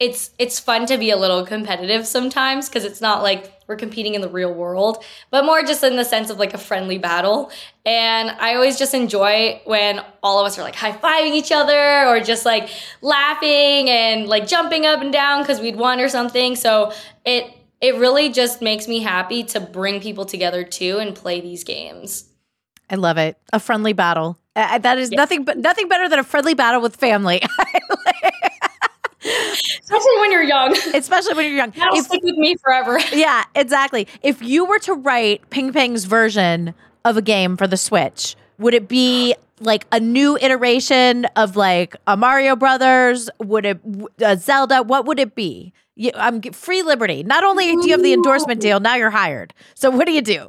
it's 0.00 0.30
it's 0.38 0.58
fun 0.58 0.86
to 0.86 0.96
be 0.96 1.10
a 1.10 1.16
little 1.16 1.44
competitive 1.44 2.06
sometimes 2.06 2.68
because 2.68 2.84
it's 2.84 3.02
not 3.02 3.22
like 3.22 3.53
we're 3.66 3.76
competing 3.76 4.14
in 4.14 4.20
the 4.20 4.28
real 4.28 4.52
world, 4.52 5.04
but 5.30 5.44
more 5.44 5.62
just 5.62 5.82
in 5.82 5.96
the 5.96 6.04
sense 6.04 6.30
of 6.30 6.38
like 6.38 6.54
a 6.54 6.58
friendly 6.58 6.98
battle. 6.98 7.50
And 7.86 8.30
I 8.30 8.54
always 8.54 8.78
just 8.78 8.94
enjoy 8.94 9.60
when 9.64 10.00
all 10.22 10.40
of 10.40 10.46
us 10.46 10.58
are 10.58 10.62
like 10.62 10.74
high 10.74 10.92
fiving 10.92 11.32
each 11.32 11.52
other 11.52 12.06
or 12.06 12.20
just 12.20 12.44
like 12.44 12.70
laughing 13.02 13.88
and 13.90 14.26
like 14.26 14.46
jumping 14.46 14.86
up 14.86 15.00
and 15.00 15.12
down 15.12 15.42
because 15.42 15.60
we'd 15.60 15.76
won 15.76 16.00
or 16.00 16.08
something. 16.08 16.56
So 16.56 16.92
it 17.24 17.52
it 17.80 17.96
really 17.96 18.30
just 18.30 18.62
makes 18.62 18.88
me 18.88 19.00
happy 19.00 19.44
to 19.44 19.60
bring 19.60 20.00
people 20.00 20.24
together 20.24 20.64
too 20.64 20.98
and 20.98 21.14
play 21.14 21.40
these 21.40 21.64
games. 21.64 22.30
I 22.88 22.96
love 22.96 23.18
it. 23.18 23.36
A 23.52 23.60
friendly 23.60 23.92
battle. 23.92 24.38
Uh, 24.56 24.78
that 24.78 24.98
is 24.98 25.10
nothing 25.10 25.44
but 25.44 25.58
nothing 25.58 25.88
better 25.88 26.08
than 26.08 26.18
a 26.18 26.24
friendly 26.24 26.54
battle 26.54 26.80
with 26.80 26.96
family. 26.96 27.42
Especially 29.82 30.16
when 30.20 30.32
you're 30.32 30.42
young. 30.42 30.76
Especially 30.94 31.34
when 31.34 31.46
you're 31.46 31.56
young. 31.56 31.70
That'll 31.70 31.96
If- 31.98 32.06
stick 32.06 32.22
with 32.22 32.36
me 32.36 32.56
forever. 32.56 32.98
yeah, 33.12 33.44
exactly. 33.54 34.06
If 34.22 34.42
you 34.42 34.64
were 34.64 34.78
to 34.80 34.94
write 34.94 35.48
Ping 35.50 35.72
Pong's 35.72 36.04
version 36.04 36.74
of 37.04 37.16
a 37.16 37.22
game 37.22 37.56
for 37.56 37.66
the 37.66 37.76
Switch, 37.76 38.36
would 38.58 38.74
it 38.74 38.88
be 38.88 39.34
like 39.60 39.86
a 39.92 40.00
new 40.00 40.36
iteration 40.40 41.26
of 41.36 41.56
like 41.56 41.96
a 42.06 42.16
Mario 42.16 42.56
Brothers? 42.56 43.30
Would 43.38 43.66
it 43.66 43.80
a 44.20 44.36
Zelda? 44.36 44.82
What 44.82 45.06
would 45.06 45.18
it 45.18 45.34
be? 45.34 45.72
You, 45.96 46.10
I'm 46.14 46.42
free 46.42 46.82
liberty. 46.82 47.22
Not 47.22 47.44
only 47.44 47.66
do 47.66 47.86
you 47.86 47.92
have 47.92 48.02
the 48.02 48.12
endorsement 48.12 48.60
deal, 48.60 48.80
now 48.80 48.96
you're 48.96 49.10
hired. 49.10 49.54
So 49.74 49.90
what 49.90 50.06
do 50.06 50.12
you 50.12 50.22
do? 50.22 50.48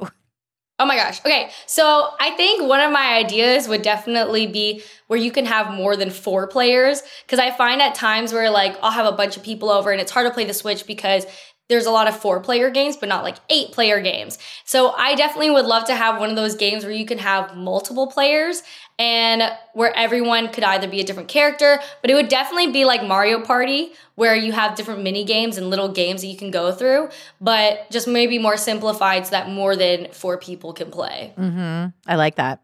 Oh 0.78 0.84
my 0.84 0.96
gosh. 0.96 1.20
Okay. 1.20 1.50
So 1.66 2.10
I 2.20 2.32
think 2.32 2.68
one 2.68 2.80
of 2.80 2.92
my 2.92 3.14
ideas 3.14 3.66
would 3.66 3.80
definitely 3.80 4.46
be 4.46 4.82
where 5.06 5.18
you 5.18 5.30
can 5.30 5.46
have 5.46 5.72
more 5.72 5.96
than 5.96 6.10
four 6.10 6.46
players. 6.46 7.02
Cause 7.28 7.38
I 7.38 7.50
find 7.50 7.80
at 7.80 7.94
times 7.94 8.32
where 8.32 8.50
like 8.50 8.76
I'll 8.82 8.90
have 8.90 9.06
a 9.06 9.16
bunch 9.16 9.38
of 9.38 9.42
people 9.42 9.70
over 9.70 9.90
and 9.90 10.00
it's 10.00 10.12
hard 10.12 10.26
to 10.26 10.34
play 10.34 10.44
the 10.44 10.52
Switch 10.52 10.86
because 10.86 11.26
there's 11.68 11.86
a 11.86 11.90
lot 11.90 12.06
of 12.06 12.16
four 12.16 12.40
player 12.40 12.70
games, 12.70 12.96
but 12.96 13.08
not 13.08 13.24
like 13.24 13.36
eight 13.48 13.72
player 13.72 14.00
games. 14.00 14.38
So 14.66 14.90
I 14.90 15.14
definitely 15.14 15.50
would 15.50 15.64
love 15.64 15.84
to 15.86 15.94
have 15.96 16.20
one 16.20 16.30
of 16.30 16.36
those 16.36 16.54
games 16.54 16.84
where 16.84 16.92
you 16.92 17.06
can 17.06 17.18
have 17.18 17.56
multiple 17.56 18.06
players 18.06 18.62
and 18.98 19.42
where 19.74 19.94
everyone 19.96 20.48
could 20.48 20.64
either 20.64 20.88
be 20.88 21.00
a 21.00 21.04
different 21.04 21.28
character, 21.28 21.78
but 22.00 22.10
it 22.10 22.14
would 22.14 22.28
definitely 22.28 22.72
be 22.72 22.84
like 22.84 23.02
Mario 23.04 23.40
Party, 23.42 23.92
where 24.14 24.34
you 24.34 24.52
have 24.52 24.74
different 24.74 25.02
mini 25.02 25.24
games 25.24 25.58
and 25.58 25.68
little 25.68 25.88
games 25.90 26.22
that 26.22 26.28
you 26.28 26.36
can 26.36 26.50
go 26.50 26.72
through, 26.72 27.10
but 27.40 27.90
just 27.90 28.08
maybe 28.08 28.38
more 28.38 28.56
simplified 28.56 29.26
so 29.26 29.32
that 29.32 29.50
more 29.50 29.76
than 29.76 30.10
four 30.12 30.38
people 30.38 30.72
can 30.72 30.90
play. 30.90 31.34
Mm-hmm. 31.36 31.88
I 32.10 32.16
like 32.16 32.36
that. 32.36 32.60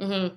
hmm 0.00 0.28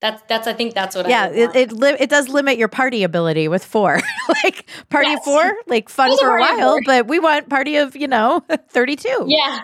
That's 0.00 0.22
that's 0.28 0.46
I 0.46 0.52
think 0.54 0.74
that's 0.74 0.96
what 0.96 1.08
Yeah, 1.08 1.24
I 1.24 1.28
it 1.28 1.56
it, 1.56 1.72
li- 1.72 1.96
it 2.00 2.08
does 2.08 2.28
limit 2.30 2.56
your 2.56 2.68
party 2.68 3.02
ability 3.02 3.48
with 3.48 3.64
four. 3.64 4.00
like 4.44 4.66
party 4.88 5.08
of 5.12 5.18
Yes. 5.18 5.24
four, 5.24 5.54
like 5.66 5.88
fun 5.90 6.16
for 6.18 6.36
a 6.36 6.40
while, 6.40 6.78
but 6.86 7.06
we 7.06 7.18
want 7.18 7.48
party 7.50 7.76
of 7.76 7.94
you 7.96 8.08
know 8.08 8.42
thirty 8.70 8.96
two. 8.96 9.24
yeah. 9.28 9.60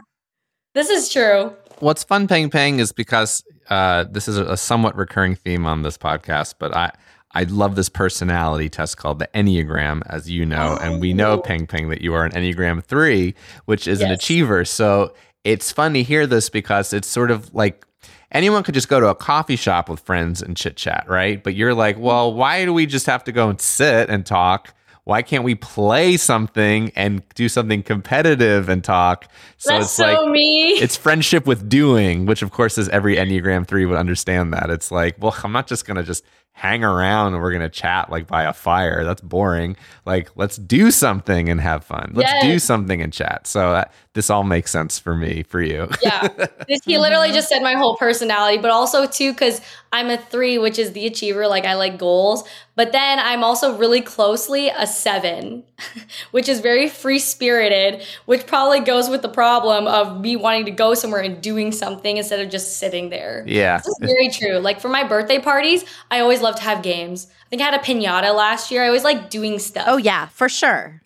This 0.74 0.88
is 0.90 1.08
true. 1.08 1.54
What's 1.80 2.04
fun, 2.04 2.28
Pang 2.28 2.50
Pang, 2.50 2.78
is 2.78 2.92
because 2.92 3.42
uh, 3.68 4.04
this 4.10 4.28
is 4.28 4.38
a 4.38 4.56
somewhat 4.56 4.96
recurring 4.96 5.34
theme 5.34 5.66
on 5.66 5.82
this 5.82 5.98
podcast, 5.98 6.54
but 6.58 6.76
I 6.76 6.92
I 7.32 7.44
love 7.44 7.76
this 7.76 7.88
personality 7.88 8.68
test 8.68 8.96
called 8.96 9.20
the 9.20 9.28
Enneagram, 9.34 10.02
as 10.06 10.28
you 10.28 10.44
know, 10.44 10.76
and 10.80 11.00
we 11.00 11.12
know, 11.12 11.38
Pang 11.38 11.66
Pang, 11.66 11.88
that 11.90 12.00
you 12.02 12.12
are 12.14 12.24
an 12.24 12.32
Enneagram 12.32 12.82
three, 12.82 13.34
which 13.66 13.86
is 13.86 14.00
an 14.00 14.10
achiever. 14.10 14.64
So 14.64 15.14
it's 15.44 15.70
fun 15.70 15.94
to 15.94 16.02
hear 16.02 16.26
this 16.26 16.50
because 16.50 16.92
it's 16.92 17.06
sort 17.08 17.30
of 17.30 17.54
like 17.54 17.86
anyone 18.32 18.62
could 18.62 18.74
just 18.74 18.88
go 18.88 18.98
to 19.00 19.08
a 19.08 19.14
coffee 19.14 19.56
shop 19.56 19.88
with 19.88 20.00
friends 20.00 20.42
and 20.42 20.56
chit 20.56 20.76
chat, 20.76 21.04
right? 21.08 21.42
But 21.42 21.54
you're 21.54 21.74
like, 21.74 21.98
well, 21.98 22.34
why 22.34 22.64
do 22.64 22.72
we 22.72 22.86
just 22.86 23.06
have 23.06 23.24
to 23.24 23.32
go 23.32 23.48
and 23.48 23.60
sit 23.60 24.10
and 24.10 24.26
talk? 24.26 24.74
Why 25.10 25.22
can't 25.22 25.42
we 25.42 25.56
play 25.56 26.16
something 26.16 26.92
and 26.94 27.28
do 27.34 27.48
something 27.48 27.82
competitive 27.82 28.68
and 28.68 28.84
talk? 28.84 29.26
So 29.56 29.70
That's 29.70 29.86
it's 29.86 29.94
so 29.94 30.04
like 30.04 30.30
me. 30.30 30.68
it's 30.80 30.96
friendship 30.96 31.48
with 31.48 31.68
doing, 31.68 32.26
which 32.26 32.42
of 32.42 32.52
course 32.52 32.78
is 32.78 32.88
every 32.90 33.16
Enneagram 33.16 33.66
3 33.66 33.86
would 33.86 33.98
understand 33.98 34.52
that. 34.52 34.70
It's 34.70 34.92
like, 34.92 35.16
well, 35.18 35.36
I'm 35.42 35.50
not 35.50 35.66
just 35.66 35.84
going 35.84 35.96
to 35.96 36.04
just 36.04 36.22
hang 36.52 36.84
around 36.84 37.34
and 37.34 37.42
we're 37.42 37.50
going 37.50 37.60
to 37.60 37.68
chat 37.68 38.08
like 38.08 38.28
by 38.28 38.44
a 38.44 38.52
fire. 38.52 39.02
That's 39.02 39.20
boring. 39.20 39.76
Like, 40.06 40.30
let's 40.36 40.56
do 40.58 40.92
something 40.92 41.48
and 41.48 41.60
have 41.60 41.82
fun. 41.82 42.12
Let's 42.14 42.44
do 42.44 42.60
something 42.60 43.02
and 43.02 43.12
chat. 43.12 43.48
So 43.48 43.72
uh, 43.72 43.84
this 44.14 44.28
all 44.28 44.42
makes 44.42 44.72
sense 44.72 44.98
for 44.98 45.14
me, 45.14 45.44
for 45.44 45.62
you. 45.62 45.88
yeah. 46.02 46.26
He 46.84 46.98
literally 46.98 47.30
just 47.30 47.48
said 47.48 47.62
my 47.62 47.74
whole 47.74 47.96
personality, 47.96 48.58
but 48.58 48.70
also 48.70 49.06
too 49.06 49.32
because 49.32 49.60
I'm 49.92 50.08
a 50.10 50.16
three, 50.18 50.58
which 50.58 50.78
is 50.78 50.92
the 50.92 51.06
achiever. 51.06 51.46
Like 51.46 51.64
I 51.64 51.74
like 51.74 51.98
goals, 51.98 52.42
but 52.74 52.90
then 52.92 53.18
I'm 53.20 53.44
also 53.44 53.76
really 53.76 54.00
closely 54.00 54.68
a 54.68 54.86
seven, 54.86 55.62
which 56.32 56.48
is 56.48 56.60
very 56.60 56.88
free 56.88 57.18
spirited, 57.20 58.04
which 58.26 58.46
probably 58.46 58.80
goes 58.80 59.08
with 59.08 59.22
the 59.22 59.28
problem 59.28 59.86
of 59.86 60.20
me 60.20 60.34
wanting 60.36 60.64
to 60.66 60.70
go 60.72 60.94
somewhere 60.94 61.20
and 61.22 61.40
doing 61.40 61.70
something 61.70 62.16
instead 62.16 62.40
of 62.40 62.50
just 62.50 62.78
sitting 62.78 63.10
there. 63.10 63.44
yeah. 63.46 63.78
This 63.78 63.86
is 63.86 63.98
very 64.00 64.28
true. 64.28 64.58
Like 64.58 64.80
for 64.80 64.88
my 64.88 65.04
birthday 65.04 65.38
parties, 65.38 65.84
I 66.10 66.20
always 66.20 66.40
love 66.40 66.56
to 66.56 66.62
have 66.62 66.82
games. 66.82 67.28
I 67.46 67.48
think 67.50 67.62
I 67.62 67.66
had 67.66 67.74
a 67.74 67.78
pinata 67.78 68.34
last 68.34 68.70
year. 68.70 68.82
I 68.82 68.86
always 68.88 69.04
like 69.04 69.30
doing 69.30 69.58
stuff. 69.60 69.84
Oh 69.86 69.96
yeah, 69.98 70.26
for 70.26 70.48
sure. 70.48 71.02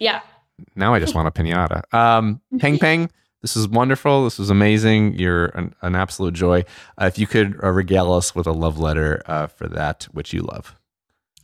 yeah. 0.00 0.22
Now 0.74 0.94
I 0.94 0.98
just 0.98 1.14
want 1.14 1.28
a 1.28 1.30
pinata. 1.30 1.82
Um, 1.92 2.40
Peng 2.58 2.78
Peng, 2.80 3.10
this 3.42 3.56
is 3.56 3.68
wonderful. 3.68 4.24
This 4.24 4.38
was 4.38 4.50
amazing. 4.50 5.18
You're 5.18 5.46
an, 5.46 5.74
an 5.82 5.94
absolute 5.94 6.34
joy. 6.34 6.64
Uh, 7.00 7.06
if 7.06 7.18
you 7.18 7.26
could 7.26 7.58
uh, 7.62 7.70
regale 7.70 8.12
us 8.12 8.34
with 8.34 8.46
a 8.46 8.52
love 8.52 8.78
letter 8.78 9.22
uh, 9.26 9.48
for 9.48 9.68
that 9.68 10.04
which 10.12 10.32
you 10.32 10.42
love. 10.42 10.76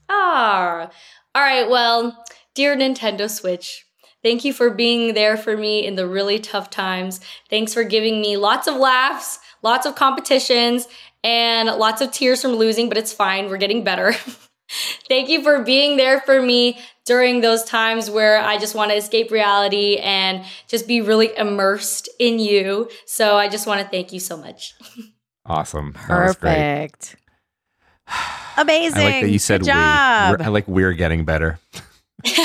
Ah, 0.09 0.91
all 1.35 1.43
right. 1.43 1.69
Well, 1.69 2.25
dear 2.55 2.77
Nintendo 2.77 3.29
Switch, 3.29 3.85
thank 4.23 4.45
you 4.45 4.53
for 4.53 4.71
being 4.71 5.15
there 5.15 5.37
for 5.37 5.57
me 5.57 5.85
in 5.85 5.97
the 5.97 6.07
really 6.07 6.39
tough 6.39 6.71
times. 6.71 7.21
Thanks 7.51 7.75
for 7.75 7.85
giving 7.85 8.21
me 8.21 8.37
lots 8.37 8.69
of 8.69 8.77
laughs, 8.77 9.41
lots 9.63 9.85
of 9.85 9.97
competitions, 9.97 10.87
and 11.25 11.69
lots 11.69 12.01
of 12.01 12.13
tears 12.13 12.43
from 12.43 12.53
losing, 12.53 12.89
but 12.89 12.97
it's 12.97 13.13
fine. 13.13 13.49
We're 13.49 13.59
getting 13.59 13.85
better. 13.85 14.15
Thank 15.09 15.29
you 15.31 15.43
for 15.43 15.63
being 15.63 15.97
there 15.97 16.21
for 16.21 16.43
me 16.43 16.79
during 17.07 17.41
those 17.41 17.65
times 17.65 18.11
where 18.11 18.39
I 18.39 18.59
just 18.59 18.75
want 18.75 18.91
to 18.91 18.97
escape 18.97 19.31
reality 19.31 19.97
and 19.97 20.45
just 20.67 20.87
be 20.87 21.01
really 21.01 21.35
immersed 21.37 22.09
in 22.19 22.39
you. 22.39 22.91
So 23.07 23.37
I 23.37 23.49
just 23.49 23.67
want 23.67 23.81
to 23.81 23.89
thank 23.89 24.13
you 24.13 24.21
so 24.21 24.37
much. 24.37 24.75
Awesome. 25.47 25.95
That 26.09 26.27
was 26.27 26.37
great. 26.37 26.55
Perfect. 26.55 27.17
Amazing. 28.59 28.99
I 29.01 29.05
like 29.05 29.23
that 29.23 29.31
you 29.31 29.39
said 29.39 29.61
Good 29.61 29.69
we. 29.69 29.73
job. 29.73 30.31
We're- 30.39 30.45
I 30.45 30.49
like 30.49 30.69
we're 30.69 30.93
getting 30.93 31.25
better. 31.25 31.59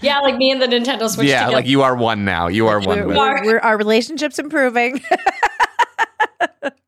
Yeah, 0.00 0.20
like 0.20 0.36
me 0.36 0.50
and 0.50 0.62
the 0.62 0.66
Nintendo 0.66 1.08
Switch. 1.10 1.28
yeah, 1.28 1.40
together. 1.40 1.56
like 1.56 1.66
you 1.66 1.82
are 1.82 1.94
one 1.94 2.24
now. 2.24 2.48
You 2.48 2.68
are 2.68 2.80
one. 2.80 3.06
We're- 3.06 3.42
we're- 3.46 3.60
our 3.60 3.76
relationship's 3.76 4.38
improving. 4.38 5.00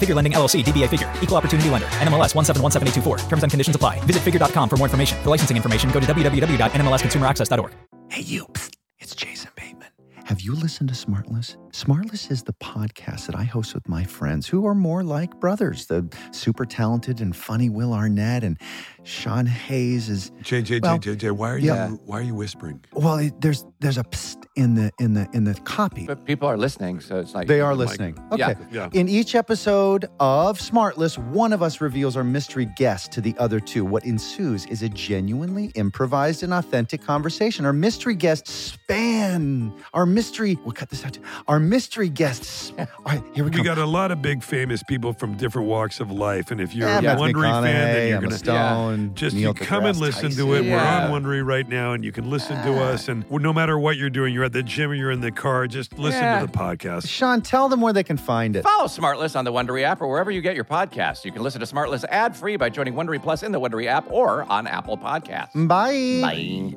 Figure 0.00 0.14
Lending 0.14 0.32
LLC, 0.32 0.64
DBA 0.64 0.88
Figure, 0.88 1.12
Equal 1.22 1.36
Opportunity 1.36 1.68
Lender, 1.70 1.86
NMLS 2.00 2.32
1717824. 2.34 3.28
Terms 3.28 3.42
and 3.44 3.52
conditions 3.52 3.76
apply. 3.76 4.00
Visit 4.06 4.22
figure.com 4.22 4.68
for 4.68 4.76
more 4.76 4.86
information. 4.86 5.22
For 5.22 5.28
licensing 5.30 5.56
information, 5.56 5.90
go 5.90 6.00
to 6.00 6.06
www.nmlsconsumeraccess.org. 6.06 7.72
Hey, 8.08 8.22
you. 8.22 8.46
Psst. 8.46 8.76
It's 8.98 9.14
Jason 9.14 9.50
Bateman. 9.56 9.88
Have 10.26 10.40
you 10.42 10.54
listened 10.54 10.88
to 10.90 10.94
Smartless? 10.94 11.56
Smartless 11.72 12.30
is 12.30 12.42
the 12.44 12.52
podcast 12.54 13.26
that 13.26 13.34
I 13.34 13.44
host 13.44 13.74
with 13.74 13.88
my 13.88 14.04
friends 14.04 14.46
who 14.46 14.66
are 14.66 14.74
more 14.74 15.02
like 15.02 15.40
brothers. 15.40 15.86
The 15.86 16.06
super 16.32 16.64
talented 16.66 17.20
and 17.20 17.34
funny 17.34 17.68
Will 17.70 17.92
Arnett 17.94 18.44
and 18.44 18.56
Sean 19.02 19.46
Hayes 19.46 20.08
is 20.08 20.30
JJ, 20.42 20.82
Well, 20.82 20.98
JJ, 20.98 21.32
why 21.32 21.50
are 21.50 21.58
yeah. 21.58 21.88
you 21.88 22.00
why 22.04 22.18
are 22.18 22.22
you 22.22 22.34
whispering? 22.34 22.84
well. 22.92 23.16
It, 23.16 23.40
there's 23.40 23.64
there's 23.80 23.98
a 23.98 24.04
psst 24.04 24.39
in 24.56 24.74
the 24.74 24.90
in 24.98 25.14
the 25.14 25.28
in 25.32 25.44
the 25.44 25.54
copy. 25.64 26.06
But 26.06 26.24
people 26.24 26.48
are 26.48 26.56
listening, 26.56 27.00
so 27.00 27.20
it's 27.20 27.34
like 27.34 27.46
They 27.46 27.60
are 27.60 27.74
listening. 27.74 28.18
Yeah. 28.36 28.50
Okay. 28.50 28.60
Yeah. 28.72 28.88
In 28.92 29.08
each 29.08 29.34
episode 29.34 30.06
of 30.18 30.58
Smartless, 30.58 31.18
one 31.18 31.52
of 31.52 31.62
us 31.62 31.80
reveals 31.80 32.16
our 32.16 32.24
mystery 32.24 32.68
guest 32.76 33.12
to 33.12 33.20
the 33.20 33.34
other 33.38 33.60
two. 33.60 33.84
What 33.84 34.04
ensues 34.04 34.66
is 34.66 34.82
a 34.82 34.88
genuinely 34.88 35.66
improvised 35.76 36.42
and 36.42 36.52
authentic 36.52 37.02
conversation. 37.02 37.64
Our 37.64 37.72
mystery 37.72 38.14
guests 38.14 38.52
span 38.52 39.72
our 39.94 40.06
mystery. 40.06 40.58
We'll 40.64 40.72
cut 40.72 40.90
this 40.90 41.04
out. 41.04 41.14
Too. 41.14 41.22
Our 41.46 41.60
mystery 41.60 42.08
guests. 42.08 42.72
All 42.78 42.86
right, 43.06 43.22
here 43.34 43.44
we, 43.44 43.50
go. 43.50 43.58
We 43.58 43.64
got 43.64 43.78
a 43.78 43.86
lot 43.86 44.10
of 44.10 44.20
big 44.20 44.42
famous 44.42 44.82
people 44.82 45.12
from 45.12 45.36
different 45.36 45.68
walks 45.68 46.00
of 46.00 46.10
life, 46.10 46.50
and 46.50 46.60
if 46.60 46.74
you're 46.74 46.88
yeah, 46.88 46.98
a 46.98 47.02
Matthew 47.02 47.34
Wondery 47.34 47.62
fan, 47.62 47.64
then 47.64 48.08
you're 48.08 48.16
Emma 48.18 48.26
gonna 48.26 48.38
Stone, 48.38 49.14
just 49.14 49.36
Neil 49.36 49.48
you 49.48 49.54
come 49.54 49.84
and 49.84 49.96
deGrasse 49.96 50.00
listen 50.00 50.30
to 50.32 50.54
it. 50.54 50.64
Yeah. 50.64 51.08
We're 51.08 51.14
on 51.14 51.22
Wondery 51.22 51.46
right 51.46 51.68
now, 51.68 51.92
and 51.92 52.04
you 52.04 52.12
can 52.12 52.28
listen 52.28 52.56
to 52.64 52.82
us. 52.82 53.08
And 53.08 53.30
no 53.30 53.52
matter 53.52 53.78
what 53.78 53.96
you're 53.96 54.10
doing, 54.10 54.34
you're 54.34 54.39
at 54.44 54.52
the 54.52 54.62
gym 54.62 54.90
or 54.90 54.94
you're 54.94 55.10
in 55.10 55.20
the 55.20 55.30
car, 55.32 55.66
just 55.66 55.98
listen 55.98 56.20
Yeah. 56.22 56.40
to 56.40 56.46
the 56.46 56.52
podcast. 56.52 57.08
Sean, 57.08 57.40
tell 57.42 57.68
them 57.68 57.80
where 57.80 57.92
they 57.92 58.02
can 58.04 58.16
find 58.16 58.56
it. 58.56 58.62
Follow 58.64 58.86
Smartless 58.86 59.36
on 59.36 59.44
the 59.44 59.52
Wondery 59.52 59.82
app 59.82 60.00
or 60.00 60.08
wherever 60.08 60.30
you 60.30 60.40
get 60.40 60.54
your 60.54 60.64
podcasts. 60.64 61.24
You 61.24 61.32
can 61.32 61.42
listen 61.42 61.60
to 61.60 61.66
Smartless 61.66 62.04
ad 62.08 62.36
free 62.36 62.56
by 62.56 62.68
joining 62.70 62.94
Wondery 62.94 63.22
Plus 63.22 63.42
in 63.42 63.52
the 63.52 63.60
Wondery 63.60 63.86
app 63.86 64.10
or 64.10 64.44
on 64.44 64.66
Apple 64.66 64.96
Podcasts. 64.98 65.50
Bye. 65.68 66.20
Bye. 66.22 66.76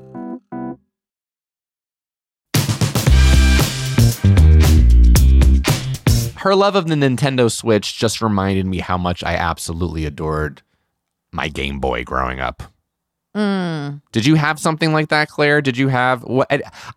Her 6.36 6.56
love 6.56 6.76
of 6.76 6.88
the 6.90 6.96
Nintendo 6.96 7.50
Switch 7.50 7.98
just 7.98 8.22
reminded 8.22 8.66
me 8.66 8.80
how 8.80 8.98
much 8.98 9.24
I 9.24 9.36
absolutely 9.36 10.06
adored 10.06 10.62
my 11.32 11.48
Game 11.48 11.80
Boy 11.80 12.04
growing 12.04 12.42
up. 12.42 12.64
Mm. 13.36 14.02
Did 14.12 14.26
you 14.26 14.36
have 14.36 14.60
something 14.60 14.94
like 14.94 15.10
that, 15.10 15.30
Claire? 15.30 15.62
Did 15.62 15.76
you 15.76 15.88
have 15.88 16.24
what? 16.24 16.48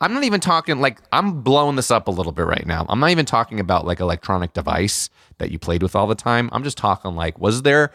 I'm 0.01 0.13
not 0.13 0.25
even 0.25 0.41
talking 0.41 0.81
like 0.81 1.01
I'm 1.11 1.41
blowing 1.41 1.77
this 1.77 1.91
up 1.91 2.09
a 2.09 2.11
little 2.11 2.33
bit 2.33 2.45
right 2.45 2.67
now. 2.67 2.85
I'm 2.89 3.01
not 3.01 3.11
even 3.11 3.25
talking 3.25 3.59
about 3.59 3.87
like 3.87 4.01
electronic 4.01 4.53
device 4.53 5.09
that 5.39 5.51
you 5.51 5.59
played 5.59 5.83
with 5.83 5.97
all 5.97 6.07
the 6.07 6.15
time. 6.15 6.51
I'm 6.53 6.63
just 6.63 6.77
talking 6.77 7.15
like, 7.15 7.39
was 7.39 7.63
there 7.63 7.91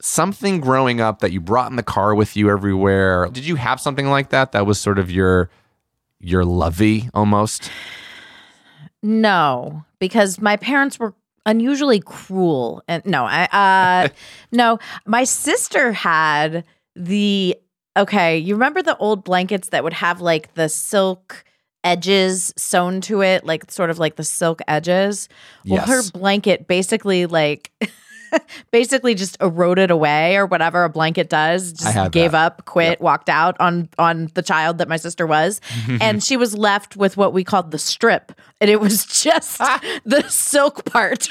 something 0.00 0.60
growing 0.60 1.00
up 1.00 1.18
that 1.18 1.32
you 1.32 1.40
brought 1.40 1.70
in 1.70 1.76
the 1.76 1.82
car 1.82 2.14
with 2.14 2.36
you 2.36 2.48
everywhere? 2.48 3.28
Did 3.32 3.44
you 3.44 3.56
have 3.56 3.80
something 3.80 4.06
like 4.06 4.30
that 4.30 4.52
that 4.52 4.64
was 4.64 4.80
sort 4.80 4.98
of 4.98 5.10
your 5.10 5.50
your 6.20 6.44
lovey 6.44 7.10
almost? 7.12 7.70
No, 9.02 9.84
because 9.98 10.40
my 10.40 10.56
parents 10.56 10.98
were 10.98 11.14
unusually 11.46 12.00
cruel. 12.00 12.82
And 12.86 13.04
no, 13.04 13.24
I 13.24 13.44
uh 14.04 14.08
no, 14.52 14.78
my 15.06 15.24
sister 15.24 15.92
had 15.92 16.64
the 16.98 17.56
okay, 17.96 18.38
you 18.38 18.54
remember 18.54 18.82
the 18.82 18.96
old 18.98 19.24
blankets 19.24 19.70
that 19.70 19.84
would 19.84 19.92
have 19.92 20.20
like 20.20 20.54
the 20.54 20.68
silk 20.68 21.44
edges 21.84 22.52
sewn 22.56 23.00
to 23.02 23.22
it, 23.22 23.44
like 23.44 23.70
sort 23.70 23.90
of 23.90 23.98
like 23.98 24.16
the 24.16 24.24
silk 24.24 24.60
edges? 24.68 25.28
Well, 25.66 25.86
her 25.86 26.02
blanket 26.12 26.66
basically 26.66 27.26
like 27.26 27.72
basically 28.70 29.14
just 29.14 29.36
eroded 29.40 29.90
away 29.90 30.36
or 30.36 30.46
whatever 30.46 30.84
a 30.84 30.88
blanket 30.90 31.28
does 31.28 31.72
just 31.72 32.12
gave 32.12 32.32
that. 32.32 32.44
up 32.44 32.64
quit 32.66 33.00
walked 33.00 33.28
out 33.28 33.56
on 33.58 33.88
on 33.98 34.28
the 34.34 34.42
child 34.42 34.78
that 34.78 34.88
my 34.88 34.96
sister 34.96 35.26
was 35.26 35.60
and 36.00 36.22
she 36.22 36.36
was 36.36 36.56
left 36.56 36.96
with 36.96 37.16
what 37.16 37.32
we 37.32 37.42
called 37.42 37.70
the 37.70 37.78
strip 37.78 38.32
and 38.60 38.68
it 38.68 38.80
was 38.80 39.06
just 39.22 39.60
ah. 39.60 39.80
the 40.04 40.22
silk 40.28 40.84
part 40.84 41.26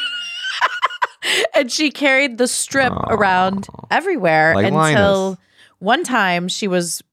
and 1.55 1.71
she 1.71 1.91
carried 1.91 2.37
the 2.37 2.47
strip 2.47 2.93
around 3.09 3.67
everywhere 3.91 4.55
Like 4.55 4.65
until 4.65 5.23
Linus. 5.23 5.37
One 5.79 6.03
time 6.03 6.47
she 6.47 6.67
was 6.67 7.03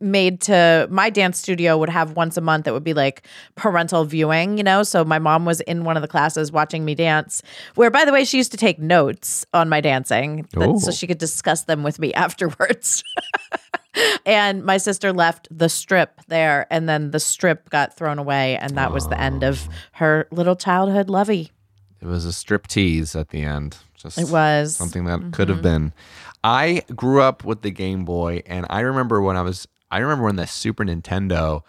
made 0.00 0.40
to 0.40 0.86
my 0.90 1.10
dance 1.10 1.38
studio 1.38 1.76
would 1.76 1.88
have 1.88 2.12
once 2.12 2.36
a 2.36 2.40
month 2.40 2.64
that 2.64 2.72
would 2.72 2.84
be 2.84 2.94
like 2.94 3.26
parental 3.56 4.04
viewing 4.04 4.56
you 4.56 4.62
know? 4.64 4.82
So 4.82 5.04
my 5.04 5.18
mom 5.18 5.44
was 5.44 5.60
in 5.62 5.84
one 5.84 5.96
of 5.96 6.02
the 6.02 6.08
classes 6.08 6.52
watching 6.52 6.84
me 6.84 6.94
dance 6.94 7.42
where 7.74 7.90
by 7.90 8.04
the 8.04 8.12
way 8.12 8.24
she 8.24 8.36
used 8.36 8.52
to 8.52 8.56
take 8.56 8.78
notes 8.78 9.44
on 9.52 9.68
my 9.68 9.80
dancing 9.80 10.46
that- 10.52 10.78
so 10.78 10.90
she 10.90 11.06
could 11.06 11.18
discuss 11.18 11.62
them 11.62 11.82
with 11.82 11.98
me 11.98 12.12
afterwards. 12.24 13.02
And 14.26 14.64
my 14.64 14.78
sister 14.78 15.12
left 15.12 15.46
the 15.56 15.68
strip 15.68 16.20
there 16.26 16.66
and 16.68 16.88
then 16.88 17.12
the 17.12 17.20
strip 17.20 17.70
got 17.70 17.96
thrown 17.96 18.18
away 18.18 18.56
and 18.56 18.76
that 18.76 18.92
was 18.92 19.06
the 19.08 19.20
end 19.20 19.44
of 19.44 19.68
ah. 19.70 19.74
her 19.92 20.26
little 20.32 20.56
childhood 20.56 21.08
lovey 21.08 21.52
It 22.04 22.08
was 22.08 22.26
a 22.26 22.34
strip 22.34 22.66
tease 22.66 23.16
at 23.16 23.30
the 23.30 23.42
end. 23.42 23.78
Just 23.94 24.18
It 24.18 24.28
was. 24.28 24.76
something 24.76 25.06
that 25.06 25.32
could 25.32 25.48
have 25.48 25.58
mm-hmm. 25.58 25.86
been. 25.86 25.92
I 26.44 26.82
grew 26.94 27.22
up 27.22 27.44
with 27.44 27.62
the 27.62 27.70
Game 27.70 28.04
Boy, 28.04 28.42
and 28.44 28.66
I 28.68 28.80
remember 28.80 29.22
when 29.22 29.38
I 29.38 29.40
was. 29.40 29.66
I 29.90 29.98
remember 30.00 30.24
when 30.24 30.36
the 30.36 30.46
Super 30.46 30.84
Nintendo 30.84 31.62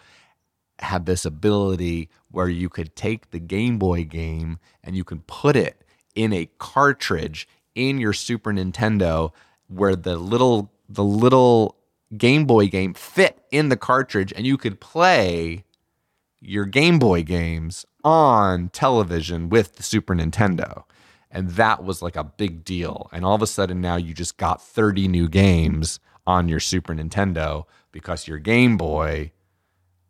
had 0.80 1.06
this 1.06 1.24
ability 1.24 2.10
where 2.30 2.50
you 2.50 2.68
could 2.68 2.94
take 2.94 3.30
the 3.30 3.38
Game 3.38 3.78
Boy 3.78 4.04
game 4.04 4.58
and 4.84 4.94
you 4.94 5.04
could 5.04 5.26
put 5.26 5.56
it 5.56 5.82
in 6.14 6.34
a 6.34 6.50
cartridge 6.58 7.48
in 7.74 7.98
your 7.98 8.12
Super 8.12 8.52
Nintendo, 8.52 9.32
where 9.68 9.96
the 9.96 10.16
little 10.16 10.70
the 10.86 11.04
little 11.04 11.76
Game 12.14 12.44
Boy 12.44 12.66
game 12.66 12.92
fit 12.92 13.42
in 13.50 13.70
the 13.70 13.76
cartridge, 13.78 14.34
and 14.36 14.46
you 14.46 14.58
could 14.58 14.80
play 14.80 15.64
your 16.40 16.66
Game 16.66 16.98
Boy 16.98 17.22
games 17.22 17.86
on 18.06 18.68
television 18.68 19.48
with 19.48 19.74
the 19.74 19.82
Super 19.82 20.14
Nintendo. 20.14 20.84
And 21.28 21.50
that 21.50 21.82
was 21.82 22.02
like 22.02 22.14
a 22.14 22.22
big 22.22 22.64
deal. 22.64 23.10
And 23.12 23.24
all 23.24 23.34
of 23.34 23.42
a 23.42 23.48
sudden 23.48 23.80
now 23.80 23.96
you 23.96 24.14
just 24.14 24.36
got 24.36 24.62
30 24.62 25.08
new 25.08 25.28
games 25.28 25.98
on 26.24 26.48
your 26.48 26.60
Super 26.60 26.94
Nintendo 26.94 27.64
because 27.90 28.28
your 28.28 28.38
Game 28.38 28.76
Boy 28.76 29.32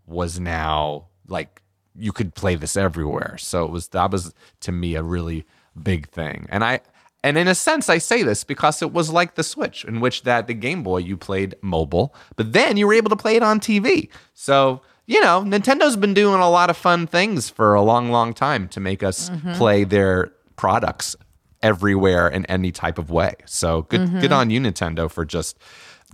was 0.07 0.39
now 0.39 1.07
like 1.27 1.63
you 1.99 2.13
could 2.13 2.35
play 2.35 2.55
this 2.55 2.77
everywhere. 2.77 3.39
So 3.39 3.65
it 3.65 3.71
was 3.71 3.89
that 3.89 4.11
was 4.11 4.35
to 4.61 4.73
me 4.73 4.95
a 4.95 5.03
really 5.03 5.47
big 5.83 6.11
thing. 6.11 6.47
And 6.51 6.63
I 6.63 6.81
and 7.25 7.39
in 7.39 7.49
a 7.49 7.55
sense 7.55 7.89
I 7.89 7.97
say 7.97 8.23
this 8.23 8.45
because 8.45 8.83
it 8.83 8.93
was 8.93 9.11
like 9.11 9.37
the 9.37 9.43
Switch 9.43 9.87
in 9.87 10.01
which 10.01 10.25
that 10.25 10.49
the 10.49 10.55
Game 10.55 10.83
Boy 10.83 10.99
you 10.99 11.17
played 11.17 11.55
mobile, 11.63 12.15
but 12.37 12.53
then 12.53 12.77
you 12.77 12.87
were 12.87 12.93
able 12.93 13.09
to 13.09 13.17
play 13.17 13.37
it 13.37 13.43
on 13.43 13.59
TV. 13.59 14.11
So 14.35 14.83
you 15.07 15.21
know, 15.21 15.43
Nintendo's 15.43 15.97
been 15.97 16.15
doing 16.15 16.41
a 16.41 16.51
lot 16.51 16.71
of 16.71 16.77
fun 16.77 17.07
things 17.07 17.49
for 17.49 17.75
a 17.75 17.83
long, 17.83 18.11
long 18.11 18.35
time 18.35 18.69
to 18.69 18.81
make 18.81 19.03
us 19.03 19.31
play 19.55 19.85
their 19.85 20.33
products 20.57 21.17
everywhere 21.63 22.29
in 22.29 22.45
any 22.47 22.71
type 22.73 22.99
of 22.99 23.11
way. 23.11 23.35
So 23.47 23.83
good, 23.83 24.21
good 24.21 24.33
on 24.33 24.51
you, 24.51 24.61
Nintendo, 24.61 25.11
for 25.11 25.25
just 25.25 25.59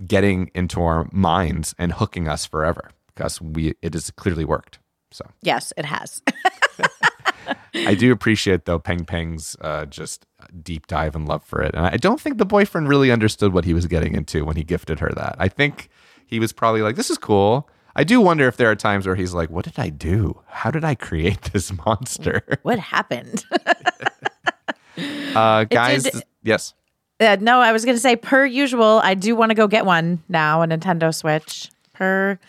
getting 0.05 0.49
into 0.55 0.81
our 0.81 1.07
minds 1.11 1.75
and 1.77 1.93
hooking 1.93 2.27
us 2.27 2.45
forever 2.45 2.89
because 3.15 3.39
we 3.41 3.73
it 3.81 3.93
has 3.93 4.09
clearly 4.11 4.45
worked. 4.45 4.79
So 5.11 5.25
yes 5.43 5.71
it 5.77 5.85
has 5.85 6.23
I 7.75 7.93
do 7.95 8.11
appreciate 8.11 8.65
though 8.65 8.79
Peng 8.79 9.05
Peng's 9.05 9.55
uh, 9.61 9.85
just 9.85 10.25
deep 10.61 10.87
dive 10.87 11.15
and 11.15 11.27
love 11.27 11.43
for 11.43 11.61
it, 11.61 11.73
and 11.75 11.85
I 11.85 11.97
don't 11.97 12.19
think 12.19 12.37
the 12.37 12.45
boyfriend 12.45 12.87
really 12.87 13.11
understood 13.11 13.53
what 13.53 13.65
he 13.65 13.73
was 13.73 13.85
getting 13.87 14.15
into 14.15 14.45
when 14.45 14.55
he 14.55 14.63
gifted 14.63 14.99
her 14.99 15.11
that. 15.15 15.35
I 15.39 15.47
think 15.49 15.89
he 16.25 16.39
was 16.39 16.53
probably 16.53 16.81
like, 16.81 16.95
"This 16.95 17.09
is 17.09 17.17
cool." 17.17 17.69
I 17.95 18.03
do 18.03 18.19
wonder 18.21 18.47
if 18.47 18.57
there 18.57 18.69
are 18.71 18.75
times 18.75 19.05
where 19.05 19.15
he's 19.15 19.33
like, 19.33 19.49
"What 19.49 19.65
did 19.65 19.77
I 19.77 19.89
do? 19.89 20.41
How 20.47 20.71
did 20.71 20.83
I 20.83 20.95
create 20.95 21.41
this 21.53 21.71
monster?" 21.85 22.41
what 22.63 22.79
happened 22.79 23.43
Uh, 25.35 25.63
guys, 25.65 26.03
did- 26.03 26.23
yes. 26.43 26.73
Uh, 27.19 27.37
no, 27.39 27.59
I 27.59 27.71
was 27.71 27.85
going 27.85 27.95
to 27.95 28.01
say, 28.01 28.15
per 28.15 28.45
usual, 28.45 28.99
I 29.03 29.13
do 29.15 29.35
want 29.35 29.49
to 29.49 29.55
go 29.55 29.67
get 29.67 29.85
one 29.85 30.21
now, 30.29 30.61
a 30.61 30.67
Nintendo 30.67 31.13
Switch. 31.13 31.69
Per 31.93 32.39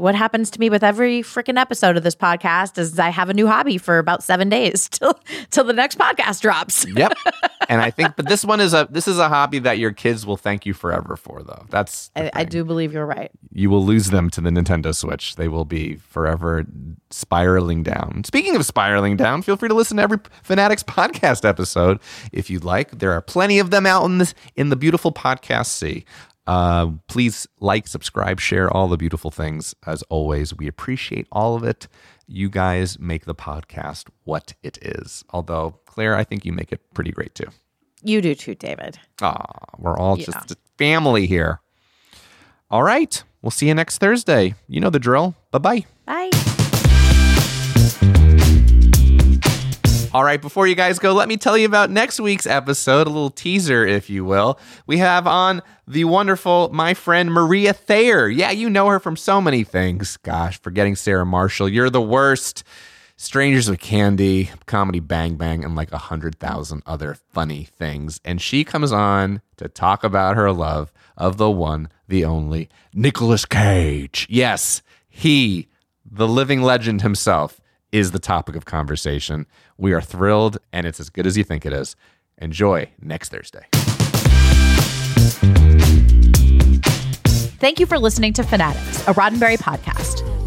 what 0.00 0.14
happens 0.14 0.50
to 0.50 0.60
me 0.60 0.70
with 0.70 0.82
every 0.82 1.20
freaking 1.20 1.60
episode 1.60 1.96
of 1.96 2.02
this 2.02 2.14
podcast 2.14 2.78
is 2.78 2.98
I 2.98 3.10
have 3.10 3.28
a 3.28 3.34
new 3.34 3.46
hobby 3.46 3.76
for 3.78 3.98
about 3.98 4.22
seven 4.22 4.48
days 4.48 4.88
till 4.90 5.18
till 5.50 5.64
the 5.64 5.72
next 5.72 5.98
podcast 5.98 6.40
drops. 6.40 6.86
Yep. 7.00 7.16
and 7.68 7.80
I 7.80 7.90
think, 7.90 8.16
but 8.16 8.28
this 8.28 8.44
one 8.44 8.60
is 8.60 8.74
a 8.74 8.88
this 8.90 9.06
is 9.06 9.18
a 9.18 9.28
hobby 9.28 9.58
that 9.60 9.78
your 9.78 9.92
kids 9.92 10.26
will 10.26 10.36
thank 10.36 10.66
you 10.66 10.74
forever 10.74 11.16
for, 11.16 11.42
though. 11.42 11.64
That's 11.70 12.10
I, 12.16 12.30
I 12.34 12.44
do 12.44 12.64
believe 12.64 12.92
you're 12.92 13.06
right. 13.06 13.30
you 13.52 13.70
will 13.70 13.84
lose 13.84 14.10
them 14.10 14.28
to 14.30 14.40
the 14.40 14.50
Nintendo 14.50 14.94
Switch. 14.94 15.36
They 15.36 15.48
will 15.48 15.64
be 15.64 15.96
forever 15.96 16.66
spiraling 17.10 17.82
down. 17.82 18.24
Speaking 18.24 18.56
of 18.56 18.66
spiraling 18.66 19.16
down, 19.16 19.42
feel 19.42 19.56
free 19.56 19.68
to 19.68 19.74
listen 19.74 19.98
to 19.98 20.02
every 20.02 20.18
Fanaddicts 20.18 20.84
podcast 20.84 21.48
episode 21.48 22.00
if 22.32 22.50
you'd 22.50 22.64
like. 22.64 22.98
There 22.98 23.12
are 23.12 23.20
plenty 23.22 23.58
of 23.58 23.70
them 23.70 23.86
out 23.86 24.04
in 24.04 24.18
this 24.18 24.34
in 24.56 24.68
the 24.70 24.76
beautiful 24.76 25.12
podcast 25.12 25.66
sea. 25.66 26.04
Uh, 26.50 26.90
please 27.06 27.46
like, 27.60 27.86
subscribe, 27.86 28.40
share 28.40 28.68
all 28.68 28.88
the 28.88 28.96
beautiful 28.96 29.30
things. 29.30 29.72
As 29.86 30.02
always, 30.08 30.52
we 30.52 30.66
appreciate 30.66 31.28
all 31.30 31.54
of 31.54 31.62
it. 31.62 31.86
You 32.26 32.48
guys 32.50 32.98
make 32.98 33.24
the 33.24 33.36
podcast 33.36 34.08
what 34.24 34.54
it 34.64 34.76
is. 34.82 35.24
Although, 35.30 35.78
Claire, 35.86 36.16
I 36.16 36.24
think 36.24 36.44
you 36.44 36.52
make 36.52 36.72
it 36.72 36.80
pretty 36.92 37.12
great 37.12 37.36
too. 37.36 37.46
You 38.02 38.20
do 38.20 38.34
too, 38.34 38.56
David. 38.56 38.98
Ah, 39.22 39.44
we're 39.78 39.96
all 39.96 40.18
Yeah. 40.18 40.24
just 40.26 40.50
a 40.50 40.56
family 40.76 41.28
here. 41.28 41.60
All 42.68 42.82
right. 42.82 43.22
We'll 43.42 43.50
see 43.52 43.68
you 43.68 43.74
next 43.74 43.98
Thursday. 43.98 44.54
You 44.66 44.80
know 44.80 44.90
the 44.90 44.98
drill. 44.98 45.36
Bye 45.52 45.58
bye. 45.58 45.84
Bye. 46.06 46.30
All 50.14 50.24
right, 50.24 50.42
before 50.42 50.66
you 50.66 50.74
guys 50.74 50.98
go, 50.98 51.12
let 51.12 51.28
me 51.28 51.36
tell 51.36 51.56
you 51.56 51.66
about 51.66 51.88
next 51.88 52.18
week's 52.18 52.46
episode, 52.46 53.06
a 53.06 53.10
little 53.10 53.30
teaser, 53.30 53.86
if 53.86 54.10
you 54.10 54.24
will. 54.24 54.58
We 54.84 54.98
have 54.98 55.24
on 55.28 55.62
the 55.86 56.02
wonderful, 56.02 56.68
my 56.72 56.94
friend 56.94 57.30
Maria 57.30 57.72
Thayer. 57.72 58.28
Yeah, 58.28 58.50
you 58.50 58.68
know 58.68 58.88
her 58.88 58.98
from 58.98 59.16
so 59.16 59.40
many 59.40 59.62
things. 59.62 60.16
Gosh, 60.16 60.60
forgetting 60.60 60.96
Sarah 60.96 61.24
Marshall. 61.24 61.68
You're 61.68 61.90
the 61.90 62.02
worst. 62.02 62.64
Strangers 63.16 63.70
with 63.70 63.78
Candy, 63.78 64.50
Comedy 64.66 64.98
Bang 64.98 65.36
Bang, 65.36 65.62
and 65.62 65.76
like 65.76 65.92
a 65.92 65.98
hundred 65.98 66.40
thousand 66.40 66.82
other 66.86 67.14
funny 67.32 67.64
things. 67.64 68.20
And 68.24 68.40
she 68.42 68.64
comes 68.64 68.90
on 68.90 69.42
to 69.58 69.68
talk 69.68 70.02
about 70.02 70.34
her 70.34 70.50
love 70.50 70.90
of 71.16 71.36
the 71.36 71.50
one, 71.50 71.88
the 72.08 72.24
only, 72.24 72.68
Nicolas 72.92 73.44
Cage. 73.44 74.26
Yes, 74.28 74.82
he, 75.08 75.68
the 76.04 76.26
living 76.26 76.62
legend 76.62 77.02
himself, 77.02 77.60
is 77.92 78.12
the 78.12 78.18
topic 78.18 78.56
of 78.56 78.64
conversation. 78.64 79.46
We 79.78 79.92
are 79.92 80.00
thrilled, 80.00 80.58
and 80.72 80.86
it's 80.86 81.00
as 81.00 81.10
good 81.10 81.26
as 81.26 81.36
you 81.36 81.44
think 81.44 81.66
it 81.66 81.72
is. 81.72 81.96
Enjoy 82.38 82.90
next 83.00 83.30
Thursday. 83.30 83.66
Thank 87.60 87.78
you 87.78 87.86
for 87.86 87.98
listening 87.98 88.32
to 88.34 88.42
Fanaddicts, 88.42 89.06
a 89.06 89.14
Roddenberry 89.14 89.58
podcast. 89.58 90.29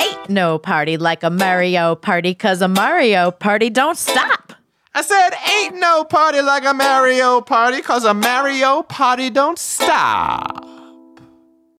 Ain't 0.00 0.28
no 0.30 0.58
party 0.58 0.96
like 0.96 1.22
a 1.22 1.30
Mario 1.30 1.94
party, 1.94 2.34
cause 2.34 2.62
a 2.62 2.68
Mario 2.68 3.30
party 3.30 3.70
don't 3.70 3.96
stop. 3.96 4.52
I 4.94 5.02
said, 5.02 5.30
ain't 5.52 5.80
no 5.80 6.04
party 6.04 6.40
like 6.40 6.64
a 6.64 6.72
Mario 6.72 7.40
party, 7.40 7.82
cause 7.82 8.04
a 8.04 8.14
Mario 8.14 8.82
party 8.82 9.28
don't 9.30 9.58
stop. 9.58 10.73